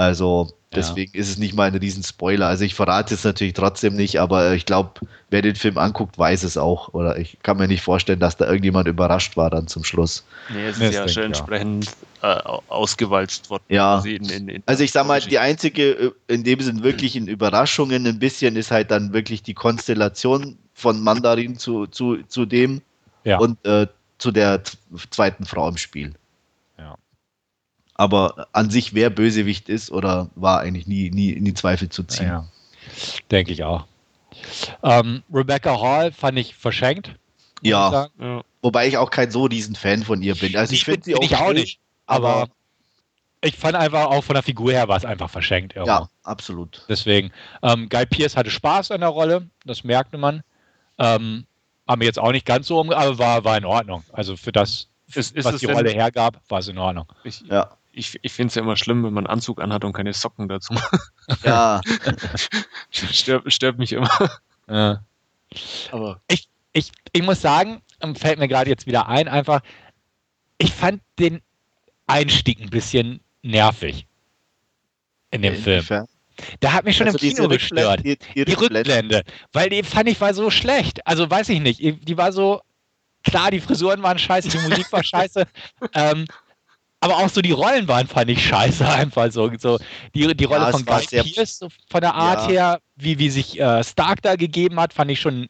Also 0.00 0.46
Ja. 0.48 0.56
deswegen 0.76 1.12
ist 1.14 1.28
es 1.28 1.36
nicht 1.36 1.54
mal 1.54 1.64
ein 1.68 1.74
Riesen-Spoiler. 1.74 2.46
Also 2.46 2.64
ich 2.64 2.74
verrate 2.74 3.12
es 3.12 3.22
natürlich 3.24 3.52
trotzdem 3.54 3.96
nicht, 3.96 4.18
aber 4.18 4.54
ich 4.54 4.64
glaube, 4.64 5.00
wer 5.28 5.42
den 5.42 5.56
Film 5.56 5.76
anguckt, 5.76 6.16
weiß 6.18 6.42
es 6.44 6.56
auch. 6.56 6.94
Oder 6.94 7.18
ich 7.18 7.36
kann 7.42 7.58
mir 7.58 7.68
nicht 7.68 7.82
vorstellen, 7.82 8.18
dass 8.20 8.36
da 8.36 8.46
irgendjemand 8.46 8.88
überrascht 8.88 9.36
war 9.36 9.50
dann 9.50 9.66
zum 9.66 9.84
Schluss. 9.84 10.24
Nee, 10.48 10.68
es 10.68 10.78
ist 10.78 10.94
ja 10.94 11.02
das 11.02 11.12
schon 11.12 11.22
denke 11.24 11.36
ich 11.36 11.40
entsprechend 11.40 11.88
äh, 12.22 12.26
au- 12.26 12.62
ausgewalzt 12.68 13.50
worden. 13.50 13.64
Ja. 13.68 14.00
In, 14.04 14.24
in, 14.30 14.48
in 14.48 14.62
Also 14.64 14.82
ich 14.84 14.92
sag 14.92 15.06
mal, 15.06 15.20
die 15.20 15.38
einzige, 15.38 15.90
äh, 15.92 16.12
in 16.28 16.44
dem 16.44 16.60
Sinn 16.60 16.82
wirklich 16.82 17.14
in 17.14 17.26
Überraschungen 17.28 18.06
ein 18.06 18.18
bisschen, 18.18 18.56
ist 18.56 18.70
halt 18.70 18.90
dann 18.90 19.12
wirklich 19.12 19.42
die 19.42 19.54
Konstellation 19.54 20.56
von 20.74 21.02
Mandarin 21.02 21.58
zu, 21.58 21.86
zu, 21.88 22.22
zu 22.28 22.46
dem 22.46 22.80
Ja. 23.24 23.38
und 23.38 23.58
äh, 23.66 23.86
zu 24.18 24.30
der 24.32 24.62
zweiten 25.10 25.44
Frau 25.44 25.68
im 25.68 25.76
Spiel. 25.76 26.14
Aber 28.00 28.46
an 28.52 28.70
sich, 28.70 28.94
wer 28.94 29.10
Bösewicht 29.10 29.68
ist 29.68 29.92
oder 29.92 30.30
war 30.34 30.60
eigentlich 30.60 30.86
nie, 30.86 31.10
nie 31.10 31.32
in 31.32 31.44
die 31.44 31.52
Zweifel 31.52 31.90
zu 31.90 32.02
ziehen. 32.02 32.28
ja. 32.28 32.48
denke 33.30 33.52
ich 33.52 33.62
auch. 33.62 33.84
Ähm, 34.82 35.22
Rebecca 35.30 35.78
Hall 35.78 36.10
fand 36.10 36.38
ich 36.38 36.54
verschenkt. 36.54 37.14
Ja. 37.60 38.08
ich 38.16 38.24
ja. 38.24 38.42
Wobei 38.62 38.88
ich 38.88 38.96
auch 38.96 39.10
kein 39.10 39.30
so 39.30 39.44
riesen 39.44 39.74
Fan 39.74 40.02
von 40.02 40.22
ihr 40.22 40.34
bin. 40.34 40.56
Also 40.56 40.72
ich 40.72 40.86
finde 40.86 41.04
sie 41.04 41.12
bin 41.12 41.20
auch, 41.20 41.24
ich 41.24 41.36
auch 41.36 41.52
nicht. 41.52 41.78
Aber 42.06 42.28
aber 42.36 42.50
ich 43.42 43.58
fand 43.58 43.76
einfach 43.76 44.06
auch 44.06 44.24
von 44.24 44.32
der 44.32 44.42
Figur 44.42 44.72
her 44.72 44.88
war 44.88 44.96
es 44.96 45.04
einfach 45.04 45.28
verschenkt. 45.28 45.76
Irgendwo. 45.76 45.92
ja, 45.92 46.08
absolut. 46.22 46.86
Deswegen. 46.88 47.30
Ähm, 47.62 47.90
Guy 47.90 48.06
Pierce 48.06 48.34
hatte 48.34 48.50
Spaß 48.50 48.92
an 48.92 49.00
der 49.00 49.10
Rolle, 49.10 49.50
das 49.66 49.84
merkte 49.84 50.16
man. 50.16 50.42
Ähm, 50.98 51.44
haben 51.86 52.00
wir 52.00 52.06
jetzt 52.06 52.18
auch 52.18 52.32
nicht 52.32 52.46
ganz 52.46 52.66
so 52.66 52.80
umge 52.80 52.96
aber 52.96 53.18
war, 53.18 53.44
war 53.44 53.58
in 53.58 53.66
Ordnung. 53.66 54.04
Also 54.10 54.38
für 54.38 54.52
das, 54.52 54.88
Ist, 55.12 55.36
ist 55.36 55.44
was 55.44 55.60
die 55.60 55.66
denn, 55.66 55.76
Rolle 55.76 55.90
hergab, 55.90 56.40
war 56.48 56.60
es 56.60 56.68
in 56.68 56.78
Ordnung. 56.78 57.04
Ich, 57.24 57.42
Ja. 57.42 57.76
Ich, 57.92 58.18
ich 58.22 58.32
finde 58.32 58.48
es 58.48 58.54
ja 58.54 58.62
immer 58.62 58.76
schlimm, 58.76 59.04
wenn 59.04 59.12
man 59.12 59.26
einen 59.26 59.32
Anzug 59.34 59.60
anhat 59.60 59.84
und 59.84 59.92
keine 59.92 60.12
Socken 60.12 60.48
dazu. 60.48 60.74
Ja, 61.44 61.80
stört, 62.90 63.52
stört 63.52 63.78
mich 63.78 63.92
immer. 63.92 64.10
Äh, 64.66 64.96
Aber 65.92 66.20
ich, 66.72 66.90
ich 67.12 67.22
muss 67.22 67.40
sagen, 67.40 67.82
ähm, 68.00 68.16
fällt 68.16 68.38
mir 68.40 68.48
gerade 68.48 68.68
jetzt 68.70 68.86
wieder 68.86 69.06
ein, 69.08 69.28
einfach, 69.28 69.60
ich 70.58 70.72
fand 70.72 71.00
den 71.20 71.40
Einstieg 72.08 72.60
ein 72.60 72.70
bisschen 72.70 73.20
nervig 73.42 74.06
in 75.30 75.42
dem 75.42 75.54
Film. 75.54 75.76
inwiefern? 75.78 76.06
Der 76.62 76.72
hat 76.72 76.84
mich 76.84 76.96
schon 76.96 77.06
Also 77.06 77.18
im 77.18 77.34
Kino 77.34 77.48
gestört. 77.48 78.00
Rückblende- 78.00 78.18
Die, 78.34 78.44
Die 78.44 78.52
Rückblende, 78.54 79.22
weil 79.52 79.68
die 79.70 79.82
fand 79.82 80.08
ich 80.08 80.20
war 80.20 80.34
so 80.34 80.50
schlecht. 80.50 81.06
Also 81.06 81.30
weiß 81.30 81.48
ich 81.50 81.60
nicht, 81.60 81.80
die 81.80 82.16
war 82.16 82.32
so, 82.32 82.60
klar, 83.22 83.50
die 83.50 83.60
Frisuren 83.60 84.02
waren 84.02 84.18
scheiße, 84.18 84.48
die 84.48 84.58
Musik 84.58 84.90
war 84.92 85.04
scheiße, 85.04 85.46
ähm, 85.94 86.24
aber 87.00 87.16
auch 87.18 87.28
so 87.28 87.40
die 87.40 87.52
Rollen 87.52 87.88
waren, 87.88 88.06
fand 88.06 88.30
ich 88.30 88.44
scheiße 88.46 88.86
einfach 88.88 89.30
so. 89.32 89.50
so 89.58 89.78
die, 90.14 90.34
die 90.36 90.44
Rolle 90.44 90.66
Ja, 90.66 90.70
von 90.70 90.84
Guy 90.84 91.06
Pearce, 91.06 91.58
so 91.58 91.68
von 91.90 92.00
der 92.00 92.14
Art 92.14 92.40
Ja. 92.42 92.48
her, 92.48 92.80
wie, 92.96 93.18
wie 93.18 93.30
sich 93.30 93.58
äh, 93.58 93.82
Stark 93.84 94.22
da 94.22 94.36
gegeben 94.36 94.78
hat, 94.80 94.92
fand 94.92 95.10
ich 95.10 95.20
schon 95.20 95.48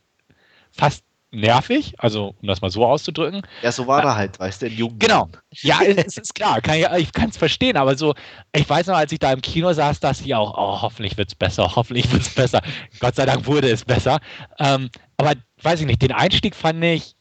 fast 0.72 1.04
nervig, 1.32 1.94
also 1.98 2.34
um 2.40 2.48
das 2.48 2.60
mal 2.60 2.70
so 2.70 2.84
auszudrücken. 2.84 3.42
Ja, 3.62 3.70
so 3.70 3.86
war 3.86 4.02
er 4.02 4.16
halt, 4.16 4.38
weißt 4.40 4.62
du, 4.62 4.66
in 4.66 4.76
Jugend. 4.76 5.00
Genau. 5.00 5.28
Ja, 5.62 5.80
es 5.82 6.16
ist 6.16 6.34
klar, 6.34 6.60
kann 6.60 6.76
ich, 6.76 6.86
ich 6.98 7.12
kann 7.12 7.28
es 7.30 7.36
verstehen, 7.36 7.76
aber 7.76 7.96
so, 7.96 8.14
ich 8.54 8.68
weiß 8.68 8.86
noch, 8.86 8.96
als 8.96 9.12
ich 9.12 9.18
da 9.18 9.32
im 9.32 9.42
Kino 9.42 9.72
saß, 9.72 10.00
dass 10.00 10.20
ich 10.22 10.34
auch, 10.34 10.54
oh, 10.56 10.82
hoffentlich 10.82 11.16
wird 11.18 11.28
es 11.28 11.34
besser, 11.34 11.70
hoffentlich 11.76 12.10
wird 12.12 12.22
es 12.22 12.30
besser. 12.34 12.62
Gott 12.98 13.16
sei 13.16 13.26
Dank 13.26 13.46
wurde 13.46 13.68
es 13.70 13.84
besser. 13.84 14.20
Ähm, 14.58 14.90
aber 15.18 15.34
weiß 15.62 15.80
ich 15.80 15.86
nicht, 15.86 16.02
den 16.02 16.12
Einstieg 16.12 16.54
fand 16.56 16.82
ich 16.84 17.14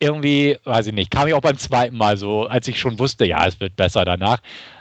irgendwie, 0.00 0.58
weiß 0.64 0.88
ich 0.88 0.92
nicht, 0.92 1.10
kam 1.10 1.28
ich 1.28 1.34
auch 1.34 1.40
beim 1.40 1.58
zweiten 1.58 1.96
Mal 1.96 2.16
so, 2.16 2.46
als 2.46 2.68
ich 2.68 2.78
schon 2.78 2.98
wusste, 2.98 3.24
ja, 3.24 3.46
es 3.46 3.60
wird 3.60 3.76
besser 3.76 4.04
danach. 4.04 4.40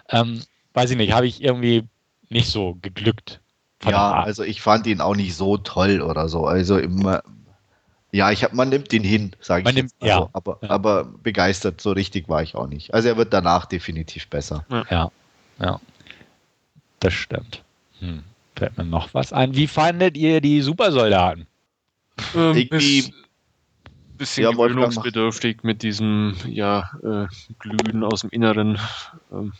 Ähm, 0.10 0.42
weiß 0.74 0.92
ich 0.92 0.98
nicht, 0.98 1.14
habe 1.14 1.28
ich 1.28 1.42
irgendwie 1.44 1.84
nicht 2.30 2.48
so 2.50 2.78
geglückt. 2.82 3.40
Ja, 3.86 4.14
also 4.24 4.44
ich 4.44 4.62
fand 4.62 4.88
ihn 4.88 5.02
auch 5.02 5.16
nicht 5.16 5.36
so 5.36 5.58
toll 5.58 6.02
oder 6.02 6.30
so. 6.30 6.46
Also 6.46 6.78
immer, 6.78 7.22
ja, 8.12 8.32
ich 8.32 8.44
hab, 8.44 8.54
man 8.54 8.70
nimmt 8.70 8.94
ihn 8.94 9.04
hin, 9.04 9.36
sage 9.42 9.68
ich 9.70 9.76
nimmt- 9.76 9.92
mal 10.00 10.08
ja. 10.08 10.18
so. 10.20 10.30
Aber, 10.34 10.58
Ja. 10.62 10.70
aber 10.70 11.04
begeistert 11.04 11.82
so 11.82 11.92
richtig 11.92 12.30
war 12.30 12.42
ich 12.44 12.56
auch 12.56 12.68
nicht. 12.68 12.94
Also 12.94 13.10
er 13.10 13.18
wird 13.18 13.34
danach 13.34 13.66
definitiv 13.66 14.28
besser. 14.30 14.66
Ja, 14.90 15.12
ja. 15.60 15.80
Das 17.02 17.14
stimmt. 17.14 17.62
Hm. 18.00 18.24
Fällt 18.56 18.78
mir 18.78 18.86
noch 18.86 19.14
was 19.14 19.34
ein. 19.34 19.56
Wie 19.56 19.68
fandet 19.68 20.16
ihr 20.16 20.40
die 20.40 20.62
Supersoldaten? 20.62 21.48
ähm, 22.36 22.56
Irgendwie- 22.56 23.14
bisschen 24.24 24.44
Ja, 24.44 24.52
gewöhnungsbedürftig 24.52 25.64
mit 25.64 25.84
diesem 25.84 26.36
ja, 26.48 26.90
äh, 27.04 27.28
Glühen 27.60 28.04
aus 28.04 28.22
dem 28.22 28.30
Inneren. 28.30 28.80
Ähm, 29.32 29.54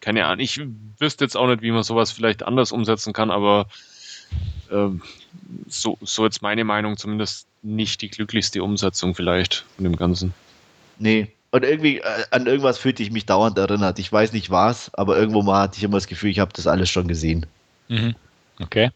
keine 0.00 0.26
Ahnung. 0.26 0.40
Ich 0.40 0.60
wüsste 0.98 1.24
jetzt 1.24 1.36
auch 1.36 1.46
nicht, 1.46 1.62
wie 1.62 1.70
man 1.70 1.82
sowas 1.82 2.10
vielleicht 2.10 2.42
anders 2.42 2.72
umsetzen 2.72 3.12
kann, 3.12 3.30
aber 3.30 3.66
ähm, 4.70 5.02
so, 5.68 5.98
so 6.00 6.24
jetzt 6.24 6.42
meine 6.42 6.64
Meinung 6.64 6.96
zumindest 6.96 7.46
nicht 7.62 8.02
die 8.02 8.10
glücklichste 8.10 8.62
Umsetzung 8.62 9.14
vielleicht 9.14 9.64
von 9.76 9.84
dem 9.84 9.96
Ganzen. 9.96 10.34
Nee. 10.98 11.28
Und 11.52 11.64
irgendwie, 11.64 11.98
äh, 11.98 12.24
an 12.30 12.46
irgendwas 12.46 12.78
fühlte 12.78 13.02
ich 13.02 13.10
mich 13.10 13.26
dauernd 13.26 13.56
erinnert. 13.56 13.98
Ich 13.98 14.12
weiß 14.12 14.32
nicht 14.32 14.50
was, 14.50 14.92
aber 14.94 15.16
irgendwo 15.16 15.42
mal 15.42 15.62
hatte 15.62 15.78
ich 15.78 15.84
immer 15.84 15.96
das 15.96 16.08
Gefühl, 16.08 16.30
ich 16.30 16.40
habe 16.40 16.52
das 16.52 16.66
alles 16.66 16.90
schon 16.90 17.06
gesehen. 17.06 17.46
Mhm. 17.88 18.14
Okay. 18.60 18.90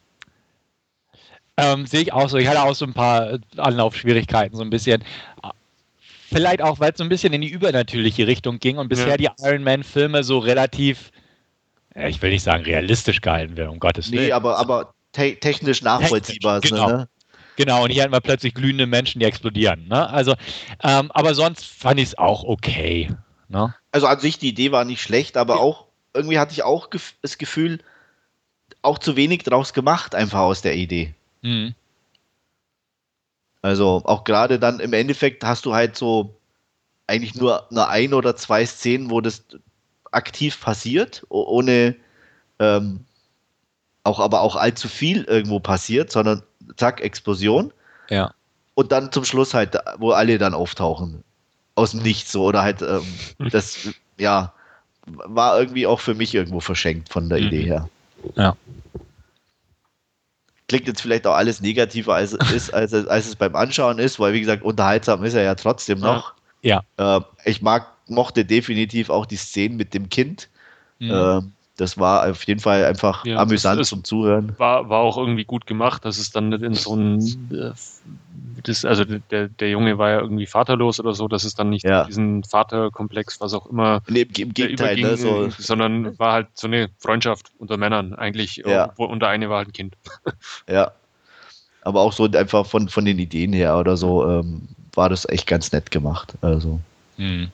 Ähm, 1.56 1.86
Sehe 1.86 2.02
ich 2.02 2.12
auch 2.12 2.28
so. 2.28 2.38
Ich 2.38 2.48
hatte 2.48 2.62
auch 2.62 2.74
so 2.74 2.84
ein 2.84 2.94
paar 2.94 3.34
äh, 3.34 3.38
Anlaufschwierigkeiten, 3.56 4.56
so 4.56 4.62
ein 4.62 4.70
bisschen. 4.70 5.04
vielleicht 6.30 6.62
auch, 6.62 6.80
weil 6.80 6.92
es 6.92 6.98
so 6.98 7.04
ein 7.04 7.08
bisschen 7.08 7.32
in 7.32 7.40
die 7.40 7.50
übernatürliche 7.50 8.26
Richtung 8.26 8.58
ging 8.58 8.78
und 8.78 8.88
bisher 8.88 9.08
ja. 9.08 9.16
die 9.16 9.28
Iron 9.44 9.64
Man-Filme 9.64 10.24
so 10.24 10.38
relativ, 10.38 11.10
ich 11.94 12.22
will 12.22 12.30
nicht 12.30 12.44
sagen 12.44 12.64
realistisch 12.64 13.20
gehalten 13.20 13.56
werden, 13.56 13.70
um 13.70 13.80
Gottes 13.80 14.10
Willen. 14.10 14.26
Nee, 14.26 14.32
aber, 14.32 14.58
aber 14.58 14.94
te 15.12 15.36
technisch 15.36 15.82
nachvollziehbar. 15.82 16.60
Technisch, 16.60 16.80
genau. 16.80 16.96
Ne? 16.98 17.08
Genau, 17.56 17.84
und 17.84 17.90
hier 17.90 18.04
hatten 18.04 18.12
wir 18.12 18.20
plötzlich 18.20 18.54
glühende 18.54 18.86
Menschen, 18.86 19.18
die 19.18 19.26
explodieren. 19.26 19.86
Ne? 19.88 20.08
Also, 20.08 20.34
ähm, 20.82 21.10
aber 21.12 21.34
sonst 21.34 21.66
fand 21.66 22.00
ich 22.00 22.06
es 22.06 22.18
auch 22.18 22.42
okay. 22.44 23.10
Ne? 23.48 23.74
Also 23.92 24.06
an 24.06 24.18
sich, 24.18 24.38
die 24.38 24.48
Idee 24.48 24.72
war 24.72 24.86
nicht 24.86 25.02
schlecht, 25.02 25.36
aber 25.36 25.56
ja. 25.56 25.60
auch, 25.60 25.84
irgendwie 26.14 26.38
hatte 26.38 26.52
ich 26.52 26.62
auch 26.62 26.88
das 27.20 27.36
Gefühl, 27.36 27.80
auch 28.80 28.98
zu 28.98 29.16
wenig 29.16 29.42
draus 29.42 29.74
gemacht, 29.74 30.14
einfach 30.14 30.40
aus 30.40 30.62
der 30.62 30.74
Idee. 30.74 31.12
Mhm. 31.42 31.74
Also 33.62 34.02
auch 34.04 34.24
gerade 34.24 34.58
dann 34.58 34.80
im 34.80 34.92
Endeffekt 34.92 35.44
hast 35.44 35.66
du 35.66 35.74
halt 35.74 35.96
so 35.96 36.34
eigentlich 37.06 37.34
nur 37.34 37.70
eine 37.70 37.88
ein 37.88 38.14
oder 38.14 38.36
zwei 38.36 38.64
Szenen, 38.64 39.10
wo 39.10 39.20
das 39.20 39.44
aktiv 40.12 40.60
passiert, 40.60 41.24
ohne 41.28 41.96
ähm, 42.58 43.04
auch 44.04 44.20
aber 44.20 44.40
auch 44.40 44.56
allzu 44.56 44.88
viel 44.88 45.24
irgendwo 45.24 45.60
passiert, 45.60 46.10
sondern 46.10 46.42
zack, 46.76 47.00
Explosion. 47.00 47.72
Ja. 48.08 48.32
Und 48.74 48.92
dann 48.92 49.12
zum 49.12 49.24
Schluss 49.24 49.52
halt, 49.54 49.76
wo 49.98 50.12
alle 50.12 50.38
dann 50.38 50.54
auftauchen. 50.54 51.22
Aus 51.74 51.90
dem 51.92 52.02
Nichts 52.02 52.32
so. 52.32 52.44
Oder 52.44 52.62
halt, 52.62 52.82
ähm, 52.82 53.04
das, 53.50 53.90
ja, 54.18 54.52
war 55.06 55.58
irgendwie 55.58 55.86
auch 55.86 56.00
für 56.00 56.14
mich 56.14 56.34
irgendwo 56.34 56.60
verschenkt 56.60 57.12
von 57.12 57.28
der 57.28 57.40
mhm. 57.40 57.46
Idee 57.46 57.62
her. 57.62 57.88
Ja. 58.36 58.56
Klingt 60.70 60.86
jetzt 60.86 61.02
vielleicht 61.02 61.26
auch 61.26 61.34
alles 61.34 61.60
negativer, 61.60 62.14
als 62.14 62.32
es 62.32 62.52
ist, 62.52 62.72
als, 62.72 62.94
als 62.94 63.26
es 63.26 63.34
beim 63.34 63.56
Anschauen 63.56 63.98
ist, 63.98 64.20
weil 64.20 64.34
wie 64.34 64.38
gesagt, 64.38 64.62
unterhaltsam 64.62 65.24
ist 65.24 65.34
er 65.34 65.42
ja 65.42 65.56
trotzdem 65.56 65.98
noch. 65.98 66.34
Ja. 66.62 66.84
Äh, 66.96 67.20
ich 67.44 67.60
mag, 67.60 67.88
mochte 68.06 68.44
definitiv 68.44 69.10
auch 69.10 69.26
die 69.26 69.34
Szenen 69.34 69.76
mit 69.76 69.94
dem 69.94 70.08
Kind. 70.10 70.48
Mhm. 71.00 71.10
Äh, 71.10 71.40
das 71.80 71.96
war 71.96 72.28
auf 72.28 72.42
jeden 72.44 72.60
Fall 72.60 72.84
einfach 72.84 73.24
ja, 73.24 73.38
amüsant 73.38 73.84
zum 73.86 74.04
Zuhören. 74.04 74.54
War, 74.58 74.88
war 74.90 75.00
auch 75.00 75.16
irgendwie 75.16 75.44
gut 75.44 75.66
gemacht, 75.66 76.04
dass 76.04 76.18
es 76.18 76.30
dann 76.30 76.50
nicht 76.50 76.62
in 76.62 76.74
so 76.74 76.94
ein, 76.94 77.20
äh, 77.52 77.72
das, 78.62 78.84
also 78.84 79.04
der, 79.04 79.48
der 79.48 79.70
Junge 79.70 79.96
war 79.96 80.10
ja 80.10 80.20
irgendwie 80.20 80.46
vaterlos 80.46 81.00
oder 81.00 81.14
so, 81.14 81.26
dass 81.26 81.44
es 81.44 81.54
dann 81.54 81.70
nicht 81.70 81.84
ja. 81.84 82.04
diesen 82.04 82.44
Vaterkomplex, 82.44 83.40
was 83.40 83.54
auch 83.54 83.66
immer, 83.66 84.02
nee, 84.08 84.26
im 84.36 84.52
Gegenteil, 84.52 85.00
ne, 85.00 85.16
so. 85.16 85.48
sondern 85.58 86.18
war 86.18 86.32
halt 86.32 86.48
so 86.54 86.66
eine 86.66 86.90
Freundschaft 86.98 87.50
unter 87.58 87.78
Männern 87.78 88.14
eigentlich, 88.14 88.56
ja. 88.66 88.92
und 88.96 89.20
der 89.20 89.30
eine 89.30 89.48
war 89.48 89.58
halt 89.58 89.68
ein 89.68 89.72
Kind. 89.72 89.96
Ja, 90.68 90.92
aber 91.82 92.00
auch 92.02 92.12
so 92.12 92.24
einfach 92.24 92.66
von, 92.66 92.88
von 92.88 93.04
den 93.04 93.18
Ideen 93.18 93.52
her 93.52 93.78
oder 93.78 93.96
so 93.96 94.28
ähm, 94.28 94.68
war 94.94 95.08
das 95.08 95.26
echt 95.28 95.46
ganz 95.46 95.72
nett 95.72 95.90
gemacht. 95.90 96.34
Also. 96.42 96.78
Hm. 97.16 97.50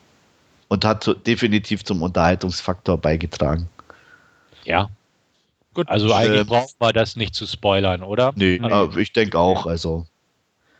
Und 0.67 0.83
hat 0.83 1.03
so, 1.03 1.13
definitiv 1.13 1.85
zum 1.85 2.01
Unterhaltungsfaktor 2.01 2.97
beigetragen. 2.97 3.69
Ja. 4.67 4.89
Gut. 5.73 5.87
Also 5.89 6.13
eigentlich 6.13 6.41
ähm, 6.41 6.47
braucht 6.47 6.75
man 6.79 6.93
das 6.93 7.15
nicht 7.15 7.35
zu 7.35 7.45
spoilern, 7.45 8.03
oder? 8.03 8.33
Nee, 8.35 8.59
also, 8.61 8.97
ich 8.97 9.13
denke 9.13 9.39
auch. 9.39 9.65
Also 9.65 10.05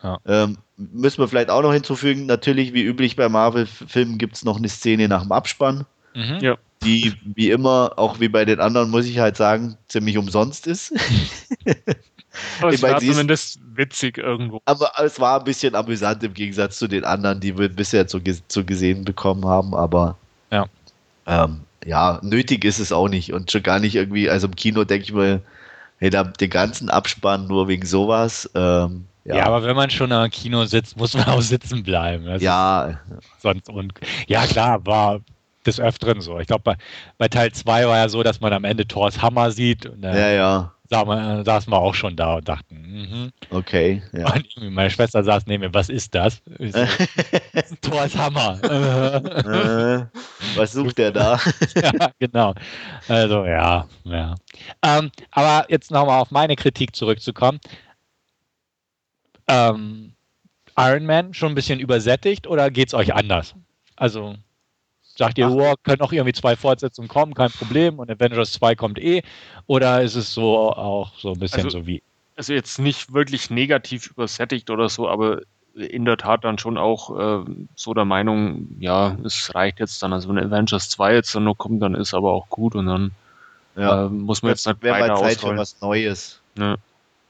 ja. 0.03 0.17
ähm, 0.25 0.57
müssen 0.75 1.19
wir 1.19 1.27
vielleicht 1.27 1.49
auch 1.49 1.61
noch 1.61 1.73
hinzufügen, 1.73 2.25
natürlich 2.25 2.73
wie 2.73 2.83
üblich 2.83 3.15
bei 3.15 3.29
Marvel-Filmen 3.29 4.17
gibt 4.17 4.35
es 4.35 4.43
noch 4.43 4.57
eine 4.57 4.69
Szene 4.69 5.07
nach 5.07 5.23
dem 5.23 5.31
Abspann. 5.31 5.85
Mhm. 6.13 6.39
Ja. 6.41 6.57
Die 6.83 7.13
wie 7.23 7.49
immer, 7.49 7.93
auch 7.95 8.19
wie 8.19 8.27
bei 8.27 8.45
den 8.45 8.59
anderen, 8.59 8.91
muss 8.91 9.05
ich 9.05 9.17
halt 9.19 9.37
sagen, 9.37 9.77
ziemlich 9.87 10.17
umsonst 10.17 10.67
ist. 10.67 10.93
Aber 12.61 12.71
es 12.71 12.83
war 12.83 12.99
zumindest 12.99 13.59
witzig 13.73 14.17
irgendwo. 14.17 14.61
Aber 14.65 14.91
es 14.97 15.19
war 15.19 15.39
ein 15.39 15.43
bisschen 15.43 15.73
amüsant 15.73 16.23
im 16.23 16.33
Gegensatz 16.33 16.77
zu 16.77 16.87
den 16.87 17.03
anderen, 17.03 17.39
die 17.39 17.57
wir 17.57 17.69
bisher 17.69 18.07
zu, 18.07 18.19
zu 18.47 18.63
gesehen 18.63 19.05
bekommen 19.05 19.45
haben. 19.45 19.73
Aber 19.73 20.17
ja. 20.51 20.67
Ähm, 21.25 21.61
ja, 21.87 22.19
nötig 22.21 22.65
ist 22.65 22.79
es 22.79 22.91
auch 22.91 23.07
nicht. 23.07 23.31
Und 23.31 23.49
schon 23.49 23.63
gar 23.63 23.79
nicht 23.79 23.95
irgendwie, 23.95 24.29
also 24.29 24.47
im 24.47 24.55
Kino 24.55 24.83
denke 24.83 25.05
ich 25.05 25.13
mir, 25.13 25.41
hey, 25.99 26.09
da 26.09 26.23
den 26.23 26.49
ganzen 26.49 26.89
Abspann 26.89 27.47
nur 27.47 27.69
wegen 27.69 27.85
sowas. 27.85 28.49
Ähm, 28.55 29.05
ja. 29.23 29.37
ja. 29.37 29.45
aber 29.45 29.63
wenn 29.63 29.75
man 29.75 29.89
schon 29.89 30.11
am 30.11 30.29
Kino 30.29 30.65
sitzt, 30.65 30.97
muss 30.97 31.13
man 31.13 31.25
auch 31.25 31.41
sitzen 31.41 31.83
bleiben. 31.83 32.25
Das 32.25 32.41
ja. 32.41 32.99
Sonst 33.39 33.69
und 33.69 33.93
ja, 34.27 34.45
klar, 34.45 34.85
war 34.85 35.21
des 35.67 35.79
Öfteren 35.79 36.21
so. 36.21 36.39
Ich 36.39 36.47
glaube, 36.47 36.63
bei, 36.63 36.75
bei 37.17 37.27
Teil 37.27 37.51
2 37.51 37.87
war 37.87 37.97
ja 37.97 38.09
so, 38.09 38.23
dass 38.23 38.39
man 38.41 38.53
am 38.53 38.63
Ende 38.63 38.87
Thors 38.87 39.21
Hammer 39.21 39.51
sieht. 39.51 39.85
Und, 39.85 40.03
äh, 40.03 40.19
ja, 40.19 40.31
ja 40.31 40.73
saßen 40.89 41.71
wir, 41.71 41.77
auch 41.77 41.93
schon 41.93 42.15
da 42.15 42.35
und 42.35 42.47
dachten, 42.47 42.75
mhm. 42.75 43.31
okay. 43.49 44.01
Ja. 44.13 44.33
Und 44.33 44.71
meine 44.71 44.89
Schwester 44.89 45.23
saß 45.23 45.45
neben 45.45 45.61
mir, 45.61 45.73
was 45.73 45.89
ist 45.89 46.15
das? 46.15 46.41
So, 46.59 46.85
Thors 47.81 48.15
Hammer. 48.15 48.59
Äh, 48.63 50.05
was 50.55 50.71
sucht 50.71 50.97
der 50.97 51.11
da? 51.11 51.39
ja, 51.75 52.11
genau. 52.19 52.53
Also 53.07 53.45
ja, 53.45 53.87
ja. 54.05 54.35
Ähm, 54.83 55.11
aber 55.31 55.65
jetzt 55.69 55.91
nochmal 55.91 56.21
auf 56.21 56.31
meine 56.31 56.55
Kritik 56.55 56.95
zurückzukommen. 56.95 57.59
Ähm, 59.47 60.13
Iron 60.77 61.05
Man 61.05 61.33
schon 61.33 61.51
ein 61.51 61.55
bisschen 61.55 61.79
übersättigt 61.79 62.47
oder 62.47 62.69
geht 62.71 62.89
es 62.89 62.93
euch 62.93 63.13
anders? 63.13 63.55
Also 63.95 64.35
Sagt 65.17 65.39
ihr, 65.39 65.49
wow, 65.49 65.73
können 65.83 66.01
auch 66.01 66.11
irgendwie 66.11 66.33
zwei 66.33 66.55
Fortsetzungen 66.55 67.07
kommen, 67.07 67.33
kein 67.33 67.49
Problem 67.49 67.97
und 67.97 68.11
Avengers 68.11 68.51
2 68.53 68.75
kommt 68.75 68.99
eh? 68.99 69.23
Oder 69.65 70.03
ist 70.03 70.13
es 70.13 70.31
so 70.31 70.71
auch 70.71 71.11
so 71.17 71.33
ein 71.33 71.39
bisschen 71.39 71.65
also, 71.65 71.79
so 71.79 71.87
wie. 71.87 72.03
Also 72.35 72.53
jetzt 72.53 72.77
nicht 72.77 73.11
wirklich 73.13 73.49
negativ 73.49 74.11
übersättigt 74.11 74.69
oder 74.69 74.89
so, 74.89 75.09
aber 75.09 75.41
in 75.73 76.05
der 76.05 76.17
Tat 76.17 76.43
dann 76.43 76.59
schon 76.59 76.77
auch 76.77 77.45
äh, 77.45 77.45
so 77.75 77.95
der 77.95 78.05
Meinung, 78.05 78.67
ja, 78.79 79.17
es 79.23 79.55
reicht 79.55 79.79
jetzt 79.79 80.03
dann. 80.03 80.13
Also 80.13 80.29
wenn 80.29 80.37
Avengers 80.37 80.89
2 80.89 81.15
jetzt 81.15 81.33
dann 81.33 81.45
noch 81.45 81.57
kommt, 81.57 81.81
dann 81.81 81.95
ist 81.95 82.13
aber 82.13 82.31
auch 82.31 82.47
gut 82.49 82.75
und 82.75 82.85
dann 82.85 83.11
ja. 83.75 84.05
äh, 84.05 84.09
muss 84.09 84.43
man 84.43 84.51
jetzt 84.51 84.67
nicht 84.67 84.83
weiter 84.83 85.13
mal 85.15 85.19
Zeit 85.19 85.39
für 85.39 85.57
was 85.57 85.81
Neues. 85.81 86.39
Ja. 86.59 86.75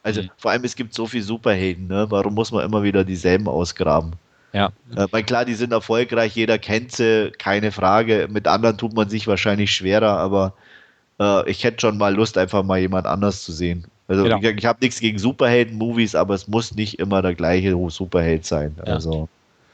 Also 0.03 0.23
mhm. 0.23 0.29
vor 0.37 0.51
allem, 0.51 0.63
es 0.65 0.75
gibt 0.75 0.93
so 0.93 1.07
viele 1.07 1.23
Superhelden, 1.23 1.87
ne? 1.87 2.05
Warum 2.09 2.33
muss 2.33 2.51
man 2.51 2.65
immer 2.65 2.83
wieder 2.83 3.05
dieselben 3.05 3.47
ausgraben? 3.47 4.11
Ja. 4.53 4.71
Äh, 4.95 5.07
weil 5.11 5.23
klar, 5.23 5.45
die 5.45 5.53
sind 5.53 5.71
erfolgreich, 5.71 6.35
jeder 6.35 6.57
kennt 6.57 6.91
sie, 6.91 7.31
keine 7.37 7.71
Frage. 7.71 8.27
Mit 8.31 8.47
anderen 8.47 8.77
tut 8.77 8.93
man 8.93 9.09
sich 9.09 9.27
wahrscheinlich 9.27 9.71
schwerer, 9.71 10.17
aber 10.17 10.53
äh, 11.19 11.49
ich 11.49 11.63
hätte 11.63 11.81
schon 11.81 11.97
mal 11.97 12.13
Lust, 12.15 12.37
einfach 12.37 12.63
mal 12.63 12.79
jemand 12.79 13.07
anders 13.07 13.43
zu 13.43 13.51
sehen. 13.51 13.85
Also 14.07 14.23
genau. 14.23 14.39
ich, 14.39 14.57
ich 14.57 14.65
habe 14.65 14.79
nichts 14.81 14.99
gegen 14.99 15.19
Superhelden-Movies, 15.19 16.15
aber 16.15 16.33
es 16.33 16.47
muss 16.47 16.73
nicht 16.73 16.99
immer 16.99 17.21
der 17.21 17.35
gleiche 17.35 17.75
Superheld 17.89 18.45
sein. 18.45 18.75
Ja. 18.77 18.93
Also. 18.93 19.27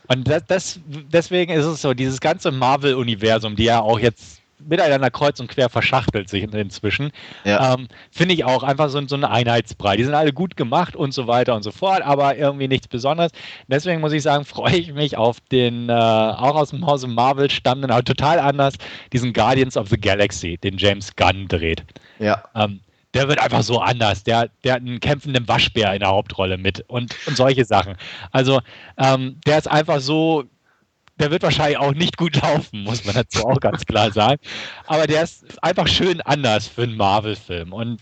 Und 0.07 0.27
das, 0.27 0.43
das, 0.47 0.79
deswegen 1.11 1.53
ist 1.53 1.65
es 1.65 1.81
so, 1.81 1.93
dieses 1.93 2.19
ganze 2.19 2.51
Marvel-Universum, 2.51 3.55
die 3.55 3.65
ja 3.65 3.79
auch 3.79 3.99
jetzt 3.99 4.42
miteinander 4.59 5.09
kreuz 5.09 5.39
und 5.39 5.47
quer 5.47 5.69
verschachtelt 5.69 6.29
sich 6.29 6.43
inzwischen. 6.43 7.11
Ja. 7.43 7.73
Ähm, 7.73 7.87
Finde 8.11 8.33
ich 8.33 8.45
auch 8.45 8.63
einfach 8.63 8.89
so, 8.89 9.05
so 9.07 9.15
ein 9.15 9.23
Einheitsbrei. 9.23 9.97
Die 9.97 10.03
sind 10.03 10.13
alle 10.13 10.33
gut 10.33 10.55
gemacht 10.55 10.95
und 10.95 11.13
so 11.13 11.27
weiter 11.27 11.55
und 11.55 11.63
so 11.63 11.71
fort, 11.71 12.01
aber 12.01 12.37
irgendwie 12.37 12.67
nichts 12.67 12.87
Besonderes. 12.87 13.31
Deswegen 13.67 14.01
muss 14.01 14.13
ich 14.13 14.23
sagen, 14.23 14.45
freue 14.53 14.75
ich 14.75 14.93
mich 14.93 15.17
auf 15.17 15.39
den, 15.51 15.89
äh, 15.89 15.93
auch 15.93 16.55
aus 16.55 16.69
dem 16.69 16.85
Hause 16.85 17.07
Marvel 17.07 17.49
stammenden, 17.49 17.91
aber 17.91 18.03
total 18.03 18.39
anders, 18.39 18.75
diesen 19.11 19.33
Guardians 19.33 19.77
of 19.77 19.89
the 19.89 19.99
Galaxy, 19.99 20.57
den 20.57 20.77
James 20.77 21.15
Gunn 21.15 21.47
dreht. 21.47 21.83
Ja. 22.19 22.43
Ähm, 22.55 22.79
der 23.13 23.27
wird 23.27 23.39
einfach 23.39 23.61
so 23.61 23.79
anders. 23.79 24.23
Der, 24.23 24.49
der 24.63 24.73
hat 24.73 24.81
einen 24.81 24.99
kämpfenden 24.99 25.47
Waschbär 25.47 25.93
in 25.93 25.99
der 25.99 26.09
Hauptrolle 26.09 26.57
mit 26.57 26.83
und, 26.89 27.15
und 27.27 27.37
solche 27.37 27.63
Sachen. 27.63 27.95
Also 28.31 28.59
ähm, 28.97 29.39
der 29.45 29.59
ist 29.59 29.69
einfach 29.69 29.99
so 29.99 30.45
der 31.17 31.31
wird 31.31 31.43
wahrscheinlich 31.43 31.77
auch 31.77 31.93
nicht 31.93 32.17
gut 32.17 32.41
laufen, 32.41 32.83
muss 32.83 33.05
man 33.05 33.15
dazu 33.15 33.45
auch 33.45 33.59
ganz 33.59 33.85
klar 33.85 34.11
sagen. 34.11 34.41
Aber 34.87 35.07
der 35.07 35.23
ist 35.23 35.61
einfach 35.63 35.87
schön 35.87 36.21
anders 36.21 36.67
für 36.67 36.83
einen 36.83 36.97
Marvel-Film. 36.97 37.71
Und 37.71 38.01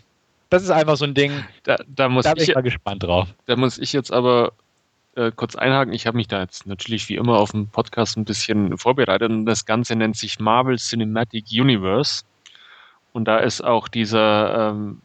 das 0.49 0.63
ist 0.63 0.69
einfach 0.69 0.97
so 0.97 1.05
ein 1.05 1.13
Ding, 1.13 1.43
da, 1.63 1.77
da, 1.87 2.09
muss 2.09 2.25
da 2.25 2.33
bin 2.33 2.43
ich, 2.43 2.49
ich 2.49 2.55
mal 2.55 2.61
gespannt 2.61 3.03
drauf. 3.03 3.27
Da 3.45 3.55
muss 3.55 3.77
ich 3.77 3.93
jetzt 3.93 4.11
aber 4.11 4.53
äh, 5.15 5.31
kurz 5.35 5.55
einhaken. 5.55 5.93
Ich 5.93 6.07
habe 6.07 6.17
mich 6.17 6.27
da 6.27 6.41
jetzt 6.41 6.65
natürlich 6.67 7.09
wie 7.09 7.15
immer 7.15 7.37
auf 7.37 7.51
dem 7.51 7.67
Podcast 7.67 8.17
ein 8.17 8.25
bisschen 8.25 8.77
vorbereitet 8.77 9.29
und 9.29 9.45
das 9.45 9.65
Ganze 9.65 9.95
nennt 9.95 10.17
sich 10.17 10.39
Marvel 10.39 10.77
Cinematic 10.77 11.45
Universe. 11.51 12.23
Und 13.13 13.25
da 13.25 13.39
ist 13.39 13.61
auch 13.61 13.87
dieser 13.89 14.71
ähm, 14.71 15.01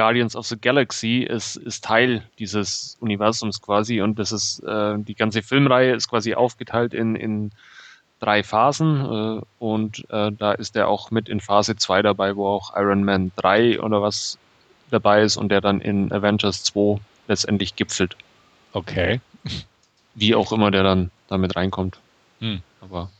Guardians 0.00 0.34
of 0.34 0.46
the 0.46 0.56
Galaxy 0.58 1.18
ist, 1.18 1.56
ist 1.56 1.84
Teil 1.84 2.22
dieses 2.38 2.96
Universums 3.00 3.60
quasi 3.60 4.00
und 4.00 4.18
das 4.18 4.32
ist 4.32 4.60
äh, 4.60 4.96
die 4.96 5.14
ganze 5.14 5.42
Filmreihe 5.42 5.92
ist 5.92 6.08
quasi 6.08 6.32
aufgeteilt 6.32 6.94
in, 6.94 7.16
in 7.16 7.50
drei 8.18 8.42
Phasen 8.42 9.04
äh, 9.04 9.42
und 9.58 10.06
äh, 10.08 10.32
da 10.32 10.52
ist 10.52 10.74
er 10.74 10.88
auch 10.88 11.10
mit 11.10 11.28
in 11.28 11.40
Phase 11.40 11.76
2 11.76 12.00
dabei, 12.00 12.34
wo 12.34 12.46
auch 12.46 12.74
Iron 12.76 13.04
Man 13.04 13.30
3 13.36 13.82
oder 13.82 14.00
was 14.00 14.38
dabei 14.90 15.20
ist 15.20 15.36
und 15.36 15.50
der 15.50 15.60
dann 15.60 15.82
in 15.82 16.10
Avengers 16.10 16.64
2 16.64 16.98
letztendlich 17.28 17.76
gipfelt. 17.76 18.16
Okay. 18.72 19.20
Wie 20.14 20.34
auch 20.34 20.50
immer 20.50 20.70
der 20.70 20.82
dann 20.82 21.10
damit 21.28 21.56
reinkommt. 21.56 22.00
Hm. 22.38 22.62
Aber 22.80 23.10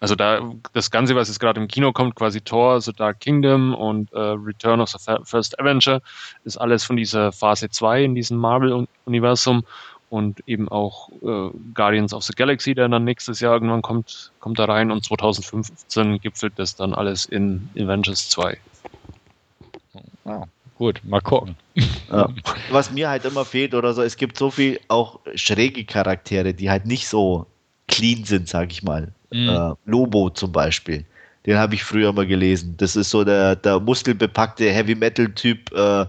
also 0.00 0.14
da 0.14 0.40
das 0.72 0.90
Ganze, 0.90 1.16
was 1.16 1.28
jetzt 1.28 1.40
gerade 1.40 1.60
im 1.60 1.68
Kino 1.68 1.92
kommt, 1.92 2.14
quasi 2.14 2.40
Thor, 2.40 2.80
The 2.80 2.92
Dark 2.92 3.20
Kingdom 3.20 3.74
und 3.74 4.12
äh, 4.12 4.18
Return 4.18 4.80
of 4.80 4.90
the 4.90 4.98
First 5.24 5.58
Avenger, 5.58 6.00
ist 6.44 6.56
alles 6.56 6.84
von 6.84 6.96
dieser 6.96 7.32
Phase 7.32 7.68
2 7.68 8.04
in 8.04 8.14
diesem 8.14 8.38
Marvel-Universum. 8.38 9.64
und 10.10 10.40
eben 10.46 10.68
auch 10.68 11.10
äh, 11.22 11.50
Guardians 11.74 12.14
of 12.14 12.22
the 12.22 12.32
Galaxy, 12.32 12.74
der 12.74 12.88
dann 12.88 13.04
nächstes 13.04 13.40
Jahr 13.40 13.54
irgendwann 13.54 13.82
kommt, 13.82 14.32
kommt 14.40 14.58
da 14.58 14.64
rein 14.64 14.90
und 14.90 15.04
2015 15.04 16.20
gipfelt 16.20 16.54
das 16.56 16.76
dann 16.76 16.94
alles 16.94 17.26
in 17.26 17.68
Avengers 17.76 18.30
2. 18.30 18.56
Ja, 20.24 20.44
gut, 20.76 21.02
mal 21.04 21.20
gucken. 21.20 21.56
Ja. 22.10 22.28
Was 22.70 22.90
mir 22.90 23.10
halt 23.10 23.24
immer 23.26 23.44
fehlt 23.44 23.74
oder 23.74 23.92
so, 23.92 24.02
es 24.02 24.16
gibt 24.16 24.38
so 24.38 24.50
viel 24.50 24.80
auch 24.88 25.20
schräge 25.34 25.84
Charaktere, 25.84 26.54
die 26.54 26.70
halt 26.70 26.86
nicht 26.86 27.08
so 27.08 27.46
clean 27.86 28.24
sind, 28.24 28.48
sag 28.48 28.72
ich 28.72 28.82
mal. 28.82 29.12
Mhm. 29.30 29.48
Äh, 29.48 29.74
Lobo 29.86 30.30
zum 30.30 30.52
Beispiel. 30.52 31.04
Den 31.46 31.56
habe 31.58 31.74
ich 31.74 31.84
früher 31.84 32.12
mal 32.12 32.26
gelesen. 32.26 32.74
Das 32.76 32.96
ist 32.96 33.10
so 33.10 33.24
der, 33.24 33.56
der 33.56 33.80
muskelbepackte 33.80 34.70
Heavy 34.70 34.94
Metal 34.94 35.28
Typ 35.32 35.72
äh, 35.72 36.06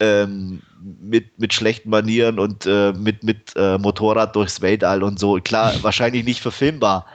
ähm, 0.00 0.62
mit, 1.00 1.38
mit 1.38 1.52
schlechten 1.54 1.90
Manieren 1.90 2.38
und 2.38 2.66
äh, 2.66 2.92
mit, 2.92 3.22
mit 3.22 3.52
äh, 3.56 3.78
Motorrad 3.78 4.34
durchs 4.34 4.60
Weltall 4.60 5.02
und 5.02 5.18
so. 5.18 5.34
Klar, 5.36 5.72
wahrscheinlich 5.82 6.24
nicht 6.24 6.40
verfilmbar, 6.40 7.06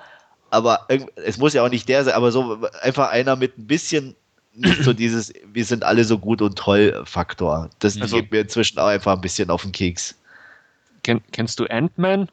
aber 0.50 0.88
es 1.16 1.38
muss 1.38 1.54
ja 1.54 1.66
auch 1.66 1.70
nicht 1.70 1.90
der 1.90 2.06
sein, 2.06 2.14
aber 2.14 2.32
so 2.32 2.60
einfach 2.82 3.10
einer 3.10 3.36
mit 3.36 3.58
ein 3.58 3.68
bisschen 3.68 4.16
nicht 4.54 4.84
so 4.84 4.94
dieses, 4.94 5.34
wir 5.52 5.66
sind 5.66 5.84
alle 5.84 6.04
so 6.06 6.18
gut 6.18 6.42
und 6.42 6.58
toll 6.58 7.02
Faktor. 7.06 7.70
Das 7.80 8.00
Also- 8.00 8.18
geht 8.18 8.32
mir 8.32 8.42
inzwischen 8.42 8.80
auch 8.80 8.88
einfach 8.88 9.14
ein 9.14 9.22
bisschen 9.22 9.50
auf 9.50 9.64
den 9.64 9.72
Keks. 9.72 10.16
Ken, 11.04 11.22
kennst 11.32 11.60
du 11.60 11.66
Ant-Man? 11.66 12.30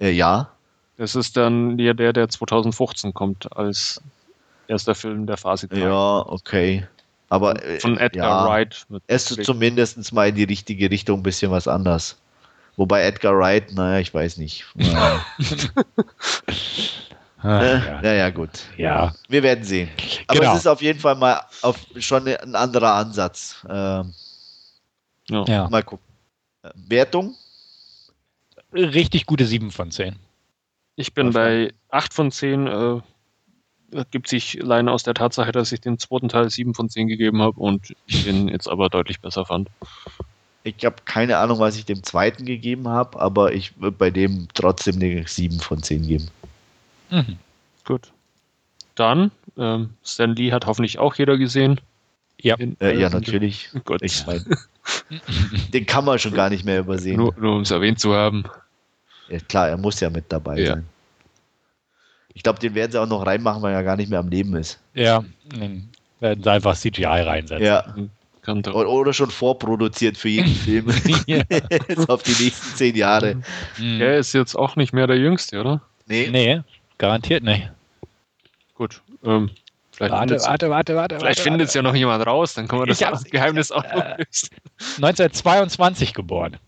Äh, 0.00 0.10
ja, 0.10 0.50
Das 0.98 1.14
ist 1.14 1.36
dann 1.36 1.76
der, 1.76 1.94
der, 1.94 2.12
der 2.12 2.28
2015 2.28 3.12
kommt 3.12 3.54
als 3.56 4.00
erster 4.68 4.94
Film 4.94 5.26
der 5.26 5.36
Phase 5.36 5.68
3. 5.68 5.78
ja, 5.78 6.18
okay. 6.26 6.86
Aber 7.28 7.62
äh, 7.64 7.80
Von 7.80 7.98
Edgar 7.98 8.44
ja, 8.44 8.48
Wright. 8.48 8.86
Es 9.06 9.30
ist 9.30 9.44
zumindest 9.44 10.12
mal 10.12 10.28
in 10.28 10.36
die 10.36 10.44
richtige 10.44 10.90
Richtung 10.90 11.20
ein 11.20 11.22
bisschen 11.22 11.50
was 11.50 11.66
anders. 11.68 12.16
Wobei 12.76 13.02
Edgar 13.04 13.36
Wright, 13.36 13.72
naja, 13.72 13.98
ich 14.00 14.12
weiß 14.14 14.36
nicht. 14.36 14.64
Naja, 14.74 15.24
Ah, 17.42 17.60
äh, 17.62 17.74
ja. 17.86 18.00
naja, 18.02 18.30
gut. 18.30 18.50
ja. 18.76 19.14
Wir 19.28 19.42
werden 19.42 19.62
sehen. 19.64 19.88
Aber 20.26 20.40
Genau. 20.40 20.52
es 20.52 20.58
ist 20.60 20.66
auf 20.66 20.82
jeden 20.82 20.98
Fall 20.98 21.14
mal 21.14 21.42
auf, 21.62 21.76
schon 21.98 22.26
ein 22.26 22.54
anderer 22.56 22.94
Ansatz. 22.94 23.64
Ähm, 23.68 24.14
ja. 25.28 25.44
ja. 25.46 25.68
Mal 25.68 25.82
gucken. 25.82 26.04
Äh, 26.62 26.70
Wertung? 26.88 27.34
Richtig 28.72 29.26
gute 29.26 29.44
7 29.46 29.70
von 29.70 29.90
10. 29.90 30.16
Ich 30.96 31.12
bin 31.14 31.30
bei 31.32 31.72
8 31.90 32.12
von 32.14 32.30
10. 32.30 32.66
Äh, 32.66 33.00
ergibt 33.92 34.28
sich 34.28 34.60
allein 34.62 34.88
aus 34.88 35.04
der 35.04 35.14
Tatsache, 35.14 35.52
dass 35.52 35.70
ich 35.72 35.80
den 35.80 35.98
zweiten 35.98 36.28
Teil 36.28 36.50
7 36.50 36.74
von 36.74 36.88
10 36.88 37.06
gegeben 37.08 37.40
habe 37.42 37.60
und 37.60 37.94
ich 38.06 38.24
den 38.24 38.48
jetzt 38.48 38.68
aber 38.68 38.88
deutlich 38.88 39.20
besser 39.20 39.44
fand. 39.46 39.68
Ich 40.64 40.84
habe 40.84 40.96
keine 41.04 41.38
Ahnung, 41.38 41.60
was 41.60 41.76
ich 41.78 41.84
dem 41.84 42.02
zweiten 42.02 42.44
gegeben 42.44 42.88
habe, 42.88 43.20
aber 43.20 43.52
ich 43.52 43.78
würde 43.80 43.96
bei 43.96 44.10
dem 44.10 44.48
trotzdem 44.54 44.96
eine 44.96 45.26
7 45.28 45.60
von 45.60 45.82
10 45.82 46.06
geben. 46.06 46.28
Mhm. 47.10 47.38
Gut. 47.84 48.10
Dann, 48.96 49.30
ähm, 49.56 49.90
Stan 50.02 50.34
Lee 50.34 50.50
hat 50.50 50.66
hoffentlich 50.66 50.98
auch 50.98 51.14
jeder 51.14 51.38
gesehen. 51.38 51.80
Ja. 52.40 52.56
In- 52.56 52.76
Äh, 52.80 52.98
ja, 52.98 53.08
natürlich. 53.08 53.70
Gut. 53.84 54.02
Ich 54.02 54.26
mein, 54.26 54.44
den 55.72 55.86
kann 55.86 56.04
man 56.04 56.18
schon 56.18 56.34
gar 56.34 56.50
nicht 56.50 56.64
mehr 56.64 56.80
übersehen. 56.80 57.16
Nur, 57.18 57.34
nur 57.38 57.54
um 57.56 57.60
es 57.62 57.70
erwähnt 57.70 58.00
zu 58.00 58.14
haben. 58.14 58.44
Ja, 59.28 59.38
klar, 59.40 59.68
er 59.68 59.76
muss 59.76 60.00
ja 60.00 60.10
mit 60.10 60.24
dabei 60.30 60.58
Ja. 60.58 60.66
sein. 60.74 60.86
Ich 62.34 62.42
glaube, 62.42 62.58
den 62.58 62.74
werden 62.74 62.92
sie 62.92 63.00
auch 63.00 63.06
noch 63.06 63.24
reinmachen, 63.24 63.62
weil 63.62 63.72
er 63.72 63.82
gar 63.82 63.96
nicht 63.96 64.10
mehr 64.10 64.18
am 64.18 64.28
Leben 64.28 64.54
ist. 64.56 64.78
Ja, 64.94 65.24
dann 65.58 65.88
werden 66.20 66.42
sie 66.42 66.50
einfach 66.50 66.76
CGI 66.76 67.04
reinsetzen. 67.06 67.64
Ja. 67.64 67.94
Kannte. 68.42 68.72
Oder, 68.74 68.88
oder 68.90 69.12
schon 69.12 69.30
vorproduziert 69.30 70.16
für 70.16 70.28
jeden 70.28 70.54
Film. 70.54 70.86
Ja. 71.26 71.42
Jetzt 71.88 72.08
auf 72.10 72.22
die 72.22 72.30
nächsten 72.44 72.76
zehn 72.76 72.94
Jahre. 72.94 73.36
Mhm. 73.78 74.00
Er 74.00 74.18
ist 74.18 74.32
jetzt 74.34 74.54
auch 74.54 74.76
nicht 74.76 74.92
mehr 74.92 75.06
der 75.06 75.16
Jüngste, 75.18 75.60
oder? 75.60 75.80
Nee, 76.06 76.28
Nee, 76.30 76.60
garantiert 76.98 77.42
nicht. 77.42 77.68
Gut. 78.74 79.00
Ähm, 79.24 79.50
vielleicht 79.90 80.12
Warte, 80.12 80.38
warte, 80.42 80.70
warte, 80.70 80.94
warte. 80.94 81.18
vielleicht 81.18 81.40
findet 81.40 81.68
es 81.68 81.74
ja 81.74 81.82
noch 81.82 81.94
jemand 81.94 82.24
raus, 82.26 82.54
dann 82.54 82.68
können 82.68 82.82
wir 82.82 82.86
das 82.86 83.24
Geheimnis 83.24 83.72
auch 83.72 83.82
noch 83.82 83.92
äh, 84.04 84.16
lösen. 84.18 84.50
1922 85.02 86.12
geboren. 86.14 86.58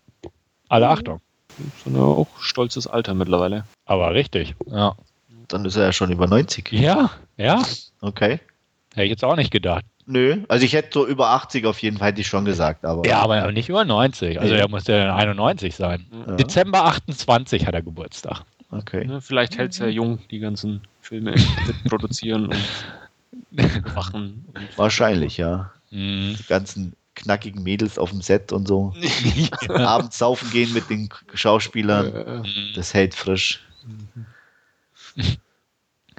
Alle 0.69 0.89
Achtung. 0.89 1.21
So 1.85 1.91
ein 1.91 1.97
auch 1.97 2.27
stolzes 2.41 2.87
Alter 2.87 3.15
mittlerweile. 3.15 3.65
Aber 3.87 4.15
richtig. 4.15 4.55
Ja. 4.67 4.95
dann 5.49 5.65
ist 5.65 5.77
er 5.77 5.85
ja 5.85 5.93
schon 5.93 6.11
über 6.13 6.27
90. 6.27 6.71
Ja, 6.73 7.11
ja. 7.37 7.63
Okay. 8.01 8.41
Hätte 8.95 9.05
ich 9.05 9.11
jetzt 9.11 9.25
auch 9.25 9.37
nicht 9.37 9.51
gedacht. 9.51 9.85
Nö, 10.07 10.43
also 10.49 10.65
ich 10.65 10.73
hätte 10.73 10.89
so 10.93 11.07
über 11.07 11.29
80 11.31 11.67
auf 11.67 11.81
jeden 11.83 11.99
Fall 11.99 12.09
hätte 12.09 12.23
ich 12.23 12.27
schon 12.27 12.45
gesagt, 12.47 12.85
aber 12.87 13.07
Ja, 13.07 13.19
aber 13.21 13.53
nicht 13.53 13.69
über 13.69 13.85
90. 13.85 14.41
Also 14.41 14.55
Nee. 14.55 14.61
er 14.61 14.69
muss 14.69 14.87
ja 14.87 15.05
dann 15.05 15.15
91 15.15 15.77
sein. 15.77 16.07
Ja. 16.27 16.37
Dezember 16.37 16.85
28 16.87 17.67
hat 17.67 17.75
er 17.75 17.83
Geburtstag. 17.83 18.43
okay. 18.71 19.07
Ne, 19.07 19.21
vielleicht 19.21 19.59
hält 19.59 19.73
es 19.73 19.79
ja 19.79 19.87
jung, 19.87 20.19
die 20.31 20.39
ganzen 20.39 20.81
Filme 21.03 21.33
mit 21.33 21.85
produzieren 21.91 22.47
und 22.47 22.57
machen. 23.95 24.45
Und 24.55 24.79
Wahrscheinlich, 24.79 25.37
ja. 25.37 25.71
Mhm. 25.91 26.37
Die 26.39 26.47
ganzen 26.49 26.95
knackigen 27.19 27.62
Mädels 27.62 27.99
auf 27.99 28.11
dem 28.11 28.23
Set 28.23 28.53
und 28.53 28.66
so. 28.66 28.95
Abends 29.69 30.19
saufen 30.19 30.51
gehen 30.51 30.73
mit 30.73 30.89
den 30.89 31.09
Schauspielern. 31.35 32.45
Das 32.75 32.95
hält 32.95 33.14
frisch. 33.14 33.61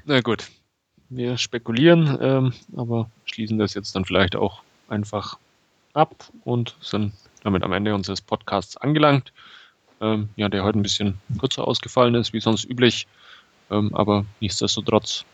na 0.06 0.22
gut. 0.22 0.47
Wir 1.12 1.39
spekulieren, 1.39 2.20
ähm, 2.22 2.54
aber 2.78 3.10
schließen 3.26 3.58
das 3.58 3.74
jetzt 3.74 3.95
dann 3.95 4.06
vielleicht 4.06 4.36
auch 4.36 4.62
einfach 4.89 5.39
ab 5.93 6.30
und 6.43 6.76
sind 6.82 7.14
damit 7.43 7.64
am 7.64 7.74
Ende 7.74 7.95
unseres 7.95 8.22
Podcasts 8.22 8.78
angelangt. 8.78 9.34
Ähm, 10.02 10.30
ja, 10.36 10.50
der 10.50 10.64
heute 10.64 10.78
ein 10.78 10.84
bisschen 10.84 11.20
kürzer 11.39 11.68
ausgefallen 11.68 12.14
ist, 12.16 12.32
wie 12.32 12.39
sonst 12.39 12.70
üblich. 12.70 13.08
Ähm, 13.72 13.93
aber 13.95 14.26
nichtsdestotrotz 14.39 15.26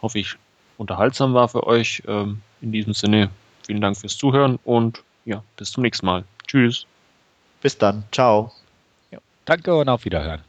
hoffe 0.00 0.18
ich, 0.18 0.36
unterhaltsam 0.78 1.34
war 1.34 1.48
für 1.48 1.66
euch. 1.66 2.02
Ähm, 2.06 2.40
in 2.60 2.72
diesem 2.72 2.94
Sinne, 2.94 3.30
vielen 3.66 3.80
Dank 3.80 3.96
fürs 3.96 4.16
Zuhören 4.16 4.58
und 4.64 5.02
ja, 5.24 5.42
bis 5.56 5.72
zum 5.72 5.82
nächsten 5.82 6.06
Mal. 6.06 6.24
Tschüss. 6.46 6.86
Bis 7.62 7.76
dann. 7.78 8.04
Ciao. 8.12 8.52
Danke 9.44 9.74
und 9.74 9.88
auf 9.88 10.04
Wiederhören. 10.04 10.42